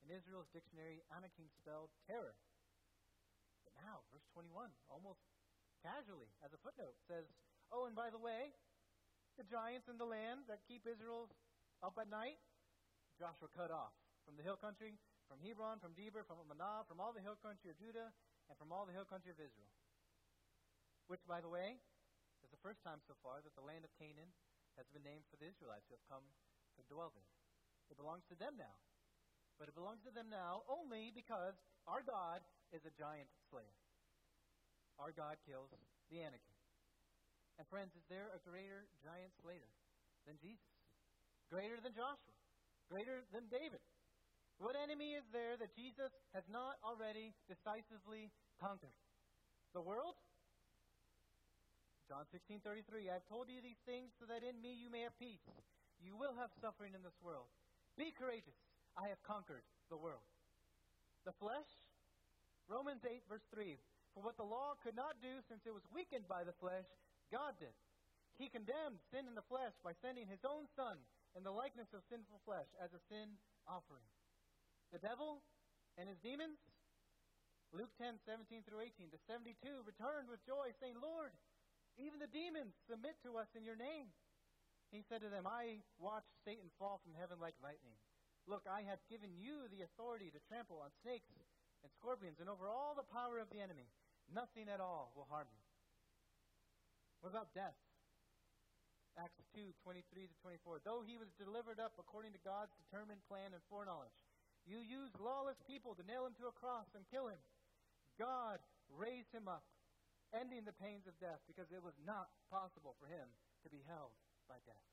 In 0.00 0.08
Israel's 0.08 0.48
dictionary, 0.54 1.04
Anakim 1.12 1.52
spelled 1.52 1.92
terror. 2.08 2.32
But 3.68 3.76
now, 3.76 4.06
verse 4.08 4.24
21, 4.32 4.72
almost 4.88 5.20
casually, 5.84 6.32
as 6.40 6.54
a 6.56 6.60
footnote, 6.64 6.96
says, 7.04 7.28
Oh, 7.68 7.84
and 7.84 7.92
by 7.92 8.08
the 8.08 8.22
way, 8.22 8.54
the 9.36 9.44
giants 9.44 9.90
in 9.90 10.00
the 10.00 10.08
land 10.08 10.48
that 10.48 10.64
keep 10.64 10.88
Israel 10.88 11.28
up 11.84 11.98
at 12.00 12.08
night, 12.08 12.40
Joshua 13.20 13.52
cut 13.52 13.68
off 13.68 13.92
from 14.24 14.40
the 14.40 14.46
hill 14.46 14.56
country, 14.56 14.96
from 15.26 15.42
Hebron, 15.42 15.82
from 15.82 15.94
Debir, 15.98 16.26
from 16.26 16.42
Anab, 16.50 16.86
from 16.86 17.02
all 17.02 17.10
the 17.10 17.22
hill 17.22 17.38
country 17.38 17.70
of 17.70 17.76
Judah, 17.78 18.14
and 18.46 18.54
from 18.58 18.70
all 18.70 18.86
the 18.86 18.94
hill 18.94 19.06
country 19.06 19.34
of 19.34 19.38
Israel. 19.38 19.74
Which, 21.06 21.22
by 21.26 21.42
the 21.42 21.50
way, 21.50 21.78
is 22.42 22.50
the 22.50 22.62
first 22.62 22.82
time 22.82 23.02
so 23.06 23.14
far 23.22 23.42
that 23.42 23.54
the 23.58 23.66
land 23.66 23.82
of 23.82 23.92
Canaan 23.98 24.30
has 24.78 24.86
been 24.94 25.02
named 25.02 25.26
for 25.30 25.38
the 25.38 25.50
Israelites 25.50 25.86
who 25.90 25.98
have 25.98 26.06
come 26.10 26.26
to 26.78 26.82
dwell 26.86 27.10
there. 27.14 27.32
It 27.90 27.98
belongs 27.98 28.26
to 28.30 28.36
them 28.38 28.58
now. 28.58 28.78
But 29.56 29.72
it 29.72 29.78
belongs 29.78 30.04
to 30.04 30.12
them 30.12 30.28
now 30.28 30.66
only 30.68 31.10
because 31.14 31.56
our 31.88 32.04
God 32.04 32.44
is 32.74 32.84
a 32.84 32.92
giant 32.92 33.30
slayer. 33.48 33.78
Our 35.00 35.12
God 35.16 35.40
kills 35.48 35.72
the 36.12 36.18
Anakim. 36.20 36.58
And 37.56 37.64
friends, 37.72 37.96
is 37.96 38.04
there 38.12 38.28
a 38.36 38.40
greater 38.44 38.84
giant 39.00 39.32
slayer 39.40 39.70
than 40.28 40.36
Jesus? 40.44 40.68
Greater 41.48 41.80
than 41.80 41.96
Joshua? 41.96 42.36
Greater 42.92 43.24
than 43.32 43.48
David? 43.48 43.80
What 44.58 44.72
enemy 44.72 45.12
is 45.12 45.24
there 45.36 45.60
that 45.60 45.76
Jesus 45.76 46.08
has 46.32 46.44
not 46.48 46.80
already 46.80 47.36
decisively 47.44 48.32
conquered? 48.56 48.96
The 49.76 49.84
world? 49.84 50.16
John 52.08 52.24
16:33 52.32 53.10
I've 53.10 53.26
told 53.28 53.50
you 53.50 53.60
these 53.60 53.80
things 53.84 54.14
so 54.16 54.24
that 54.26 54.46
in 54.46 54.56
me 54.62 54.72
you 54.72 54.88
may 54.88 55.02
have 55.02 55.18
peace. 55.18 55.44
You 56.00 56.16
will 56.16 56.32
have 56.34 56.54
suffering 56.60 56.94
in 56.94 57.02
this 57.02 57.16
world. 57.20 57.50
Be 57.98 58.12
courageous. 58.16 58.56
I 58.96 59.08
have 59.08 59.20
conquered 59.26 59.64
the 59.90 60.00
world. 60.00 60.24
The 61.24 61.36
flesh? 61.36 61.68
Romans 62.68 63.04
8 63.04 63.22
verse 63.28 63.44
3 63.52 63.76
For 64.14 64.22
what 64.22 64.36
the 64.40 64.48
law 64.48 64.78
could 64.80 64.96
not 64.96 65.20
do 65.20 65.42
since 65.48 65.66
it 65.66 65.74
was 65.74 65.84
weakened 65.92 66.28
by 66.28 66.44
the 66.44 66.56
flesh, 66.56 66.88
God 67.28 67.58
did. 67.60 67.74
He 68.38 68.48
condemned 68.48 69.00
sin 69.10 69.28
in 69.28 69.34
the 69.34 69.48
flesh 69.50 69.76
by 69.84 69.92
sending 70.00 70.28
his 70.28 70.44
own 70.44 70.64
son 70.76 70.96
in 71.36 71.44
the 71.44 71.52
likeness 71.52 71.92
of 71.92 72.00
sinful 72.08 72.40
flesh 72.44 72.68
as 72.80 72.92
a 72.92 73.04
sin 73.08 73.36
offering. 73.68 74.06
The 74.92 75.02
devil 75.02 75.42
and 75.98 76.08
his 76.08 76.18
demons? 76.22 76.58
Luke 77.74 77.90
10, 77.98 78.22
17 78.24 78.62
through 78.62 78.86
18. 78.86 79.10
The 79.10 79.22
72 79.26 79.58
returned 79.82 80.30
with 80.30 80.40
joy, 80.46 80.70
saying, 80.78 80.96
Lord, 81.02 81.34
even 81.98 82.20
the 82.22 82.30
demons 82.30 82.76
submit 82.86 83.18
to 83.26 83.40
us 83.40 83.50
in 83.56 83.66
your 83.66 83.76
name. 83.76 84.12
He 84.94 85.02
said 85.10 85.24
to 85.26 85.32
them, 85.32 85.48
I 85.48 85.82
watched 85.98 86.30
Satan 86.46 86.70
fall 86.78 87.02
from 87.02 87.18
heaven 87.18 87.42
like 87.42 87.58
lightning. 87.58 87.98
Look, 88.46 88.62
I 88.70 88.86
have 88.86 89.02
given 89.10 89.34
you 89.34 89.66
the 89.74 89.82
authority 89.82 90.30
to 90.30 90.40
trample 90.46 90.78
on 90.78 90.94
snakes 91.02 91.34
and 91.82 91.90
scorpions 91.98 92.38
and 92.38 92.46
over 92.46 92.70
all 92.70 92.94
the 92.94 93.10
power 93.10 93.42
of 93.42 93.50
the 93.50 93.58
enemy. 93.58 93.90
Nothing 94.30 94.70
at 94.70 94.78
all 94.78 95.10
will 95.18 95.26
harm 95.26 95.50
you. 95.50 95.62
What 97.20 97.34
about 97.34 97.50
death? 97.54 97.74
Acts 99.18 99.42
2 99.56 99.72
23 99.82 100.28
to 100.28 100.36
24. 100.44 100.84
Though 100.84 101.02
he 101.02 101.16
was 101.16 101.32
delivered 101.40 101.80
up 101.80 101.96
according 101.96 102.36
to 102.36 102.46
God's 102.46 102.70
determined 102.76 103.24
plan 103.26 103.56
and 103.56 103.64
foreknowledge, 103.66 104.14
you 104.66 104.82
used 104.82 105.14
lawless 105.22 105.58
people 105.70 105.94
to 105.94 106.04
nail 106.06 106.26
him 106.26 106.34
to 106.42 106.50
a 106.50 106.58
cross 106.58 106.90
and 106.98 107.06
kill 107.08 107.30
him. 107.30 107.38
God 108.18 108.58
raised 108.90 109.30
him 109.30 109.46
up 109.46 109.62
ending 110.34 110.66
the 110.66 110.74
pains 110.82 111.06
of 111.06 111.14
death 111.22 111.38
because 111.46 111.70
it 111.70 111.82
was 111.82 111.94
not 112.02 112.28
possible 112.50 112.98
for 112.98 113.06
him 113.06 113.30
to 113.62 113.68
be 113.70 113.82
held 113.86 114.12
by 114.50 114.58
death. 114.66 114.90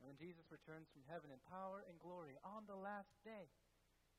And 0.00 0.10
when 0.10 0.18
Jesus 0.18 0.48
returns 0.50 0.88
from 0.90 1.06
heaven 1.06 1.30
in 1.30 1.38
power 1.46 1.86
and 1.86 2.00
glory 2.00 2.34
on 2.42 2.66
the 2.66 2.78
last 2.78 3.12
day, 3.22 3.52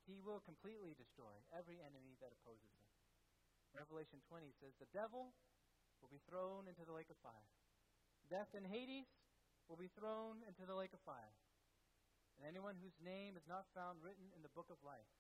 he 0.05 0.21
will 0.21 0.41
completely 0.45 0.93
destroy 0.95 1.33
every 1.51 1.81
enemy 1.81 2.15
that 2.21 2.33
opposes 2.33 2.69
him. 2.69 2.89
Revelation 3.75 4.21
20 4.29 4.51
says, 4.61 4.73
The 4.77 4.91
devil 4.93 5.33
will 5.99 6.11
be 6.11 6.21
thrown 6.29 6.67
into 6.67 6.83
the 6.85 6.95
lake 6.95 7.09
of 7.09 7.19
fire. 7.23 7.49
Death 8.29 8.51
and 8.53 8.67
Hades 8.67 9.09
will 9.69 9.79
be 9.79 9.91
thrown 9.95 10.43
into 10.45 10.67
the 10.67 10.75
lake 10.75 10.93
of 10.93 11.01
fire. 11.07 11.33
And 12.41 12.49
anyone 12.49 12.81
whose 12.81 12.97
name 12.97 13.37
is 13.37 13.45
not 13.45 13.69
found 13.77 14.01
written 14.01 14.33
in 14.33 14.41
the 14.41 14.49
book 14.57 14.73
of 14.73 14.81
life 14.81 15.13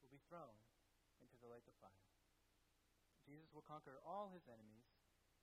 will 0.00 0.08
be 0.08 0.24
thrown 0.24 0.56
into 1.20 1.36
the 1.44 1.52
lake 1.52 1.68
of 1.68 1.76
fire. 1.84 2.08
Jesus 3.28 3.52
will 3.52 3.68
conquer 3.68 4.00
all 4.08 4.32
his 4.32 4.48
enemies, 4.48 4.88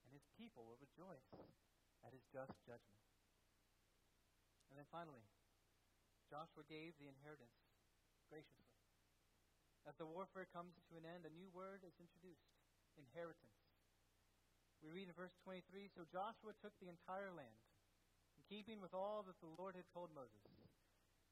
and 0.01 0.09
his 0.09 0.25
people 0.41 0.65
will 0.65 0.81
rejoice 0.81 1.29
at 2.01 2.17
his 2.17 2.25
just 2.33 2.57
judgment. 2.65 2.97
And 4.73 4.81
then 4.81 4.89
finally, 4.89 5.21
Joshua 6.33 6.65
gave 6.65 6.97
the 6.97 7.05
inheritance 7.05 7.61
graciously. 8.25 8.81
As 9.85 9.93
the 10.01 10.09
warfare 10.09 10.49
comes 10.49 10.81
to 10.89 10.97
an 10.97 11.05
end, 11.05 11.29
a 11.29 11.37
new 11.37 11.53
word 11.53 11.85
is 11.85 11.93
introduced 12.01 12.49
inheritance. 12.97 13.53
We 14.81 14.89
read 14.89 15.13
in 15.13 15.13
verse 15.13 15.37
23 15.45 15.93
So 15.93 16.09
Joshua 16.09 16.57
took 16.57 16.73
the 16.81 16.89
entire 16.89 17.29
land, 17.29 17.61
in 18.33 18.41
keeping 18.49 18.81
with 18.81 18.97
all 18.97 19.21
that 19.29 19.37
the 19.45 19.53
Lord 19.61 19.77
had 19.77 19.85
told 19.93 20.09
Moses. 20.09 20.58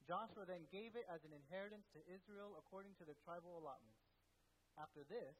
Joshua 0.08 0.48
then 0.48 0.64
gave 0.72 0.96
it 0.96 1.04
as 1.04 1.20
an 1.28 1.36
inheritance 1.36 1.84
to 1.92 2.00
Israel 2.08 2.56
according 2.56 2.96
to 2.96 3.04
their 3.04 3.20
tribal 3.28 3.60
allotments. 3.60 4.00
After 4.80 5.04
this, 5.04 5.36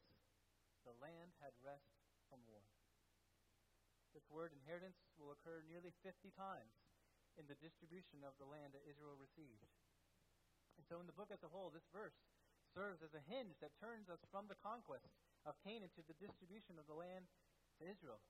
the 0.85 0.93
land 1.01 1.33
had 1.41 1.57
rest 1.65 1.89
from 2.29 2.45
war. 2.45 2.61
This 4.13 4.29
word 4.29 4.53
inheritance 4.53 5.01
will 5.17 5.33
occur 5.33 5.65
nearly 5.65 5.89
50 6.05 6.29
times 6.37 6.69
in 7.41 7.49
the 7.49 7.57
distribution 7.57 8.21
of 8.21 8.37
the 8.37 8.45
land 8.45 8.77
that 8.77 8.85
Israel 8.85 9.17
received. 9.17 9.65
And 10.77 10.85
so, 10.85 11.01
in 11.01 11.09
the 11.09 11.17
book 11.17 11.33
as 11.33 11.41
a 11.41 11.49
whole, 11.49 11.73
this 11.73 11.89
verse 11.89 12.15
serves 12.69 13.01
as 13.01 13.17
a 13.17 13.25
hinge 13.25 13.57
that 13.65 13.73
turns 13.81 14.05
us 14.05 14.21
from 14.29 14.45
the 14.45 14.61
conquest 14.61 15.09
of 15.49 15.57
Canaan 15.65 15.89
to 15.97 16.05
the 16.05 16.17
distribution 16.21 16.77
of 16.77 16.85
the 16.85 16.93
land 16.93 17.25
to 17.81 17.89
Israel. 17.89 18.21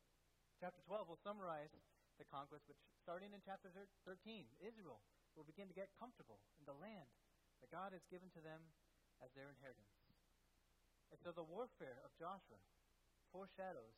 Chapter 0.63 0.79
12 0.87 1.11
will 1.11 1.19
summarize 1.19 1.75
the 2.15 2.27
conquest, 2.31 2.63
which 2.71 2.79
starting 3.03 3.35
in 3.35 3.43
chapter 3.43 3.67
13, 4.07 4.47
Israel 4.63 5.03
will 5.38 5.47
begin 5.47 5.69
to 5.69 5.77
get 5.77 5.93
comfortable 5.97 6.41
in 6.57 6.65
the 6.65 6.77
land 6.77 7.09
that 7.61 7.73
God 7.73 7.91
has 7.91 8.05
given 8.07 8.32
to 8.34 8.41
them 8.41 8.61
as 9.19 9.32
their 9.36 9.51
inheritance. 9.51 9.99
And 11.09 11.19
so 11.19 11.34
the 11.34 11.45
warfare 11.45 11.99
of 12.05 12.15
Joshua 12.15 12.61
foreshadows 13.34 13.97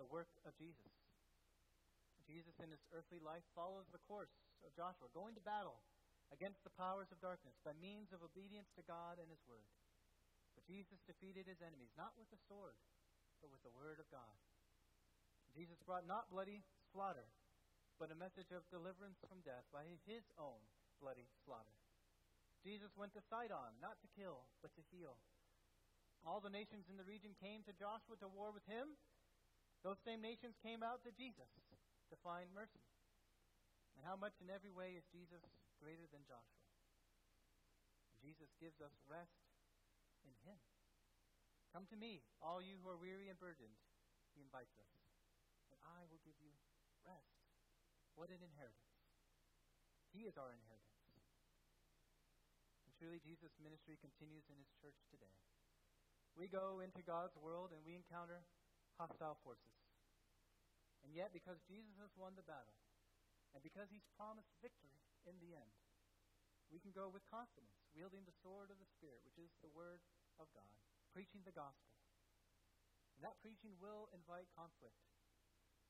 the 0.00 0.08
work 0.08 0.32
of 0.48 0.56
Jesus. 0.56 0.92
Jesus 2.24 2.56
in 2.62 2.70
his 2.70 2.80
earthly 2.94 3.20
life 3.20 3.44
follows 3.52 3.90
the 3.90 4.02
course 4.06 4.32
of 4.62 4.76
Joshua, 4.76 5.10
going 5.12 5.34
to 5.34 5.42
battle 5.42 5.82
against 6.30 6.62
the 6.62 6.72
powers 6.78 7.10
of 7.10 7.18
darkness 7.18 7.58
by 7.66 7.74
means 7.82 8.14
of 8.14 8.22
obedience 8.22 8.70
to 8.78 8.86
God 8.86 9.18
and 9.18 9.28
his 9.28 9.42
word. 9.50 9.66
But 10.54 10.66
Jesus 10.66 11.02
defeated 11.04 11.50
his 11.50 11.58
enemies 11.58 11.90
not 11.98 12.14
with 12.14 12.30
the 12.30 12.40
sword, 12.46 12.78
but 13.42 13.50
with 13.50 13.62
the 13.66 13.74
word 13.74 13.98
of 13.98 14.08
God. 14.14 14.36
Jesus 15.56 15.82
brought 15.82 16.06
not 16.06 16.30
bloody 16.30 16.62
slaughter, 16.94 17.26
but 18.00 18.08
a 18.08 18.16
message 18.16 18.48
of 18.48 18.64
deliverance 18.72 19.20
from 19.28 19.44
death 19.44 19.68
by 19.68 19.84
his 20.08 20.24
own 20.40 20.56
bloody 21.04 21.28
slaughter. 21.44 21.76
Jesus 22.64 22.96
went 22.96 23.12
to 23.12 23.20
Sidon, 23.28 23.76
not 23.76 24.00
to 24.00 24.08
kill, 24.16 24.48
but 24.64 24.72
to 24.72 24.82
heal. 24.88 25.20
all 26.24 26.40
the 26.40 26.52
nations 26.52 26.88
in 26.88 26.96
the 26.96 27.04
region 27.04 27.36
came 27.36 27.60
to 27.64 27.76
Joshua 27.76 28.16
to 28.20 28.28
war 28.32 28.56
with 28.56 28.64
him, 28.64 28.96
those 29.84 30.00
same 30.04 30.20
nations 30.20 30.56
came 30.60 30.80
out 30.80 31.04
to 31.04 31.12
Jesus 31.12 31.48
to 32.08 32.16
find 32.24 32.48
mercy. 32.56 32.84
And 33.96 34.04
how 34.04 34.16
much 34.16 34.36
in 34.40 34.52
every 34.52 34.72
way 34.72 34.96
is 34.96 35.04
Jesus 35.12 35.40
greater 35.80 36.04
than 36.08 36.24
Joshua? 36.24 36.64
Jesus 38.20 38.52
gives 38.60 38.76
us 38.84 38.92
rest 39.08 39.40
in 40.24 40.32
him. 40.44 40.60
Come 41.72 41.88
to 41.88 41.96
me, 41.96 42.20
all 42.44 42.60
you 42.60 42.76
who 42.80 42.92
are 42.92 43.00
weary 43.00 43.32
and 43.32 43.40
burdened, 43.40 43.76
he 44.36 44.44
invites 44.44 44.76
us, 44.76 44.92
and 45.72 45.80
I 45.80 46.04
will 46.12 46.20
give 46.20 46.36
you 46.40 46.52
rest. 47.04 47.39
What 48.20 48.28
an 48.28 48.44
inheritance. 48.44 49.00
He 50.12 50.28
is 50.28 50.36
our 50.36 50.52
inheritance. 50.52 51.00
And 52.84 52.92
truly, 53.00 53.16
Jesus' 53.16 53.56
ministry 53.56 53.96
continues 53.96 54.44
in 54.52 54.60
his 54.60 54.68
church 54.76 55.00
today. 55.08 55.32
We 56.36 56.44
go 56.44 56.84
into 56.84 57.00
God's 57.00 57.32
world 57.40 57.72
and 57.72 57.80
we 57.80 57.96
encounter 57.96 58.44
hostile 59.00 59.40
forces. 59.40 59.72
And 61.00 61.16
yet, 61.16 61.32
because 61.32 61.64
Jesus 61.64 61.96
has 61.96 62.12
won 62.12 62.36
the 62.36 62.44
battle, 62.44 62.76
and 63.56 63.64
because 63.64 63.88
he's 63.88 64.04
promised 64.20 64.52
victory 64.60 65.00
in 65.24 65.40
the 65.40 65.56
end, 65.56 65.72
we 66.68 66.76
can 66.76 66.92
go 66.92 67.08
with 67.08 67.24
confidence, 67.32 67.80
wielding 67.96 68.28
the 68.28 68.36
sword 68.44 68.68
of 68.68 68.76
the 68.84 68.92
Spirit, 69.00 69.24
which 69.24 69.40
is 69.40 69.48
the 69.64 69.72
Word 69.72 70.04
of 70.36 70.52
God, 70.52 70.76
preaching 71.16 71.40
the 71.48 71.56
gospel. 71.56 71.96
And 73.16 73.24
that 73.24 73.40
preaching 73.40 73.80
will 73.80 74.12
invite 74.12 74.52
conflict, 74.52 75.00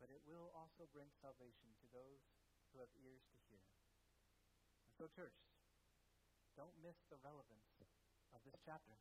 but 0.00 0.08
it 0.08 0.24
will 0.24 0.48
also 0.56 0.88
bring 0.90 1.12
salvation 1.20 1.76
to 1.78 1.86
those 1.92 2.24
who 2.72 2.80
have 2.80 2.90
ears 2.96 3.22
to 3.28 3.38
hear. 3.52 3.60
And 4.88 4.96
so, 4.96 5.06
church, 5.12 5.36
don't 6.56 6.74
miss 6.80 6.96
the 7.12 7.20
relevance 7.20 7.78
of 8.32 8.40
this 8.42 8.56
chapter. 8.64 8.96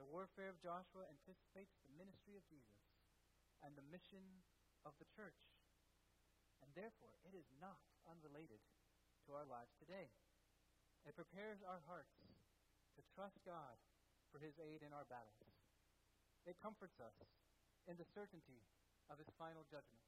The 0.00 0.08
warfare 0.08 0.48
of 0.48 0.64
Joshua 0.64 1.04
anticipates 1.12 1.76
the 1.84 1.92
ministry 1.92 2.34
of 2.34 2.48
Jesus 2.48 2.80
and 3.60 3.76
the 3.76 3.84
mission 3.92 4.24
of 4.88 4.96
the 4.96 5.08
church. 5.12 5.36
And 6.64 6.72
therefore, 6.72 7.20
it 7.28 7.36
is 7.36 7.48
not 7.60 7.84
unrelated 8.08 8.64
to 9.28 9.36
our 9.36 9.44
lives 9.44 9.76
today. 9.76 10.08
It 11.04 11.16
prepares 11.16 11.60
our 11.60 11.84
hearts 11.84 12.16
to 12.96 13.04
trust 13.12 13.40
God 13.44 13.76
for 14.32 14.40
his 14.40 14.56
aid 14.60 14.80
in 14.84 14.92
our 14.92 15.08
battles. 15.08 15.52
It 16.48 16.60
comforts 16.60 16.96
us 17.00 17.16
in 17.88 17.96
the 18.00 18.08
certainty 18.08 18.64
of 19.10 19.18
his 19.18 19.28
final 19.34 19.66
judgment. 19.66 20.06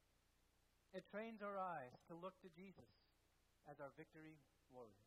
It 0.95 1.03
trains 1.11 1.43
our 1.43 1.59
eyes 1.59 1.93
to 2.07 2.15
look 2.15 2.39
to 2.41 2.49
Jesus 2.55 2.87
as 3.67 3.83
our 3.83 3.91
victory 3.99 4.39
warrior. 4.71 5.05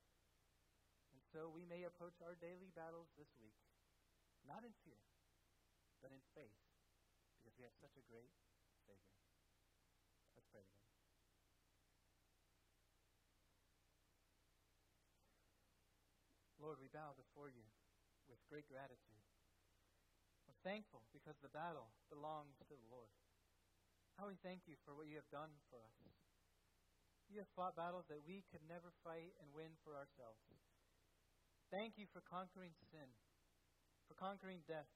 And 1.17 1.23
so 1.33 1.49
we 1.49 1.65
may 1.65 1.89
approach 1.89 2.21
our 2.21 2.37
daily 2.37 2.69
battles 2.77 3.09
this 3.17 3.33
week, 3.41 3.57
not 4.45 4.63
in 4.63 4.77
fear, 4.85 5.01
but 6.05 6.13
in 6.13 6.21
faith, 6.37 6.61
because 7.41 7.57
we 7.57 7.65
have 7.65 7.77
such 7.81 7.97
a 7.97 8.05
great 8.05 8.31
Savior. 8.85 9.17
Let's 10.37 10.51
pray 10.53 10.61
together. 10.61 10.87
Lord, 16.61 16.83
we 16.83 16.91
bow 16.91 17.15
before 17.15 17.49
you 17.49 17.65
with 18.27 18.43
great 18.51 18.67
gratitude. 18.67 19.25
We're 20.45 20.59
thankful 20.67 21.07
because 21.15 21.39
the 21.39 21.55
battle 21.55 21.95
belongs 22.11 22.59
to 22.59 22.67
the 22.67 22.91
Lord. 22.91 23.15
How 24.17 24.33
we 24.33 24.41
thank 24.41 24.65
you 24.65 24.81
for 24.85 24.97
what 24.97 25.09
you 25.13 25.21
have 25.21 25.29
done 25.29 25.53
for 25.69 25.77
us. 25.77 25.97
You 27.29 27.45
have 27.45 27.53
fought 27.53 27.77
battles 27.77 28.09
that 28.09 28.25
we 28.25 28.47
could 28.49 28.65
never 28.65 28.89
fight 29.05 29.37
and 29.43 29.53
win 29.53 29.77
for 29.85 29.93
ourselves. 29.93 30.41
Thank 31.69 32.01
you 32.01 32.07
for 32.15 32.23
conquering 32.25 32.73
sin, 32.89 33.11
for 34.07 34.15
conquering 34.17 34.63
death, 34.65 34.89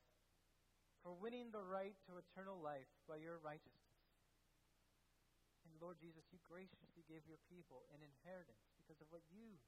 for 1.03 1.19
winning 1.19 1.51
the 1.51 1.61
right 1.61 1.99
to 2.07 2.23
eternal 2.23 2.57
life 2.63 2.89
by 3.05 3.19
your 3.19 3.43
righteousness. 3.43 3.99
And 5.67 5.75
Lord 5.83 5.99
Jesus, 5.99 6.25
you 6.31 6.39
graciously 6.47 7.05
gave 7.11 7.27
your 7.27 7.43
people 7.51 7.85
an 7.91 8.01
inheritance 8.01 8.65
because 8.79 9.03
of 9.03 9.11
what 9.11 9.27
you 9.29 9.59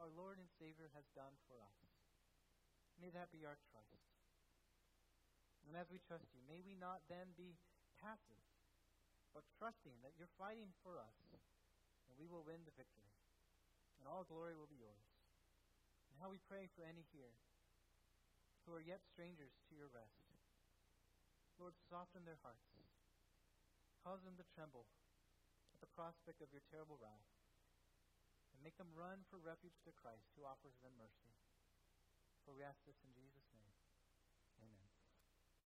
our 0.00 0.12
Lord 0.12 0.36
and 0.36 0.48
Savior 0.60 0.92
has 0.92 1.08
done 1.16 1.32
for 1.48 1.56
us. 1.56 1.78
May 3.00 3.08
that 3.16 3.32
be 3.32 3.44
our 3.48 3.56
trust. 3.72 4.00
And 5.68 5.76
as 5.76 5.88
we 5.88 6.00
trust 6.04 6.28
you, 6.32 6.40
may 6.44 6.60
we 6.60 6.76
not 6.76 7.04
then 7.08 7.32
be 7.36 7.56
passive, 8.00 8.44
but 9.36 9.44
trusting 9.60 10.00
that 10.00 10.16
you're 10.16 10.32
fighting 10.40 10.72
for 10.80 10.96
us, 10.96 11.20
and 12.08 12.16
we 12.16 12.24
will 12.24 12.40
win 12.40 12.64
the 12.64 12.72
victory. 12.72 13.12
And 14.00 14.08
all 14.08 14.24
glory 14.24 14.56
will 14.56 14.70
be 14.70 14.80
yours. 14.80 15.12
And 16.08 16.16
how 16.16 16.32
we 16.32 16.40
pray 16.48 16.72
for 16.72 16.88
any 16.88 17.04
here 17.12 17.36
who 18.64 18.72
are 18.72 18.80
yet 18.80 19.04
strangers 19.04 19.52
to 19.68 19.76
your 19.76 19.92
rest. 19.92 20.24
Lord, 21.60 21.76
soften 21.76 22.24
their 22.24 22.40
hearts. 22.40 22.72
Cause 24.06 24.22
them 24.22 24.38
to 24.38 24.46
tremble 24.54 24.86
at 25.74 25.82
the 25.82 25.90
prospect 25.92 26.40
of 26.40 26.54
your 26.54 26.62
terrible 26.70 26.96
wrath 27.02 27.26
and 28.54 28.62
make 28.62 28.78
them 28.78 28.94
run 28.94 29.26
for 29.26 29.36
refuge 29.36 29.82
to 29.82 29.92
Christ 29.98 30.30
who 30.38 30.46
offers 30.46 30.78
them 30.78 30.94
mercy. 30.94 31.34
For 32.46 32.54
we 32.54 32.62
ask 32.62 32.78
this 32.86 33.02
in 33.02 33.10
Jesus' 33.12 33.50
name. 33.50 33.55